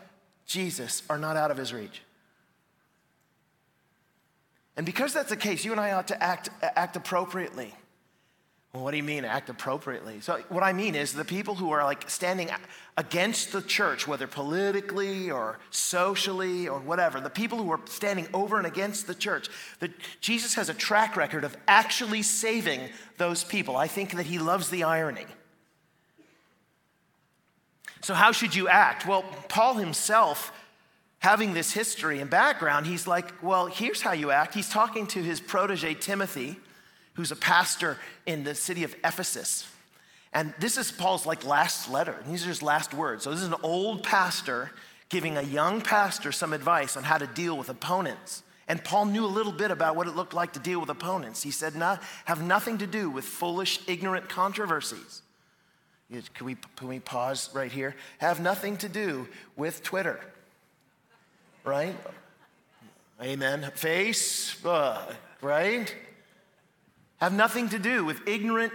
Jesus 0.46 1.04
are 1.08 1.18
not 1.18 1.36
out 1.36 1.52
of 1.52 1.56
his 1.56 1.72
reach. 1.72 2.02
And 4.76 4.84
because 4.84 5.12
that's 5.12 5.30
the 5.30 5.36
case, 5.36 5.64
you 5.64 5.70
and 5.70 5.80
I 5.80 5.92
ought 5.92 6.08
to 6.08 6.20
act, 6.20 6.50
act 6.62 6.96
appropriately. 6.96 7.72
Well, 8.72 8.84
what 8.84 8.92
do 8.92 8.98
you 8.98 9.02
mean 9.02 9.24
act 9.24 9.50
appropriately? 9.50 10.20
So, 10.20 10.42
what 10.48 10.62
I 10.62 10.72
mean 10.72 10.94
is 10.94 11.12
the 11.12 11.24
people 11.24 11.56
who 11.56 11.72
are 11.72 11.82
like 11.82 12.08
standing 12.08 12.50
against 12.96 13.50
the 13.50 13.62
church, 13.62 14.06
whether 14.06 14.28
politically 14.28 15.28
or 15.28 15.58
socially 15.70 16.68
or 16.68 16.78
whatever, 16.78 17.20
the 17.20 17.30
people 17.30 17.58
who 17.58 17.70
are 17.72 17.80
standing 17.86 18.28
over 18.32 18.58
and 18.58 18.66
against 18.66 19.08
the 19.08 19.14
church, 19.14 19.48
that 19.80 19.90
Jesus 20.20 20.54
has 20.54 20.68
a 20.68 20.74
track 20.74 21.16
record 21.16 21.42
of 21.42 21.56
actually 21.66 22.22
saving 22.22 22.80
those 23.18 23.42
people. 23.42 23.76
I 23.76 23.88
think 23.88 24.12
that 24.12 24.26
he 24.26 24.38
loves 24.38 24.70
the 24.70 24.84
irony. 24.84 25.26
So, 28.02 28.14
how 28.14 28.30
should 28.30 28.54
you 28.54 28.68
act? 28.68 29.04
Well, 29.04 29.24
Paul 29.48 29.74
himself, 29.74 30.52
having 31.18 31.54
this 31.54 31.72
history 31.72 32.20
and 32.20 32.30
background, 32.30 32.86
he's 32.86 33.08
like, 33.08 33.42
well, 33.42 33.66
here's 33.66 34.00
how 34.00 34.12
you 34.12 34.30
act. 34.30 34.54
He's 34.54 34.68
talking 34.68 35.08
to 35.08 35.20
his 35.24 35.40
protege, 35.40 35.94
Timothy 35.94 36.56
who's 37.20 37.30
a 37.30 37.36
pastor 37.36 37.98
in 38.24 38.44
the 38.44 38.54
city 38.54 38.82
of 38.82 38.94
Ephesus. 39.04 39.68
And 40.32 40.54
this 40.58 40.78
is 40.78 40.90
Paul's 40.90 41.26
like 41.26 41.44
last 41.44 41.90
letter. 41.90 42.16
And 42.24 42.32
These 42.32 42.46
are 42.46 42.48
his 42.48 42.62
last 42.62 42.94
words. 42.94 43.24
So 43.24 43.30
this 43.30 43.42
is 43.42 43.48
an 43.48 43.56
old 43.62 44.02
pastor 44.02 44.70
giving 45.10 45.36
a 45.36 45.42
young 45.42 45.82
pastor 45.82 46.32
some 46.32 46.54
advice 46.54 46.96
on 46.96 47.02
how 47.02 47.18
to 47.18 47.26
deal 47.26 47.58
with 47.58 47.68
opponents. 47.68 48.42
And 48.68 48.82
Paul 48.82 49.04
knew 49.04 49.26
a 49.26 49.28
little 49.28 49.52
bit 49.52 49.70
about 49.70 49.96
what 49.96 50.06
it 50.06 50.16
looked 50.16 50.32
like 50.32 50.54
to 50.54 50.60
deal 50.60 50.80
with 50.80 50.88
opponents. 50.88 51.42
He 51.42 51.50
said, 51.50 51.76
no, 51.76 51.98
have 52.24 52.42
nothing 52.42 52.78
to 52.78 52.86
do 52.86 53.10
with 53.10 53.26
foolish, 53.26 53.80
ignorant 53.86 54.30
controversies. 54.30 55.20
Can 56.32 56.46
we, 56.46 56.56
can 56.76 56.88
we 56.88 57.00
pause 57.00 57.50
right 57.52 57.70
here? 57.70 57.96
Have 58.16 58.40
nothing 58.40 58.78
to 58.78 58.88
do 58.88 59.28
with 59.58 59.82
Twitter, 59.82 60.18
right? 61.64 61.94
Amen. 63.22 63.70
Facebook, 63.76 65.14
right? 65.42 65.94
Have 67.20 67.32
nothing 67.32 67.68
to 67.68 67.78
do 67.78 68.04
with 68.04 68.26
ignorant, 68.26 68.72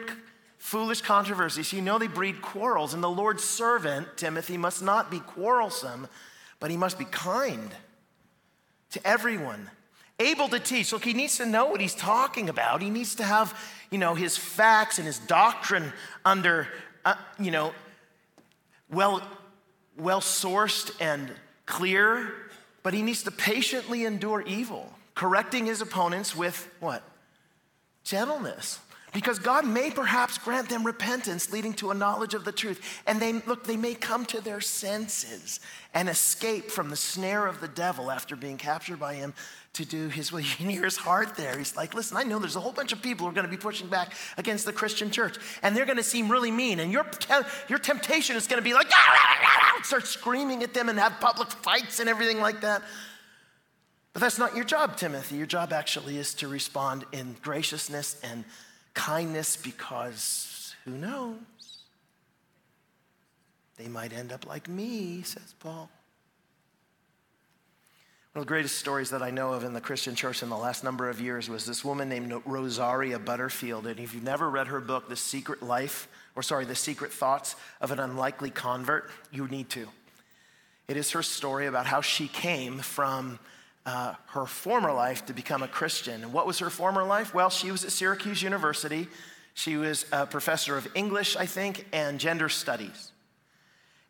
foolish 0.57 1.01
controversies. 1.01 1.73
You 1.73 1.81
know 1.81 1.97
they 1.97 2.07
breed 2.07 2.41
quarrels, 2.41 2.93
and 2.93 3.03
the 3.03 3.09
Lord's 3.09 3.43
servant, 3.43 4.07
Timothy, 4.17 4.57
must 4.57 4.83
not 4.83 5.09
be 5.09 5.19
quarrelsome, 5.19 6.07
but 6.59 6.69
he 6.69 6.77
must 6.77 6.97
be 6.99 7.05
kind 7.05 7.71
to 8.91 9.05
everyone, 9.05 9.69
able 10.19 10.47
to 10.49 10.59
teach. 10.59 10.93
Look, 10.93 11.03
he 11.03 11.13
needs 11.13 11.37
to 11.37 11.45
know 11.45 11.65
what 11.65 11.81
he's 11.81 11.95
talking 11.95 12.47
about. 12.49 12.81
He 12.81 12.89
needs 12.89 13.15
to 13.15 13.23
have, 13.23 13.57
you 13.89 13.97
know, 13.97 14.13
his 14.13 14.37
facts 14.37 14.99
and 14.99 15.07
his 15.07 15.19
doctrine 15.19 15.91
under, 16.23 16.67
uh, 17.03 17.15
you 17.39 17.51
know, 17.51 17.73
well, 18.89 19.21
well 19.97 20.21
sourced 20.21 20.95
and 21.01 21.31
clear, 21.65 22.31
but 22.83 22.93
he 22.93 23.01
needs 23.01 23.23
to 23.23 23.31
patiently 23.31 24.05
endure 24.05 24.41
evil, 24.43 24.93
correcting 25.15 25.65
his 25.65 25.81
opponents 25.81 26.35
with 26.35 26.69
what? 26.79 27.03
Gentleness. 28.05 28.79
Because 29.13 29.39
God 29.39 29.65
may 29.65 29.91
perhaps 29.91 30.37
grant 30.37 30.67
them 30.67 30.85
repentance 30.85 31.49
leading 31.49 31.73
to 31.75 31.91
a 31.91 31.93
knowledge 31.93 32.33
of 32.33 32.43
the 32.43 32.51
truth. 32.51 33.01
And 33.07 33.17
they 33.17 33.31
look, 33.31 33.63
they 33.63 33.77
may 33.77 33.95
come 33.95 34.25
to 34.25 34.41
their 34.41 34.59
senses 34.59 35.61
and 35.93 36.09
escape 36.09 36.69
from 36.69 36.89
the 36.89 36.97
snare 36.97 37.47
of 37.47 37.61
the 37.61 37.69
devil 37.69 38.11
after 38.11 38.35
being 38.35 38.57
captured 38.57 38.99
by 38.99 39.13
him 39.13 39.33
to 39.75 39.85
do 39.85 40.09
his 40.09 40.33
will. 40.33 40.41
You 40.41 40.55
can 40.55 40.69
hear 40.69 40.83
his 40.83 40.97
heart 40.97 41.37
there. 41.37 41.57
He's 41.57 41.77
like, 41.77 41.93
listen, 41.93 42.17
I 42.17 42.23
know 42.23 42.39
there's 42.39 42.57
a 42.57 42.59
whole 42.59 42.73
bunch 42.73 42.91
of 42.91 43.01
people 43.01 43.25
who 43.25 43.31
are 43.31 43.33
going 43.33 43.45
to 43.45 43.51
be 43.51 43.55
pushing 43.55 43.87
back 43.87 44.11
against 44.37 44.65
the 44.65 44.73
Christian 44.73 45.11
church, 45.11 45.37
and 45.63 45.75
they're 45.75 45.85
going 45.85 45.97
to 45.97 46.03
seem 46.03 46.29
really 46.29 46.51
mean. 46.51 46.81
And 46.81 46.91
your, 46.91 47.05
your 47.69 47.79
temptation 47.79 48.35
is 48.35 48.47
going 48.47 48.61
to 48.61 48.63
be 48.63 48.73
like, 48.73 48.87
ah, 48.91 49.15
ah, 49.15 49.75
ah, 49.77 49.81
start 49.83 50.07
screaming 50.07 50.61
at 50.63 50.73
them 50.73 50.89
and 50.89 50.99
have 50.99 51.21
public 51.21 51.49
fights 51.49 52.01
and 52.01 52.09
everything 52.09 52.41
like 52.41 52.61
that. 52.61 52.81
But 54.15 54.21
that's 54.21 54.39
not 54.39 54.55
your 54.55 54.63
job, 54.63 54.95
Timothy. 54.95 55.35
Your 55.35 55.45
job 55.45 55.73
actually 55.73 56.17
is 56.17 56.33
to 56.35 56.47
respond 56.47 57.03
in 57.11 57.35
graciousness 57.41 58.17
and 58.23 58.45
kindness 58.93 59.57
because 59.57 60.73
who 60.85 60.91
knows? 60.91 61.35
They 63.75 63.89
might 63.89 64.13
end 64.13 64.31
up 64.31 64.47
like 64.47 64.69
me, 64.69 65.21
says 65.23 65.53
Paul. 65.59 65.89
One 68.31 68.39
of 68.39 68.45
the 68.45 68.47
greatest 68.47 68.77
stories 68.77 69.09
that 69.09 69.21
I 69.21 69.31
know 69.31 69.51
of 69.51 69.65
in 69.65 69.73
the 69.73 69.81
Christian 69.81 70.15
church 70.15 70.41
in 70.41 70.47
the 70.47 70.55
last 70.55 70.81
number 70.81 71.09
of 71.09 71.19
years 71.19 71.49
was 71.49 71.65
this 71.65 71.83
woman 71.83 72.07
named 72.07 72.33
Rosaria 72.45 73.19
Butterfield. 73.19 73.85
And 73.85 73.99
if 73.99 74.13
you've 74.13 74.23
never 74.23 74.49
read 74.49 74.67
her 74.67 74.79
book, 74.79 75.09
The 75.09 75.17
Secret 75.17 75.61
Life, 75.61 76.07
or 76.37 76.41
sorry, 76.41 76.63
The 76.63 76.73
Secret 76.73 77.11
Thoughts 77.11 77.57
of 77.81 77.91
an 77.91 77.99
Unlikely 77.99 78.51
Convert, 78.51 79.09
you 79.29 79.49
need 79.49 79.69
to. 79.71 79.89
It 80.87 80.95
is 80.95 81.11
her 81.11 81.21
story 81.21 81.65
about 81.65 81.85
how 81.85 81.99
she 81.99 82.29
came 82.29 82.79
from 82.79 83.39
uh, 83.85 84.15
her 84.27 84.45
former 84.45 84.91
life 84.91 85.25
to 85.27 85.33
become 85.33 85.63
a 85.63 85.67
Christian. 85.67 86.23
And 86.23 86.33
what 86.33 86.47
was 86.47 86.59
her 86.59 86.69
former 86.69 87.03
life? 87.03 87.33
Well, 87.33 87.49
she 87.49 87.71
was 87.71 87.83
at 87.83 87.91
Syracuse 87.91 88.41
University. 88.41 89.07
She 89.53 89.77
was 89.77 90.05
a 90.11 90.25
professor 90.25 90.77
of 90.77 90.87
English, 90.95 91.35
I 91.35 91.45
think, 91.45 91.85
and 91.93 92.19
gender 92.19 92.49
studies. 92.49 93.11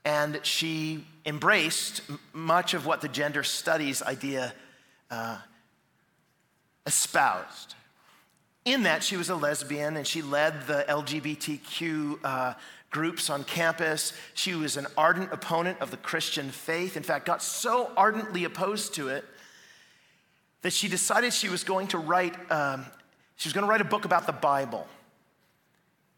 And 0.06 0.40
she 0.44 1.06
embraced 1.26 2.02
much 2.32 2.74
of 2.74 2.86
what 2.86 3.02
the 3.02 3.08
gender 3.08 3.44
studies 3.44 4.02
idea 4.02 4.54
uh, 5.12 5.38
espoused. 6.86 7.76
In 8.64 8.84
that, 8.84 9.04
she 9.04 9.18
was 9.18 9.30
a 9.30 9.36
lesbian 9.36 9.98
and 9.98 10.08
she 10.08 10.22
led 10.22 10.68
the 10.68 10.86
LGBTQ 10.88 12.20
uh, 12.24 12.54
groups 12.90 13.30
on 13.30 13.44
campus. 13.44 14.14
She 14.34 14.56
was 14.56 14.78
an 14.78 14.88
ardent 14.98 15.34
opponent 15.34 15.82
of 15.82 15.92
the 15.92 15.98
Christian 15.98 16.50
faith. 16.50 16.96
In 16.96 17.04
fact, 17.04 17.26
got 17.26 17.44
so 17.44 17.92
ardently 17.98 18.46
opposed 18.46 18.96
to 18.96 19.10
it 19.10 19.26
that 20.66 20.74
she 20.74 20.88
decided 20.88 21.32
she 21.32 21.48
was 21.48 21.64
going 21.64 21.86
to 21.86 22.00
write, 22.00 22.34
um, 22.52 22.88
she 23.36 23.48
was 23.48 23.54
going 23.54 23.64
to 23.64 23.70
write 23.70 23.82
a 23.82 23.86
book 23.86 24.04
about 24.04 24.26
the 24.26 24.34
Bible. 24.34 24.88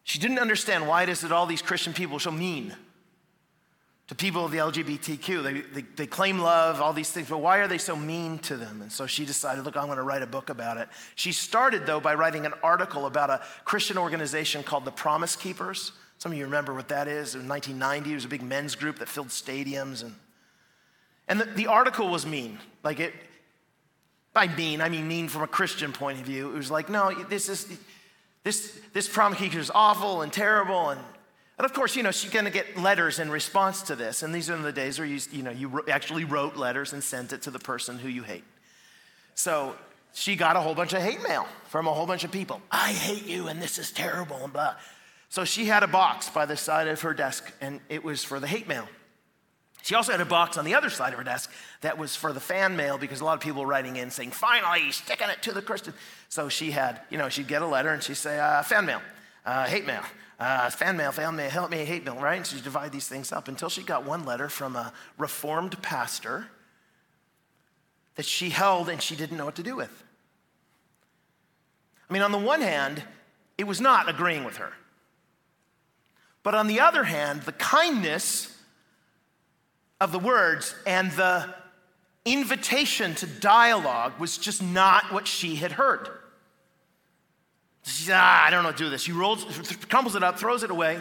She 0.06 0.20
didn't 0.20 0.40
understand 0.40 0.88
why 0.88 1.04
it 1.04 1.10
is 1.10 1.20
that 1.20 1.34
all 1.34 1.46
these 1.46 1.62
Christian 1.62 1.92
people 1.92 2.16
are 2.16 2.22
so 2.22 2.32
mean. 2.32 2.74
to 4.08 4.16
people 4.16 4.46
of 4.46 4.52
the 4.52 4.60
LGBTQ. 4.60 5.44
They, 5.44 5.82
they, 5.82 5.82
they, 5.98 6.08
claim 6.08 6.40
love, 6.40 6.80
all 6.80 6.94
these 6.94 7.12
things, 7.12 7.28
but 7.28 7.40
why 7.40 7.58
are 7.58 7.68
they 7.68 7.78
so 7.78 7.98
mean 7.98 8.40
to 8.40 8.56
them? 8.56 8.82
And 8.82 8.90
so 8.90 9.06
she 9.06 9.26
decided, 9.26 9.66
look, 9.66 9.76
I'm 9.76 9.88
going 9.88 9.98
to 9.98 10.04
write 10.04 10.22
a 10.22 10.28
book 10.28 10.50
about 10.50 10.78
it. 10.78 10.88
She 11.16 11.34
started, 11.34 11.86
though, 11.86 12.00
by 12.00 12.14
writing 12.14 12.46
an 12.46 12.54
article 12.64 13.06
about 13.06 13.30
a 13.30 13.42
Christian 13.66 13.98
organization 13.98 14.64
called 14.64 14.86
the 14.86 14.92
Promise 14.92 15.36
Keepers. 15.36 15.92
Some 16.20 16.32
of 16.32 16.38
you 16.38 16.46
remember 16.46 16.74
what 16.74 16.88
that 16.88 17.10
is. 17.10 17.36
In 17.36 17.50
1990, 17.50 18.12
it 18.12 18.16
was 18.16 18.24
a 18.24 18.30
big 18.30 18.44
men's 18.44 18.76
group 18.76 19.00
that 19.00 19.10
filled 19.10 19.28
stadiums. 19.28 20.04
And, 20.04 20.16
and 21.28 21.42
the, 21.42 21.46
the 21.48 21.68
article 21.68 22.08
was 22.08 22.26
mean. 22.26 22.60
Like 22.82 23.02
it, 23.02 23.14
by 24.38 24.48
mean, 24.48 24.82
I 24.82 24.90
mean 24.90 25.08
mean 25.08 25.30
from 25.30 25.42
a 25.42 25.48
Christian 25.48 25.92
point 25.92 26.20
of 26.20 26.26
view. 26.26 26.52
It 26.54 26.58
was 26.58 26.70
like, 26.70 26.90
no, 26.90 27.12
this 27.24 27.50
is, 27.50 27.68
this, 28.44 28.80
this 28.94 29.10
Promise 29.10 29.40
Keeper 29.40 29.58
is 29.58 29.72
awful 29.74 30.22
and 30.22 30.32
terrible 30.32 30.92
and 30.92 31.02
and 31.58 31.66
of 31.66 31.74
course, 31.74 31.96
you 31.96 32.04
know, 32.04 32.12
she's 32.12 32.30
going 32.30 32.46
to 32.46 32.52
get 32.52 32.78
letters 32.78 33.18
in 33.18 33.32
response 33.32 33.82
to 33.82 33.96
this. 33.96 34.22
And 34.22 34.32
these 34.32 34.48
are 34.52 34.58
the 34.58 34.72
days 34.72 35.00
where 35.00 35.08
you, 35.08 35.20
you 35.32 35.42
know, 35.42 35.50
you 35.50 35.84
actually 35.90 36.24
wrote 36.24 36.56
letters 36.56 36.94
and 36.94 37.04
sent 37.04 37.34
it 37.34 37.42
to 37.42 37.50
the 37.50 37.58
person 37.58 37.98
who 37.98 38.08
you 38.08 38.22
hate. 38.22 38.44
So 39.34 39.76
she 40.14 40.36
got 40.36 40.56
a 40.56 40.62
whole 40.62 40.76
bunch 40.76 40.94
of 40.94 41.02
hate 41.02 41.24
mail 41.24 41.48
from 41.70 41.88
a 41.88 41.92
whole 41.92 42.06
bunch 42.06 42.24
of 42.24 42.32
people. 42.32 42.62
I 42.70 42.92
hate 42.92 43.26
you 43.26 43.48
and 43.48 43.60
this 43.60 43.80
is 43.80 43.92
terrible 43.92 44.38
and 44.44 44.54
blah. 44.54 44.76
So 45.30 45.46
she 45.46 45.66
had 45.66 45.82
a 45.82 45.88
box 45.88 46.30
by 46.30 46.46
the 46.46 46.56
side 46.56 46.88
of 46.88 47.02
her 47.02 47.16
desk 47.16 47.52
and 47.60 47.80
it 47.90 48.04
was 48.04 48.24
for 48.24 48.40
the 48.40 48.46
hate 48.46 48.68
mail. 48.68 48.88
She 49.88 49.96
also 49.96 50.12
had 50.12 50.20
a 50.20 50.26
box 50.26 50.58
on 50.58 50.66
the 50.66 50.76
other 50.76 50.90
side 50.90 51.14
of 51.14 51.18
her 51.18 51.24
desk 51.24 51.50
that 51.80 51.98
was 51.98 52.16
for 52.16 52.34
the 52.34 52.42
fan 52.42 52.76
mail 52.76 52.98
because 52.98 53.22
a 53.22 53.26
lot 53.26 53.36
of 53.36 53.40
people 53.40 53.62
were 53.62 53.68
writing 53.68 53.96
in 53.96 54.12
saying, 54.12 54.32
finally, 54.32 54.92
sticking 54.92 55.30
it 55.30 55.42
to 55.44 55.54
the 55.54 55.62
Christian. 55.62 55.94
So 56.28 56.50
she 56.50 56.72
had, 56.72 57.00
you 57.10 57.18
know, 57.18 57.30
she'd 57.30 57.48
get 57.48 57.62
a 57.62 57.68
letter 57.68 57.90
and 57.90 58.04
she'd 58.04 58.18
say, 58.18 58.38
uh, 58.38 58.64
fan 58.64 58.86
mail, 58.86 59.02
uh, 59.46 59.66
hate 59.66 59.88
mail 59.88 60.04
uh, 60.40 60.70
fan 60.70 60.98
mail, 60.98 61.12
fan 61.12 61.36
mail, 61.36 61.50
help 61.50 61.72
me, 61.72 61.84
hate 61.84 62.06
mail, 62.06 62.16
right? 62.16 62.38
And 62.38 62.46
she'd 62.46 62.64
divide 62.64 62.92
these 62.92 63.08
things 63.08 63.32
up 63.32 63.48
until 63.48 63.70
she 63.70 63.82
got 63.82 64.06
one 64.06 64.26
letter 64.26 64.50
from 64.50 64.76
a 64.76 64.94
reformed 65.18 65.82
pastor 65.82 66.48
that 68.16 68.26
she 68.26 68.50
held 68.50 68.90
and 68.90 69.02
she 69.02 69.16
didn't 69.16 69.38
know 69.38 69.46
what 69.46 69.56
to 69.56 69.64
do 69.64 69.76
with. 69.76 70.04
I 72.10 72.14
mean, 72.14 72.22
on 72.22 72.32
the 72.32 72.38
one 72.38 72.62
hand, 72.62 73.04
it 73.58 73.66
was 73.66 73.82
not 73.82 74.10
agreeing 74.10 74.44
with 74.44 74.58
her. 74.58 74.74
But 76.44 76.56
on 76.56 76.68
the 76.68 76.80
other 76.80 77.04
hand, 77.04 77.42
the 77.42 77.52
kindness 77.52 78.56
of 80.00 80.12
the 80.12 80.20
words 80.20 80.76
and 80.86 81.12
the 81.14 81.54
invitation 82.26 83.16
to 83.16 83.26
dialogue 83.26 84.20
was 84.20 84.38
just 84.38 84.62
not 84.62 85.12
what 85.12 85.28
she 85.28 85.56
had 85.56 85.72
heard. 85.72 86.10
She 87.84 88.04
said, 88.04 88.18
ah, 88.18 88.46
I 88.46 88.50
don't 88.50 88.64
know 88.64 88.70
what 88.70 88.78
to 88.78 88.84
do 88.84 88.90
this. 88.90 89.02
She 89.02 89.14
rolls, 89.14 89.46
crumbles 89.90 90.16
it 90.16 90.24
up, 90.24 90.38
throws 90.38 90.64
it 90.64 90.72
away, 90.72 91.00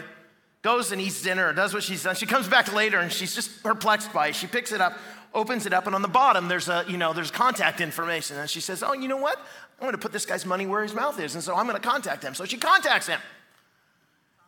goes 0.61 0.91
and 0.93 1.01
eats 1.01 1.21
dinner, 1.21 1.51
does 1.51 1.73
what 1.73 1.83
she's 1.83 2.03
done. 2.03 2.15
She 2.15 2.25
comes 2.25 2.47
back 2.47 2.73
later 2.73 2.99
and 2.99 3.11
she's 3.11 3.35
just 3.35 3.61
perplexed 3.61 4.13
by 4.13 4.29
it. 4.29 4.35
She 4.35 4.47
picks 4.47 4.71
it 4.71 4.79
up, 4.79 4.97
opens 5.33 5.65
it 5.65 5.73
up, 5.73 5.85
and 5.85 5.93
on 5.93 6.01
the 6.01 6.07
bottom 6.07 6.47
there's 6.47 6.69
a, 6.69 6.85
you 6.87 6.97
know, 6.97 7.11
there's 7.11 7.29
contact 7.29 7.81
information. 7.81 8.37
And 8.37 8.49
she 8.49 8.61
says, 8.61 8.81
Oh, 8.83 8.93
you 8.93 9.09
know 9.09 9.17
what? 9.17 9.37
I'm 9.79 9.85
gonna 9.85 9.97
put 9.97 10.13
this 10.13 10.25
guy's 10.25 10.45
money 10.45 10.65
where 10.65 10.81
his 10.81 10.93
mouth 10.93 11.19
is, 11.19 11.35
and 11.35 11.43
so 11.43 11.55
I'm 11.55 11.67
gonna 11.67 11.79
contact 11.79 12.23
him. 12.23 12.33
So 12.33 12.45
she 12.45 12.57
contacts 12.57 13.07
him. 13.07 13.19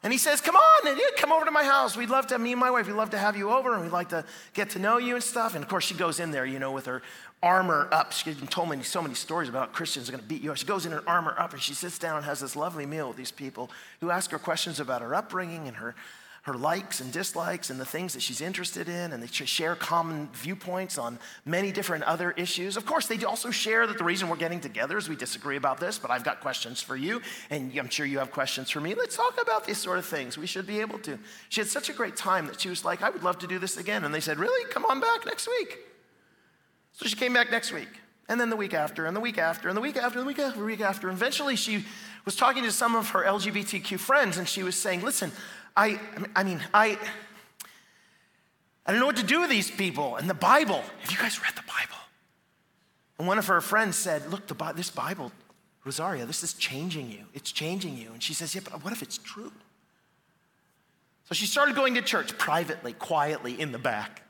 And 0.01 0.13
he 0.13 0.19
says, 0.19 0.39
Come 0.39 0.55
on, 0.55 0.87
and 0.87 0.99
come 1.17 1.31
over 1.31 1.43
to 1.43 1.51
my 1.51 1.63
house. 1.63 1.97
We'd 1.97 2.09
love 2.09 2.27
to, 2.27 2.39
me 2.39 2.53
and 2.53 2.59
my 2.59 2.71
wife, 2.71 2.87
we'd 2.87 2.93
love 2.93 3.09
to 3.09 3.17
have 3.17 3.35
you 3.35 3.51
over, 3.51 3.73
and 3.73 3.83
we'd 3.83 3.91
like 3.91 4.09
to 4.09 4.23
get 4.53 4.69
to 4.71 4.79
know 4.79 4.97
you 4.97 5.15
and 5.15 5.23
stuff. 5.23 5.55
And 5.55 5.63
of 5.63 5.69
course, 5.69 5.83
she 5.83 5.93
goes 5.93 6.19
in 6.19 6.31
there, 6.31 6.45
you 6.45 6.59
know, 6.59 6.71
with 6.71 6.85
her 6.85 7.01
armor 7.43 7.87
up. 7.91 8.11
She 8.13 8.33
told 8.33 8.69
me 8.69 8.81
so 8.83 9.01
many 9.01 9.13
stories 9.13 9.49
about 9.49 9.73
Christians 9.73 10.07
are 10.09 10.13
going 10.13 10.23
to 10.23 10.27
beat 10.27 10.41
you 10.41 10.51
up. 10.51 10.57
She 10.57 10.65
goes 10.65 10.85
in 10.85 10.91
her 10.91 11.03
armor 11.07 11.35
up 11.37 11.53
and 11.53 11.61
she 11.61 11.73
sits 11.73 11.97
down 11.97 12.17
and 12.17 12.25
has 12.25 12.39
this 12.39 12.55
lovely 12.55 12.85
meal 12.85 13.09
with 13.09 13.17
these 13.17 13.31
people 13.31 13.69
who 14.01 14.09
ask 14.09 14.31
her 14.31 14.39
questions 14.39 14.79
about 14.79 15.01
her 15.01 15.13
upbringing 15.13 15.67
and 15.67 15.77
her, 15.77 15.95
her 16.49 16.57
likes 16.57 16.99
and 16.99 17.11
dislikes 17.11 17.69
and 17.69 17.79
the 17.79 17.85
things 17.85 18.13
that 18.13 18.21
she's 18.21 18.41
interested 18.41 18.89
in. 18.89 19.13
And 19.13 19.21
they 19.21 19.27
share 19.27 19.75
common 19.75 20.29
viewpoints 20.33 20.97
on 20.97 21.19
many 21.45 21.71
different 21.71 22.03
other 22.05 22.31
issues. 22.31 22.75
Of 22.75 22.87
course, 22.87 23.05
they 23.05 23.23
also 23.23 23.51
share 23.51 23.85
that 23.85 23.99
the 23.99 24.03
reason 24.03 24.29
we're 24.29 24.35
getting 24.35 24.59
together 24.59 24.97
is 24.97 25.07
we 25.07 25.15
disagree 25.15 25.57
about 25.57 25.79
this, 25.79 25.99
but 25.99 26.09
I've 26.09 26.23
got 26.23 26.41
questions 26.41 26.81
for 26.81 26.95
you. 26.95 27.21
And 27.51 27.71
I'm 27.77 27.89
sure 27.89 28.05
you 28.05 28.17
have 28.17 28.31
questions 28.31 28.71
for 28.71 28.81
me. 28.81 28.95
Let's 28.95 29.15
talk 29.15 29.39
about 29.39 29.65
these 29.65 29.77
sort 29.77 29.99
of 29.99 30.05
things. 30.05 30.37
We 30.37 30.47
should 30.47 30.65
be 30.65 30.79
able 30.81 30.97
to. 30.99 31.19
She 31.49 31.61
had 31.61 31.67
such 31.67 31.89
a 31.89 31.93
great 31.93 32.15
time 32.15 32.47
that 32.47 32.59
she 32.59 32.69
was 32.69 32.83
like, 32.83 33.03
I 33.03 33.11
would 33.11 33.23
love 33.23 33.37
to 33.39 33.47
do 33.47 33.59
this 33.59 33.77
again. 33.77 34.03
And 34.03 34.13
they 34.13 34.19
said, 34.19 34.39
Really? 34.39 34.69
Come 34.71 34.85
on 34.85 34.99
back 34.99 35.25
next 35.27 35.47
week. 35.47 35.77
So 36.93 37.05
she 37.05 37.15
came 37.15 37.33
back 37.33 37.51
next 37.51 37.71
week, 37.71 37.87
and 38.27 38.41
then 38.41 38.49
the 38.49 38.57
week 38.57 38.73
after, 38.73 39.05
and 39.05 39.15
the 39.15 39.21
week 39.21 39.37
after, 39.37 39.69
and 39.69 39.77
the 39.77 39.81
week 39.81 39.95
after, 39.95 40.19
and 40.19 40.25
the 40.25 40.27
week 40.27 40.39
after, 40.39 40.59
the 40.59 40.65
week 40.65 40.81
after. 40.81 41.07
And 41.07 41.17
eventually, 41.17 41.55
she 41.55 41.85
was 42.25 42.35
talking 42.35 42.63
to 42.63 42.71
some 42.71 42.95
of 42.95 43.09
her 43.11 43.23
LGBTQ 43.23 43.99
friends, 43.99 44.37
and 44.37 44.47
she 44.47 44.63
was 44.63 44.75
saying, 44.75 45.01
Listen, 45.01 45.31
I, 45.75 45.99
I 46.35 46.43
mean, 46.43 46.61
I, 46.73 46.97
I 48.85 48.91
don't 48.91 48.99
know 48.99 49.05
what 49.05 49.17
to 49.17 49.23
do 49.23 49.41
with 49.41 49.49
these 49.49 49.69
people 49.69 50.15
and 50.15 50.29
the 50.29 50.33
Bible. 50.33 50.81
Have 51.01 51.11
you 51.11 51.17
guys 51.17 51.41
read 51.41 51.53
the 51.55 51.61
Bible? 51.61 51.99
And 53.17 53.27
one 53.27 53.37
of 53.37 53.47
her 53.47 53.61
friends 53.61 53.97
said, 53.97 54.31
Look, 54.31 54.47
the, 54.47 54.55
this 54.75 54.89
Bible, 54.89 55.31
Rosaria, 55.85 56.25
this 56.25 56.43
is 56.43 56.53
changing 56.53 57.11
you. 57.11 57.25
It's 57.33 57.51
changing 57.51 57.97
you. 57.97 58.11
And 58.13 58.23
she 58.23 58.33
says, 58.33 58.55
Yeah, 58.55 58.61
but 58.63 58.83
what 58.83 58.93
if 58.93 59.01
it's 59.01 59.17
true? 59.17 59.51
So 61.25 61.35
she 61.35 61.45
started 61.45 61.75
going 61.75 61.93
to 61.93 62.01
church 62.01 62.35
privately, 62.37 62.93
quietly 62.93 63.59
in 63.59 63.71
the 63.71 63.77
back. 63.77 64.23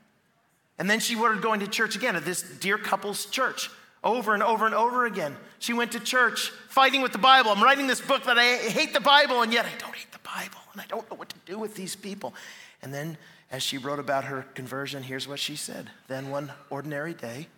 And 0.78 0.90
then 0.90 1.00
she 1.00 1.14
started 1.14 1.40
going 1.40 1.60
to 1.60 1.66
church 1.66 1.96
again 1.96 2.16
at 2.16 2.24
this 2.24 2.42
dear 2.42 2.76
couple's 2.76 3.26
church 3.26 3.70
over 4.02 4.34
and 4.34 4.42
over 4.42 4.66
and 4.66 4.74
over 4.74 5.06
again. 5.06 5.36
She 5.58 5.72
went 5.72 5.92
to 5.92 6.00
church 6.00 6.50
fighting 6.68 7.02
with 7.02 7.12
the 7.12 7.18
Bible. 7.18 7.50
I'm 7.50 7.62
writing 7.62 7.86
this 7.86 8.00
book 8.00 8.24
that 8.24 8.38
I 8.38 8.56
hate 8.56 8.92
the 8.92 9.00
Bible, 9.00 9.42
and 9.42 9.52
yet 9.52 9.66
I 9.66 9.78
don't 9.78 9.94
hate 9.94 10.12
the 10.12 10.18
Bible, 10.18 10.58
and 10.72 10.80
I 10.80 10.84
don't 10.86 11.08
know 11.10 11.16
what 11.16 11.28
to 11.30 11.36
do 11.46 11.58
with 11.58 11.74
these 11.74 11.96
people. 11.96 12.34
And 12.82 12.94
then, 12.94 13.18
as 13.50 13.62
she 13.62 13.78
wrote 13.78 13.98
about 13.98 14.24
her 14.24 14.46
conversion, 14.54 15.02
here's 15.02 15.26
what 15.26 15.38
she 15.38 15.56
said 15.56 15.90
Then 16.08 16.30
one 16.30 16.52
ordinary 16.70 17.14
day, 17.14 17.48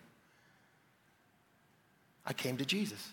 I 2.25 2.33
came 2.33 2.57
to 2.57 2.65
Jesus. 2.65 3.09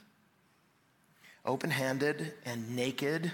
Open 1.44 1.70
handed 1.70 2.34
and 2.44 2.76
naked 2.76 3.32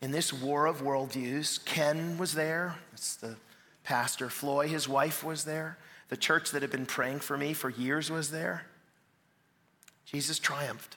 in 0.00 0.10
this 0.10 0.32
war 0.32 0.66
of 0.66 0.82
worldviews. 0.82 1.64
Ken 1.64 2.18
was 2.18 2.34
there. 2.34 2.76
It's 2.92 3.16
the 3.16 3.36
pastor. 3.84 4.28
Floy, 4.28 4.66
his 4.68 4.88
wife, 4.88 5.22
was 5.22 5.44
there. 5.44 5.78
The 6.08 6.16
church 6.16 6.50
that 6.50 6.62
had 6.62 6.72
been 6.72 6.86
praying 6.86 7.20
for 7.20 7.36
me 7.38 7.52
for 7.52 7.70
years 7.70 8.10
was 8.10 8.30
there. 8.30 8.66
Jesus 10.04 10.40
triumphed. 10.40 10.96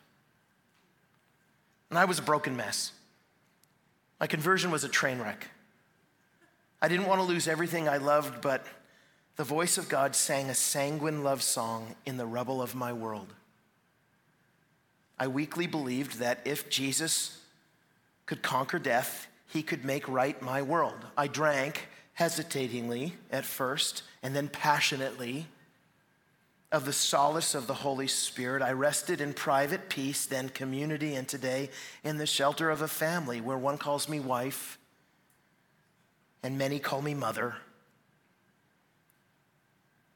And 1.89 1.99
I 1.99 2.05
was 2.05 2.17
a 2.17 2.23
broken 2.23 2.55
mess. 2.55 2.91
My 4.23 4.27
conversion 4.27 4.71
was 4.71 4.85
a 4.85 4.87
train 4.87 5.19
wreck. 5.19 5.49
I 6.81 6.87
didn't 6.87 7.07
want 7.07 7.19
to 7.19 7.27
lose 7.27 7.45
everything 7.45 7.89
I 7.89 7.97
loved, 7.97 8.41
but 8.41 8.65
the 9.35 9.43
voice 9.43 9.77
of 9.77 9.89
God 9.89 10.15
sang 10.15 10.49
a 10.49 10.55
sanguine 10.55 11.25
love 11.25 11.43
song 11.43 11.95
in 12.05 12.15
the 12.15 12.25
rubble 12.25 12.61
of 12.61 12.73
my 12.73 12.93
world. 12.93 13.33
I 15.19 15.27
weakly 15.27 15.67
believed 15.67 16.19
that 16.19 16.39
if 16.45 16.69
Jesus 16.69 17.41
could 18.25 18.41
conquer 18.41 18.79
death, 18.79 19.27
he 19.49 19.61
could 19.61 19.83
make 19.83 20.07
right 20.07 20.41
my 20.41 20.61
world. 20.61 21.05
I 21.17 21.27
drank 21.27 21.89
hesitatingly 22.13 23.15
at 23.29 23.43
first 23.43 24.03
and 24.21 24.33
then 24.33 24.47
passionately 24.47 25.47
of 26.73 26.85
the 26.85 26.91
solace 26.91 27.53
of 27.53 27.67
the 27.67 27.73
Holy 27.75 28.07
Spirit. 28.07 28.63
I 28.63 28.71
rested 28.71 29.21
in 29.21 29.33
private 29.33 29.89
peace, 29.89 30.25
then 30.25 30.49
community, 30.49 31.13
and 31.13 31.27
today 31.27 31.69
in 32.03 32.17
the 32.17 32.25
shelter 32.25 32.71
of 32.71 32.81
a 32.81 32.87
family 32.87 33.39
where 33.39 33.59
one 33.59 33.77
calls 33.77 34.09
me 34.09 34.19
wife 34.19 34.79
and 36.41 36.57
many 36.57 36.79
call 36.79 37.03
me 37.03 37.13
mother. 37.13 37.55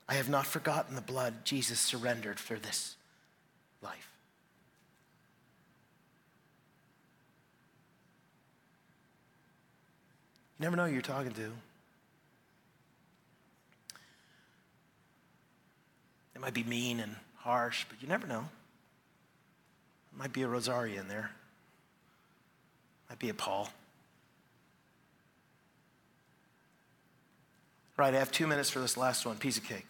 I 0.09 0.15
have 0.15 0.29
not 0.29 0.47
forgotten 0.47 0.95
the 0.95 1.01
blood 1.01 1.45
Jesus 1.45 1.79
surrendered 1.79 2.39
for 2.39 2.55
this 2.55 2.95
life. 3.83 4.09
You 10.57 10.63
never 10.63 10.75
know 10.75 10.87
who 10.87 10.93
you're 10.93 11.01
talking 11.03 11.33
to. 11.33 11.51
It 16.37 16.41
might 16.41 16.53
be 16.53 16.63
mean 16.63 16.99
and 16.99 17.15
harsh, 17.37 17.87
but 17.89 17.99
you 17.99 18.07
never 18.07 18.27
know. 18.27 18.47
It 20.13 20.19
might 20.19 20.31
be 20.31 20.43
a 20.43 20.47
Rosaria 20.47 21.01
in 21.01 21.07
there. 21.07 21.31
Might 23.09 23.17
be 23.17 23.29
a 23.29 23.33
Paul. 23.33 23.67
Right, 27.97 28.13
I 28.13 28.19
have 28.19 28.31
two 28.31 28.45
minutes 28.45 28.69
for 28.69 28.77
this 28.77 28.97
last 28.97 29.25
one 29.25 29.37
piece 29.37 29.57
of 29.57 29.63
cake. 29.63 29.87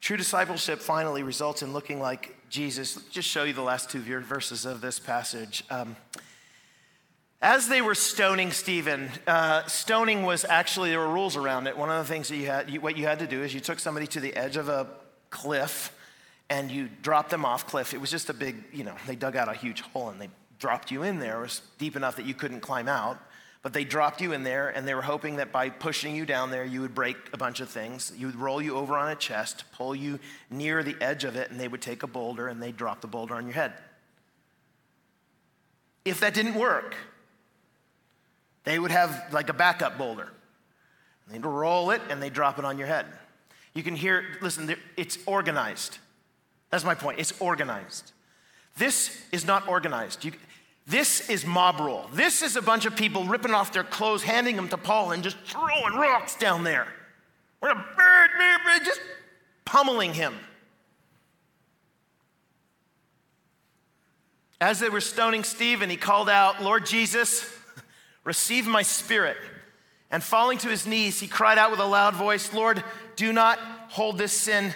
True 0.00 0.16
discipleship 0.16 0.78
finally 0.78 1.22
results 1.22 1.60
in 1.60 1.74
looking 1.74 2.00
like 2.00 2.34
Jesus. 2.48 2.96
Let's 2.96 3.08
just 3.10 3.28
show 3.28 3.44
you 3.44 3.52
the 3.52 3.60
last 3.60 3.90
two 3.90 4.00
verses 4.00 4.64
of 4.64 4.80
this 4.80 4.98
passage. 4.98 5.62
Um, 5.68 5.94
as 7.42 7.68
they 7.68 7.82
were 7.82 7.94
stoning 7.94 8.50
Stephen, 8.50 9.10
uh, 9.26 9.64
stoning 9.66 10.22
was 10.22 10.44
actually, 10.44 10.90
there 10.90 11.00
were 11.00 11.08
rules 11.08 11.36
around 11.36 11.66
it. 11.66 11.76
One 11.76 11.90
of 11.90 11.98
the 11.98 12.12
things 12.12 12.28
that 12.28 12.36
you 12.36 12.46
had, 12.46 12.70
you, 12.70 12.80
what 12.80 12.96
you 12.96 13.06
had 13.06 13.18
to 13.18 13.26
do 13.26 13.42
is 13.42 13.52
you 13.52 13.60
took 13.60 13.78
somebody 13.78 14.06
to 14.08 14.20
the 14.20 14.34
edge 14.34 14.56
of 14.56 14.68
a 14.68 14.88
cliff 15.30 15.94
and 16.48 16.70
you 16.70 16.88
dropped 17.02 17.30
them 17.30 17.44
off 17.44 17.66
cliff. 17.66 17.92
It 17.92 18.00
was 18.00 18.10
just 18.10 18.30
a 18.30 18.34
big, 18.34 18.56
you 18.72 18.84
know, 18.84 18.94
they 19.06 19.16
dug 19.16 19.36
out 19.36 19.48
a 19.48 19.54
huge 19.54 19.82
hole 19.82 20.08
and 20.08 20.20
they 20.20 20.30
dropped 20.58 20.90
you 20.90 21.02
in 21.02 21.18
there. 21.18 21.38
It 21.38 21.42
was 21.42 21.62
deep 21.78 21.96
enough 21.96 22.16
that 22.16 22.24
you 22.24 22.34
couldn't 22.34 22.60
climb 22.60 22.88
out, 22.88 23.18
But 23.66 23.72
they 23.72 23.82
dropped 23.82 24.20
you 24.20 24.32
in 24.32 24.44
there, 24.44 24.68
and 24.68 24.86
they 24.86 24.94
were 24.94 25.02
hoping 25.02 25.38
that 25.38 25.50
by 25.50 25.70
pushing 25.70 26.14
you 26.14 26.24
down 26.24 26.52
there, 26.52 26.64
you 26.64 26.82
would 26.82 26.94
break 26.94 27.16
a 27.32 27.36
bunch 27.36 27.58
of 27.58 27.68
things. 27.68 28.12
You 28.16 28.26
would 28.26 28.36
roll 28.36 28.62
you 28.62 28.76
over 28.76 28.96
on 28.96 29.10
a 29.10 29.16
chest, 29.16 29.64
pull 29.72 29.92
you 29.92 30.20
near 30.48 30.84
the 30.84 30.94
edge 31.00 31.24
of 31.24 31.34
it, 31.34 31.50
and 31.50 31.58
they 31.58 31.66
would 31.66 31.82
take 31.82 32.04
a 32.04 32.06
boulder 32.06 32.46
and 32.46 32.62
they'd 32.62 32.76
drop 32.76 33.00
the 33.00 33.08
boulder 33.08 33.34
on 33.34 33.44
your 33.44 33.54
head. 33.54 33.72
If 36.04 36.20
that 36.20 36.32
didn't 36.32 36.54
work, 36.54 36.94
they 38.66 38.78
would 38.78 38.90
have 38.90 39.32
like 39.32 39.48
a 39.48 39.54
backup 39.54 39.96
boulder. 39.96 40.28
They'd 41.28 41.46
roll 41.46 41.90
it 41.92 42.02
and 42.10 42.22
they 42.22 42.28
drop 42.28 42.58
it 42.58 42.64
on 42.64 42.76
your 42.76 42.88
head. 42.88 43.06
You 43.72 43.82
can 43.82 43.96
hear, 43.96 44.24
listen, 44.42 44.74
it's 44.96 45.18
organized. 45.24 45.98
That's 46.70 46.84
my 46.84 46.94
point. 46.94 47.18
It's 47.20 47.32
organized. 47.40 48.12
This 48.76 49.22
is 49.32 49.46
not 49.46 49.68
organized. 49.68 50.24
You, 50.24 50.32
this 50.86 51.30
is 51.30 51.46
mob 51.46 51.80
rule. 51.80 52.10
This 52.12 52.42
is 52.42 52.56
a 52.56 52.62
bunch 52.62 52.86
of 52.86 52.96
people 52.96 53.24
ripping 53.24 53.54
off 53.54 53.72
their 53.72 53.84
clothes, 53.84 54.22
handing 54.22 54.56
them 54.56 54.68
to 54.68 54.76
Paul, 54.76 55.12
and 55.12 55.22
just 55.22 55.36
throwing 55.44 55.94
rocks 55.94 56.36
down 56.36 56.64
there. 56.64 56.88
We're 57.60 57.70
a 57.70 57.74
bird, 57.74 58.30
bird, 58.36 58.60
bird, 58.64 58.84
just 58.84 59.00
pummeling 59.64 60.12
him. 60.12 60.34
As 64.60 64.80
they 64.80 64.88
were 64.88 65.00
stoning 65.00 65.44
Stephen, 65.44 65.88
he 65.88 65.96
called 65.96 66.28
out, 66.28 66.62
Lord 66.62 66.86
Jesus, 66.86 67.55
receive 68.26 68.66
my 68.66 68.82
spirit. 68.82 69.38
And 70.10 70.22
falling 70.22 70.58
to 70.58 70.68
his 70.68 70.86
knees, 70.86 71.18
he 71.18 71.26
cried 71.26 71.56
out 71.56 71.70
with 71.70 71.80
a 71.80 71.86
loud 71.86 72.14
voice, 72.14 72.52
Lord, 72.52 72.84
do 73.16 73.32
not 73.32 73.58
hold 73.88 74.18
this 74.18 74.32
sin 74.32 74.74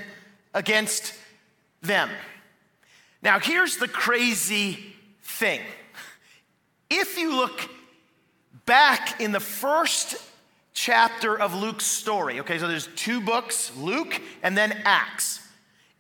against 0.55 1.12
them. 1.82 2.09
Now, 3.22 3.38
here's 3.38 3.76
the 3.76 3.88
crazy 3.88 4.78
thing. 5.22 5.61
If 6.88 7.18
you 7.18 7.36
look 7.36 7.68
back 8.64 9.20
in 9.20 9.32
the 9.32 9.40
first 9.40 10.16
chapter 10.72 11.38
of 11.38 11.55
Luke's 11.55 11.86
story, 11.86 12.40
okay, 12.40 12.59
so 12.59 12.66
there's 12.66 12.88
two 12.96 13.20
books, 13.20 13.70
Luke 13.76 14.20
and 14.42 14.57
then 14.57 14.72
Acts. 14.84 15.46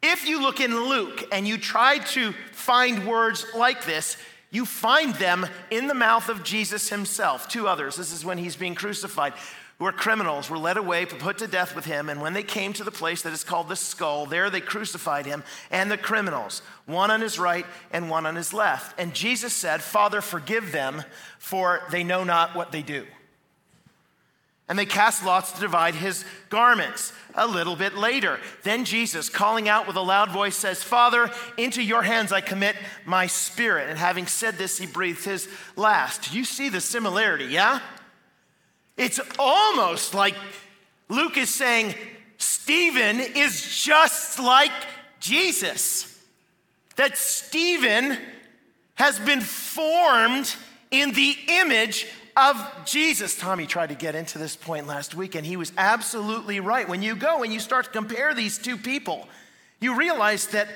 If 0.02 0.26
you 0.26 0.40
look 0.40 0.60
in 0.60 0.74
Luke 0.88 1.24
and 1.30 1.46
you 1.46 1.58
try 1.58 1.98
to 1.98 2.32
find 2.52 3.06
words 3.06 3.44
like 3.54 3.84
this, 3.84 4.16
you 4.50 4.66
find 4.66 5.14
them 5.14 5.46
in 5.70 5.86
the 5.86 5.94
mouth 5.94 6.28
of 6.28 6.42
Jesus 6.42 6.88
himself. 6.88 7.48
Two 7.48 7.68
others. 7.68 7.96
This 7.96 8.12
is 8.12 8.24
when 8.24 8.38
he's 8.38 8.56
being 8.56 8.74
crucified 8.74 9.34
who 9.80 9.86
are 9.86 9.92
criminals, 9.92 10.50
were 10.50 10.58
led 10.58 10.76
away, 10.76 11.06
put 11.06 11.38
to 11.38 11.46
death 11.46 11.74
with 11.74 11.86
him. 11.86 12.10
And 12.10 12.20
when 12.20 12.34
they 12.34 12.42
came 12.42 12.74
to 12.74 12.84
the 12.84 12.90
place 12.90 13.22
that 13.22 13.32
is 13.32 13.42
called 13.42 13.70
the 13.70 13.76
skull, 13.76 14.26
there 14.26 14.50
they 14.50 14.60
crucified 14.60 15.24
him 15.24 15.42
and 15.70 15.90
the 15.90 15.96
criminals, 15.96 16.60
one 16.84 17.10
on 17.10 17.22
his 17.22 17.38
right 17.38 17.64
and 17.90 18.10
one 18.10 18.26
on 18.26 18.36
his 18.36 18.52
left. 18.52 19.00
And 19.00 19.14
Jesus 19.14 19.54
said, 19.54 19.80
Father, 19.80 20.20
forgive 20.20 20.70
them, 20.70 21.02
for 21.38 21.80
they 21.90 22.04
know 22.04 22.24
not 22.24 22.54
what 22.54 22.72
they 22.72 22.82
do. 22.82 23.06
And 24.70 24.78
they 24.78 24.86
cast 24.86 25.24
lots 25.24 25.50
to 25.50 25.60
divide 25.60 25.96
his 25.96 26.24
garments. 26.48 27.12
A 27.34 27.46
little 27.46 27.74
bit 27.74 27.96
later, 27.96 28.38
then 28.62 28.84
Jesus, 28.84 29.28
calling 29.28 29.68
out 29.68 29.88
with 29.88 29.96
a 29.96 30.00
loud 30.00 30.30
voice, 30.30 30.54
says, 30.54 30.80
Father, 30.80 31.28
into 31.56 31.82
your 31.82 32.02
hands 32.02 32.30
I 32.30 32.40
commit 32.40 32.76
my 33.04 33.26
spirit. 33.26 33.88
And 33.88 33.98
having 33.98 34.28
said 34.28 34.54
this, 34.58 34.78
he 34.78 34.86
breathed 34.86 35.24
his 35.24 35.48
last. 35.74 36.32
You 36.32 36.44
see 36.44 36.68
the 36.68 36.80
similarity, 36.80 37.46
yeah? 37.46 37.80
It's 38.96 39.18
almost 39.40 40.14
like 40.14 40.36
Luke 41.08 41.36
is 41.36 41.52
saying 41.52 41.96
Stephen 42.38 43.18
is 43.18 43.84
just 43.84 44.38
like 44.38 44.72
Jesus. 45.18 46.16
That 46.94 47.18
Stephen 47.18 48.18
has 48.94 49.18
been 49.18 49.40
formed 49.40 50.54
in 50.92 51.12
the 51.12 51.34
image 51.48 52.06
of 52.40 52.84
Jesus. 52.86 53.36
Tommy 53.36 53.66
tried 53.66 53.90
to 53.90 53.94
get 53.94 54.14
into 54.14 54.38
this 54.38 54.56
point 54.56 54.86
last 54.86 55.14
week, 55.14 55.34
and 55.34 55.46
he 55.46 55.56
was 55.56 55.72
absolutely 55.76 56.58
right. 56.58 56.88
When 56.88 57.02
you 57.02 57.14
go 57.14 57.42
and 57.42 57.52
you 57.52 57.60
start 57.60 57.84
to 57.84 57.90
compare 57.90 58.34
these 58.34 58.56
two 58.56 58.78
people, 58.78 59.28
you 59.78 59.94
realize 59.96 60.46
that 60.48 60.68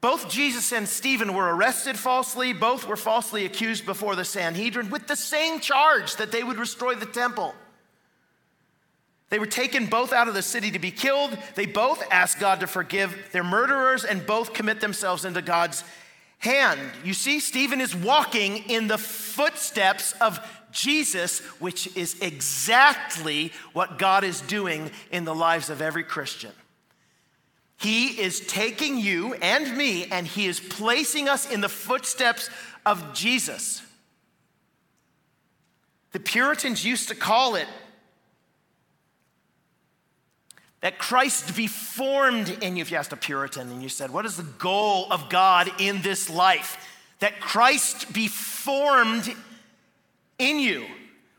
both 0.00 0.30
Jesus 0.30 0.72
and 0.72 0.88
Stephen 0.88 1.34
were 1.34 1.54
arrested 1.54 1.98
falsely. 1.98 2.52
Both 2.52 2.88
were 2.88 2.96
falsely 2.96 3.44
accused 3.44 3.84
before 3.84 4.16
the 4.16 4.24
Sanhedrin 4.24 4.88
with 4.88 5.06
the 5.06 5.16
same 5.16 5.60
charge 5.60 6.16
that 6.16 6.32
they 6.32 6.42
would 6.42 6.56
destroy 6.56 6.94
the 6.94 7.06
temple. 7.06 7.54
They 9.28 9.38
were 9.38 9.46
taken 9.46 9.86
both 9.86 10.12
out 10.12 10.28
of 10.28 10.34
the 10.34 10.42
city 10.42 10.70
to 10.70 10.78
be 10.78 10.92
killed. 10.92 11.36
They 11.56 11.66
both 11.66 12.02
asked 12.10 12.38
God 12.38 12.60
to 12.60 12.66
forgive 12.66 13.30
their 13.32 13.44
murderers 13.44 14.04
and 14.04 14.24
both 14.24 14.54
commit 14.54 14.80
themselves 14.80 15.24
into 15.24 15.42
God's 15.42 15.82
hand. 16.38 16.80
You 17.04 17.12
see, 17.12 17.40
Stephen 17.40 17.80
is 17.80 17.94
walking 17.94 18.58
in 18.68 18.86
the 18.86 18.98
footsteps 18.98 20.12
of 20.20 20.38
Jesus, 20.76 21.40
which 21.58 21.96
is 21.96 22.20
exactly 22.20 23.52
what 23.72 23.98
God 23.98 24.22
is 24.22 24.42
doing 24.42 24.90
in 25.10 25.24
the 25.24 25.34
lives 25.34 25.70
of 25.70 25.80
every 25.80 26.04
Christian. 26.04 26.52
He 27.78 28.20
is 28.20 28.40
taking 28.40 28.98
you 28.98 29.34
and 29.34 29.76
me, 29.76 30.06
and 30.06 30.26
He 30.26 30.46
is 30.46 30.60
placing 30.60 31.28
us 31.28 31.50
in 31.50 31.60
the 31.60 31.68
footsteps 31.68 32.50
of 32.84 33.14
Jesus. 33.14 33.82
The 36.12 36.20
Puritans 36.20 36.84
used 36.84 37.08
to 37.08 37.14
call 37.14 37.56
it 37.56 37.66
that 40.82 40.98
Christ 40.98 41.56
be 41.56 41.66
formed 41.66 42.48
in 42.62 42.76
you. 42.76 42.82
If 42.82 42.90
you 42.90 42.96
asked 42.96 43.12
a 43.12 43.16
Puritan 43.16 43.70
and 43.70 43.82
you 43.82 43.88
said, 43.88 44.10
What 44.12 44.24
is 44.24 44.36
the 44.36 44.42
goal 44.44 45.10
of 45.10 45.28
God 45.28 45.70
in 45.78 46.00
this 46.02 46.30
life? 46.30 46.76
That 47.20 47.40
Christ 47.40 48.12
be 48.12 48.28
formed 48.28 49.34
in 50.38 50.58
you. 50.58 50.86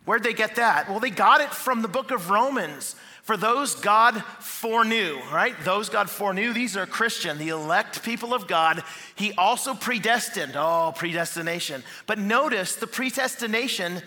Where'd 0.05 0.23
they 0.23 0.33
get 0.33 0.55
that? 0.55 0.89
Well, 0.89 0.99
they 0.99 1.09
got 1.09 1.41
it 1.41 1.53
from 1.53 1.81
the 1.81 1.87
book 1.87 2.11
of 2.11 2.29
Romans. 2.29 2.95
For 3.23 3.35
those 3.35 3.75
God 3.75 4.23
foreknew, 4.39 5.19
right? 5.33 5.53
Those 5.65 5.89
God 5.89 6.09
foreknew, 6.09 6.53
these 6.53 6.77
are 6.77 6.85
Christian, 6.85 7.37
the 7.37 7.49
elect 7.49 8.03
people 8.03 8.33
of 8.33 8.47
God. 8.47 8.83
He 9.15 9.33
also 9.33 9.73
predestined. 9.73 10.53
Oh, 10.55 10.93
predestination. 10.95 11.83
But 12.05 12.19
notice 12.19 12.77
the 12.77 12.87
predestination 12.87 14.01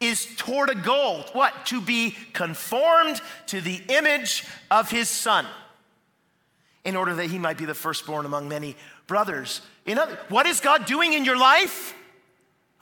is 0.00 0.26
toward 0.36 0.70
a 0.70 0.74
goal. 0.74 1.24
What? 1.34 1.66
To 1.66 1.80
be 1.80 2.16
conformed 2.32 3.20
to 3.46 3.60
the 3.60 3.80
image 3.88 4.44
of 4.72 4.90
his 4.90 5.08
son 5.08 5.46
in 6.84 6.96
order 6.96 7.14
that 7.14 7.26
he 7.26 7.38
might 7.38 7.58
be 7.58 7.64
the 7.64 7.74
firstborn 7.74 8.26
among 8.26 8.48
many 8.48 8.76
brothers. 9.06 9.60
In 9.86 9.98
other, 9.98 10.18
what 10.28 10.46
is 10.46 10.58
God 10.58 10.84
doing 10.84 11.12
in 11.12 11.24
your 11.24 11.38
life? 11.38 11.94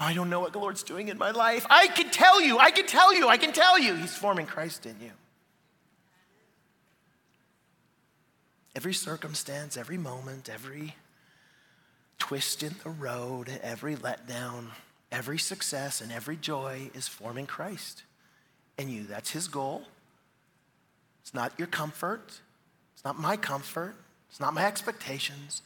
I 0.03 0.15
don't 0.15 0.31
know 0.31 0.41
what 0.41 0.53
the 0.53 0.59
Lord's 0.59 0.83
doing 0.83 1.09
in 1.09 1.17
my 1.17 1.31
life. 1.31 1.65
I 1.71 1.87
can 1.87 2.11
tell 2.11 2.41
you, 2.41 2.59
I 2.59 2.71
can 2.71 2.87
tell 2.87 3.15
you, 3.15 3.29
I 3.29 3.37
can 3.37 3.53
tell 3.53 3.79
you. 3.79 3.95
He's 3.95 4.17
forming 4.17 4.47
Christ 4.47 4.85
in 4.85 4.97
you. 5.01 5.13
Every 8.75 8.95
circumstance, 8.95 9.77
every 9.77 9.99
moment, 9.99 10.49
every 10.53 10.97
twist 12.19 12.63
in 12.63 12.75
the 12.83 12.91
road, 12.91 13.49
every 13.63 13.95
letdown, 13.97 14.69
every 15.11 15.39
success, 15.39 16.01
and 16.01 16.11
every 16.11 16.37
joy 16.37 16.91
is 16.95 17.07
forming 17.07 17.47
Christ 17.47 18.03
in 18.79 18.89
you. 18.89 19.05
That's 19.05 19.31
his 19.31 19.47
goal. 19.47 19.85
It's 21.21 21.35
not 21.35 21.53
your 21.59 21.69
comfort, 21.69 22.41
it's 22.95 23.05
not 23.05 23.19
my 23.19 23.37
comfort, 23.37 23.95
it's 24.31 24.41
not 24.41 24.55
my 24.55 24.65
expectations. 24.67 25.63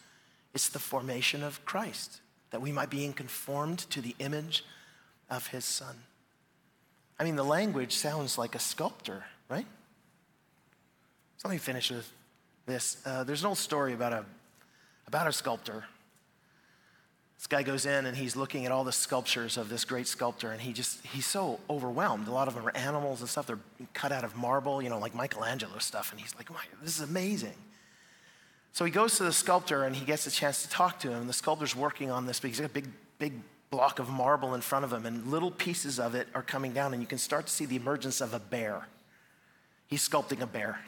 It's 0.55 0.69
the 0.69 0.79
formation 0.79 1.43
of 1.43 1.65
Christ, 1.65 2.21
that 2.57 2.63
we 2.63 2.73
might 2.73 2.89
be 2.89 3.07
conformed 3.13 3.81
to 3.81 4.01
the 4.01 4.17
image 4.19 4.65
of 5.29 5.49
his 5.49 5.63
son. 5.63 5.95
I 7.19 7.25
mean, 7.25 7.37
the 7.37 7.45
language 7.45 7.93
sounds 7.93 8.39
like 8.39 8.55
a 8.55 8.59
sculptor, 8.59 9.25
right? 9.51 9.67
So 11.37 11.49
let 11.49 11.53
me 11.53 11.59
finish 11.59 11.91
with 11.91 12.11
this. 12.65 12.97
Uh, 13.05 13.25
there's 13.25 13.43
an 13.43 13.49
old 13.49 13.59
story 13.59 13.93
about 13.93 14.15
a, 14.15 14.25
about 15.07 15.27
a 15.27 15.35
sculptor. 15.35 15.85
This 17.37 17.47
guy 17.47 17.63
goes 17.63 17.85
in 17.85 18.07
and 18.07 18.17
he's 18.17 18.37
looking 18.37 18.65
at 18.65 18.73
all 18.73 18.85
the 18.85 18.91
sculptures 18.91 19.59
of 19.59 19.69
this 19.69 19.85
great 19.85 20.07
sculptor, 20.07 20.51
and 20.51 20.59
he 20.59 20.73
just, 20.73 21.05
he's 21.05 21.27
so 21.27 21.61
overwhelmed. 21.69 22.27
A 22.27 22.33
lot 22.33 22.49
of 22.49 22.55
them 22.55 22.67
are 22.67 22.75
animals 22.75 23.21
and 23.21 23.29
stuff. 23.29 23.47
They're 23.47 23.59
cut 23.93 24.13
out 24.13 24.25
of 24.25 24.35
marble, 24.35 24.81
you 24.81 24.89
know, 24.89 24.99
like 24.99 25.15
Michelangelo 25.15 25.77
stuff. 25.77 26.11
And 26.11 26.19
he's 26.19 26.35
like, 26.37 26.49
this 26.83 26.97
is 26.97 27.03
amazing. 27.03 27.53
So 28.77 28.85
he 28.85 28.91
goes 28.91 29.17
to 29.17 29.23
the 29.23 29.33
sculptor 29.33 29.85
and 29.85 29.97
he 29.97 30.05
gets 30.05 30.27
a 30.27 30.31
chance 30.31 30.63
to 30.63 30.69
talk 30.69 31.01
to 31.01 31.11
him. 31.11 31.27
The 31.27 31.33
sculptor's 31.33 31.75
working 31.75 32.11
on 32.11 32.27
this, 32.27 32.41
but 32.41 32.49
he's 32.49 32.61
got 32.61 32.67
a 32.67 32.75
big, 32.75 32.87
big 33.19 33.33
block 33.71 33.99
of 33.99 34.11
marble 34.11 34.55
in 34.55 34.61
front 34.61 34.85
of 34.85 34.93
him, 34.93 35.07
and 35.07 35.29
little 35.29 35.51
pieces 35.51 35.99
of 35.99 36.15
it 36.15 36.29
are 36.35 36.43
coming 36.43 36.75
down, 36.75 36.93
and 36.93 37.03
you 37.03 37.07
can 37.07 37.17
start 37.17 37.47
to 37.47 37.53
see 37.55 37.65
the 37.65 37.77
emergence 37.77 38.21
of 38.21 38.35
a 38.35 38.39
bear. 38.39 38.87
He's 39.87 40.07
sculpting 40.07 40.43
a 40.43 40.47
bear. 40.47 40.79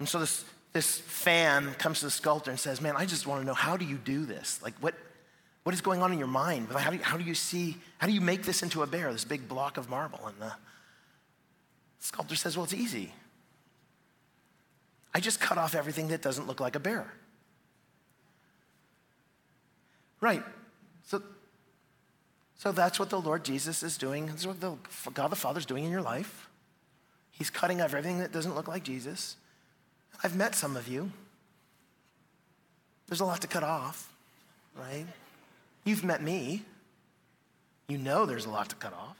And 0.00 0.08
so 0.08 0.18
this, 0.18 0.44
this 0.72 0.98
fan 0.98 1.72
comes 1.74 2.00
to 2.00 2.06
the 2.06 2.10
sculptor 2.10 2.50
and 2.50 2.58
says, 2.58 2.80
Man, 2.80 2.96
I 2.96 3.06
just 3.06 3.28
want 3.28 3.40
to 3.40 3.46
know 3.46 3.54
how 3.54 3.76
do 3.76 3.84
you 3.84 3.96
do 3.96 4.24
this? 4.24 4.60
Like, 4.60 4.74
what, 4.80 4.96
what 5.62 5.72
is 5.72 5.80
going 5.80 6.02
on 6.02 6.12
in 6.12 6.18
your 6.18 6.26
mind? 6.26 6.66
How 6.72 6.90
do, 6.90 6.96
you, 6.96 7.02
how 7.04 7.16
do 7.16 7.22
you 7.22 7.36
see, 7.36 7.76
how 7.98 8.08
do 8.08 8.12
you 8.12 8.20
make 8.20 8.42
this 8.42 8.64
into 8.64 8.82
a 8.82 8.88
bear, 8.88 9.12
this 9.12 9.24
big 9.24 9.46
block 9.46 9.76
of 9.76 9.88
marble? 9.88 10.26
And 10.26 10.34
the 10.40 10.52
sculptor 12.00 12.34
says, 12.34 12.56
Well, 12.56 12.64
it's 12.64 12.74
easy. 12.74 13.12
I 15.14 15.20
just 15.20 15.40
cut 15.40 15.58
off 15.58 15.74
everything 15.74 16.08
that 16.08 16.22
doesn't 16.22 16.46
look 16.46 16.60
like 16.60 16.74
a 16.74 16.80
bear. 16.80 17.12
Right. 20.20 20.42
So, 21.04 21.22
So 22.56 22.72
that's 22.72 22.98
what 22.98 23.10
the 23.10 23.20
Lord 23.20 23.44
Jesus 23.44 23.82
is 23.82 23.98
doing. 23.98 24.26
That's 24.26 24.46
what 24.46 24.60
the, 24.60 24.76
God 25.12 25.28
the 25.28 25.36
Father 25.36 25.58
is 25.58 25.66
doing 25.66 25.84
in 25.84 25.90
your 25.90 26.02
life. 26.02 26.48
He's 27.32 27.50
cutting 27.50 27.80
off 27.80 27.92
everything 27.92 28.18
that 28.18 28.32
doesn't 28.32 28.54
look 28.54 28.68
like 28.68 28.84
Jesus. 28.84 29.36
I've 30.22 30.36
met 30.36 30.54
some 30.54 30.76
of 30.76 30.86
you. 30.86 31.10
There's 33.08 33.20
a 33.20 33.24
lot 33.24 33.40
to 33.40 33.48
cut 33.48 33.64
off, 33.64 34.10
right? 34.78 35.06
You've 35.84 36.04
met 36.04 36.22
me. 36.22 36.62
You 37.88 37.98
know 37.98 38.24
there's 38.24 38.46
a 38.46 38.50
lot 38.50 38.68
to 38.70 38.76
cut 38.76 38.94
off. 38.94 39.16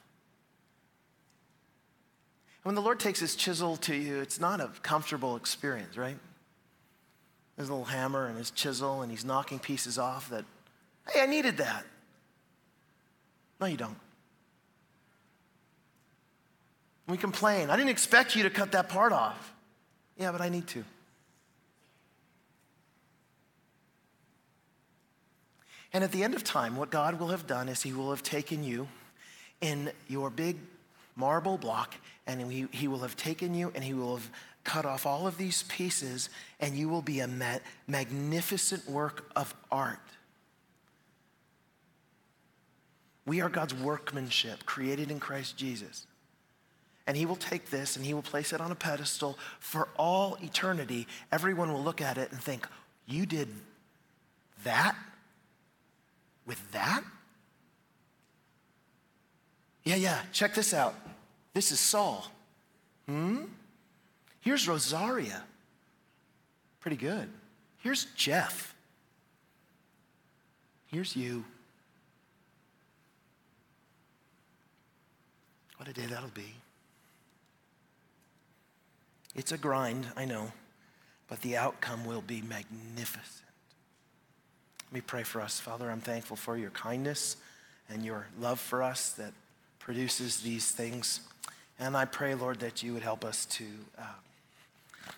When 2.63 2.75
the 2.75 2.81
Lord 2.81 2.99
takes 2.99 3.19
his 3.19 3.35
chisel 3.35 3.75
to 3.77 3.95
you, 3.95 4.21
it's 4.21 4.39
not 4.39 4.61
a 4.61 4.69
comfortable 4.81 5.35
experience, 5.35 5.97
right? 5.97 6.17
His 7.57 7.69
little 7.69 7.85
hammer 7.85 8.25
and 8.25 8.37
his 8.37 8.51
chisel, 8.51 9.01
and 9.01 9.11
he's 9.11 9.25
knocking 9.25 9.59
pieces 9.59 9.97
off 9.97 10.29
that, 10.29 10.45
hey, 11.09 11.21
I 11.21 11.25
needed 11.25 11.57
that. 11.57 11.85
No, 13.59 13.67
you 13.67 13.77
don't. 13.77 13.97
We 17.07 17.17
complain. 17.17 17.69
I 17.69 17.75
didn't 17.75 17.91
expect 17.91 18.35
you 18.35 18.43
to 18.43 18.49
cut 18.49 18.71
that 18.71 18.87
part 18.89 19.11
off. 19.11 19.53
Yeah, 20.17 20.31
but 20.31 20.41
I 20.41 20.47
need 20.49 20.67
to. 20.67 20.85
And 25.91 26.03
at 26.03 26.11
the 26.11 26.23
end 26.23 26.33
of 26.33 26.43
time, 26.43 26.75
what 26.75 26.89
God 26.89 27.19
will 27.19 27.27
have 27.27 27.45
done 27.45 27.67
is 27.67 27.83
He 27.83 27.93
will 27.93 28.09
have 28.09 28.23
taken 28.23 28.63
you 28.63 28.87
in 29.61 29.91
your 30.07 30.29
big 30.29 30.57
marble 31.15 31.57
block, 31.57 31.95
and 32.27 32.51
he, 32.51 32.67
he 32.71 32.87
will 32.87 32.99
have 32.99 33.15
taken 33.15 33.53
you 33.53 33.71
and 33.75 33.83
He 33.83 33.93
will 33.93 34.15
have 34.15 34.29
cut 34.63 34.85
off 34.85 35.05
all 35.05 35.27
of 35.27 35.37
these 35.37 35.63
pieces, 35.63 36.29
and 36.59 36.75
you 36.75 36.87
will 36.87 37.01
be 37.01 37.19
a 37.19 37.27
ma- 37.27 37.59
magnificent 37.87 38.89
work 38.89 39.29
of 39.35 39.53
art. 39.71 39.99
We 43.25 43.41
are 43.41 43.49
God's 43.49 43.73
workmanship, 43.73 44.65
created 44.65 45.11
in 45.11 45.19
Christ 45.19 45.57
Jesus. 45.57 46.07
And 47.05 47.17
he 47.17 47.25
will 47.25 47.35
take 47.35 47.69
this 47.69 47.97
and 47.97 48.05
he 48.05 48.13
will 48.13 48.21
place 48.21 48.53
it 48.53 48.61
on 48.61 48.71
a 48.71 48.75
pedestal 48.75 49.37
for 49.59 49.89
all 49.97 50.37
eternity. 50.41 51.07
Everyone 51.31 51.71
will 51.73 51.83
look 51.83 52.01
at 52.01 52.17
it 52.17 52.31
and 52.31 52.41
think, 52.41 52.67
You 53.05 53.25
did 53.25 53.49
that? 54.63 54.95
With 56.45 56.71
that? 56.71 57.03
Yeah, 59.83 59.95
yeah, 59.95 60.21
check 60.31 60.53
this 60.53 60.73
out. 60.73 60.95
This 61.53 61.71
is 61.71 61.79
Saul. 61.79 62.25
Hmm? 63.07 63.43
Here's 64.41 64.67
Rosaria. 64.67 65.43
Pretty 66.79 66.97
good. 66.97 67.29
Here's 67.79 68.05
Jeff. 68.15 68.73
Here's 70.87 71.15
you. 71.15 71.43
What 75.77 75.87
a 75.87 75.93
day 75.93 76.05
that'll 76.05 76.29
be. 76.29 76.53
It's 79.35 79.51
a 79.51 79.57
grind, 79.57 80.07
I 80.15 80.25
know, 80.25 80.51
but 81.27 81.41
the 81.41 81.57
outcome 81.57 82.05
will 82.05 82.21
be 82.21 82.41
magnificent. 82.41 83.43
Let 84.87 84.93
me 84.93 85.01
pray 85.01 85.23
for 85.23 85.41
us. 85.41 85.59
Father, 85.59 85.89
I'm 85.89 86.01
thankful 86.01 86.37
for 86.37 86.55
your 86.55 86.69
kindness 86.69 87.37
and 87.89 88.05
your 88.05 88.27
love 88.39 88.59
for 88.59 88.83
us 88.83 89.09
that 89.13 89.33
produces 89.79 90.41
these 90.41 90.71
things. 90.71 91.21
And 91.79 91.97
I 91.97 92.05
pray, 92.05 92.35
Lord, 92.35 92.59
that 92.59 92.83
you 92.83 92.93
would 92.93 93.03
help 93.03 93.25
us 93.25 93.45
to, 93.45 93.65
uh, 93.97 95.11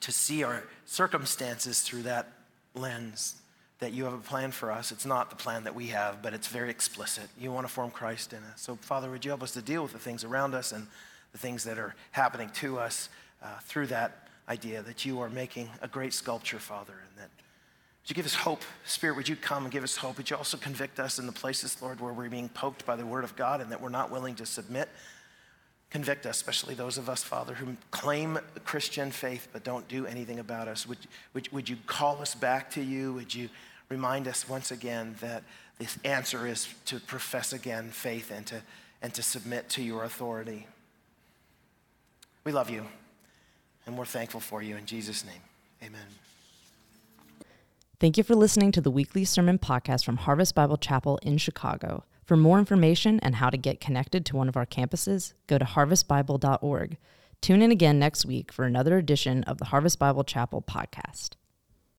to 0.00 0.12
see 0.12 0.42
our 0.42 0.64
circumstances 0.86 1.82
through 1.82 2.02
that 2.02 2.32
lens 2.74 3.36
that 3.78 3.92
you 3.92 4.04
have 4.04 4.12
a 4.12 4.18
plan 4.18 4.50
for 4.50 4.72
us. 4.72 4.90
It's 4.90 5.06
not 5.06 5.30
the 5.30 5.36
plan 5.36 5.64
that 5.64 5.74
we 5.74 5.88
have, 5.88 6.20
but 6.20 6.34
it's 6.34 6.48
very 6.48 6.70
explicit. 6.70 7.28
You 7.38 7.52
want 7.52 7.66
to 7.66 7.72
form 7.72 7.90
Christ 7.90 8.32
in 8.32 8.40
us. 8.52 8.60
So, 8.60 8.76
Father, 8.76 9.10
would 9.10 9.24
you 9.24 9.30
help 9.30 9.42
us 9.42 9.52
to 9.52 9.62
deal 9.62 9.82
with 9.82 9.92
the 9.92 9.98
things 9.98 10.24
around 10.24 10.54
us 10.54 10.72
and 10.72 10.88
the 11.32 11.38
things 11.38 11.64
that 11.64 11.78
are 11.78 11.94
happening 12.10 12.50
to 12.54 12.78
us 12.78 13.08
uh, 13.42 13.58
through 13.62 13.86
that 13.88 14.28
idea 14.48 14.82
that 14.82 15.04
you 15.04 15.20
are 15.20 15.30
making 15.30 15.68
a 15.80 15.88
great 15.88 16.12
sculpture, 16.12 16.58
Father, 16.58 16.94
and 16.94 17.22
that 17.22 17.30
would 18.08 18.16
you 18.16 18.22
give 18.22 18.26
us 18.26 18.36
hope? 18.36 18.62
Spirit, 18.86 19.16
would 19.16 19.28
you 19.28 19.36
come 19.36 19.64
and 19.64 19.70
give 19.70 19.84
us 19.84 19.94
hope? 19.94 20.16
Would 20.16 20.30
you 20.30 20.36
also 20.36 20.56
convict 20.56 20.98
us 20.98 21.18
in 21.18 21.26
the 21.26 21.32
places, 21.32 21.76
Lord, 21.82 22.00
where 22.00 22.10
we're 22.10 22.30
being 22.30 22.48
poked 22.48 22.86
by 22.86 22.96
the 22.96 23.04
word 23.04 23.22
of 23.22 23.36
God 23.36 23.60
and 23.60 23.70
that 23.70 23.82
we're 23.82 23.90
not 23.90 24.10
willing 24.10 24.34
to 24.36 24.46
submit? 24.46 24.88
Convict 25.90 26.24
us, 26.24 26.36
especially 26.36 26.74
those 26.74 26.96
of 26.96 27.10
us, 27.10 27.22
Father, 27.22 27.52
who 27.52 27.76
claim 27.90 28.38
Christian 28.64 29.10
faith 29.10 29.48
but 29.52 29.62
don't 29.62 29.86
do 29.88 30.06
anything 30.06 30.38
about 30.38 30.68
us. 30.68 30.86
Would, 30.86 30.96
would, 31.34 31.52
would 31.52 31.68
you 31.68 31.76
call 31.86 32.22
us 32.22 32.34
back 32.34 32.70
to 32.72 32.82
you? 32.82 33.12
Would 33.12 33.34
you 33.34 33.50
remind 33.90 34.26
us 34.26 34.48
once 34.48 34.70
again 34.70 35.14
that 35.20 35.42
this 35.78 35.98
answer 36.02 36.46
is 36.46 36.66
to 36.86 37.00
profess 37.00 37.52
again 37.52 37.90
faith 37.90 38.30
and 38.30 38.46
to, 38.46 38.62
and 39.02 39.12
to 39.12 39.22
submit 39.22 39.68
to 39.70 39.82
your 39.82 40.04
authority? 40.04 40.66
We 42.42 42.52
love 42.52 42.70
you, 42.70 42.86
and 43.84 43.98
we're 43.98 44.06
thankful 44.06 44.40
for 44.40 44.62
you. 44.62 44.76
In 44.76 44.86
Jesus' 44.86 45.26
name, 45.26 45.42
amen. 45.82 46.27
Thank 48.00 48.16
you 48.16 48.22
for 48.22 48.36
listening 48.36 48.70
to 48.72 48.80
the 48.80 48.92
weekly 48.92 49.24
sermon 49.24 49.58
podcast 49.58 50.04
from 50.04 50.18
Harvest 50.18 50.54
Bible 50.54 50.76
Chapel 50.76 51.18
in 51.20 51.36
Chicago. 51.36 52.04
For 52.24 52.36
more 52.36 52.60
information 52.60 53.18
and 53.24 53.34
how 53.34 53.50
to 53.50 53.56
get 53.56 53.80
connected 53.80 54.24
to 54.26 54.36
one 54.36 54.48
of 54.48 54.56
our 54.56 54.66
campuses, 54.66 55.32
go 55.48 55.58
to 55.58 55.64
harvestbible.org. 55.64 56.96
Tune 57.40 57.60
in 57.60 57.72
again 57.72 57.98
next 57.98 58.24
week 58.24 58.52
for 58.52 58.64
another 58.64 58.98
edition 58.98 59.42
of 59.44 59.58
the 59.58 59.64
Harvest 59.64 59.98
Bible 59.98 60.22
Chapel 60.22 60.62
podcast. 60.62 61.30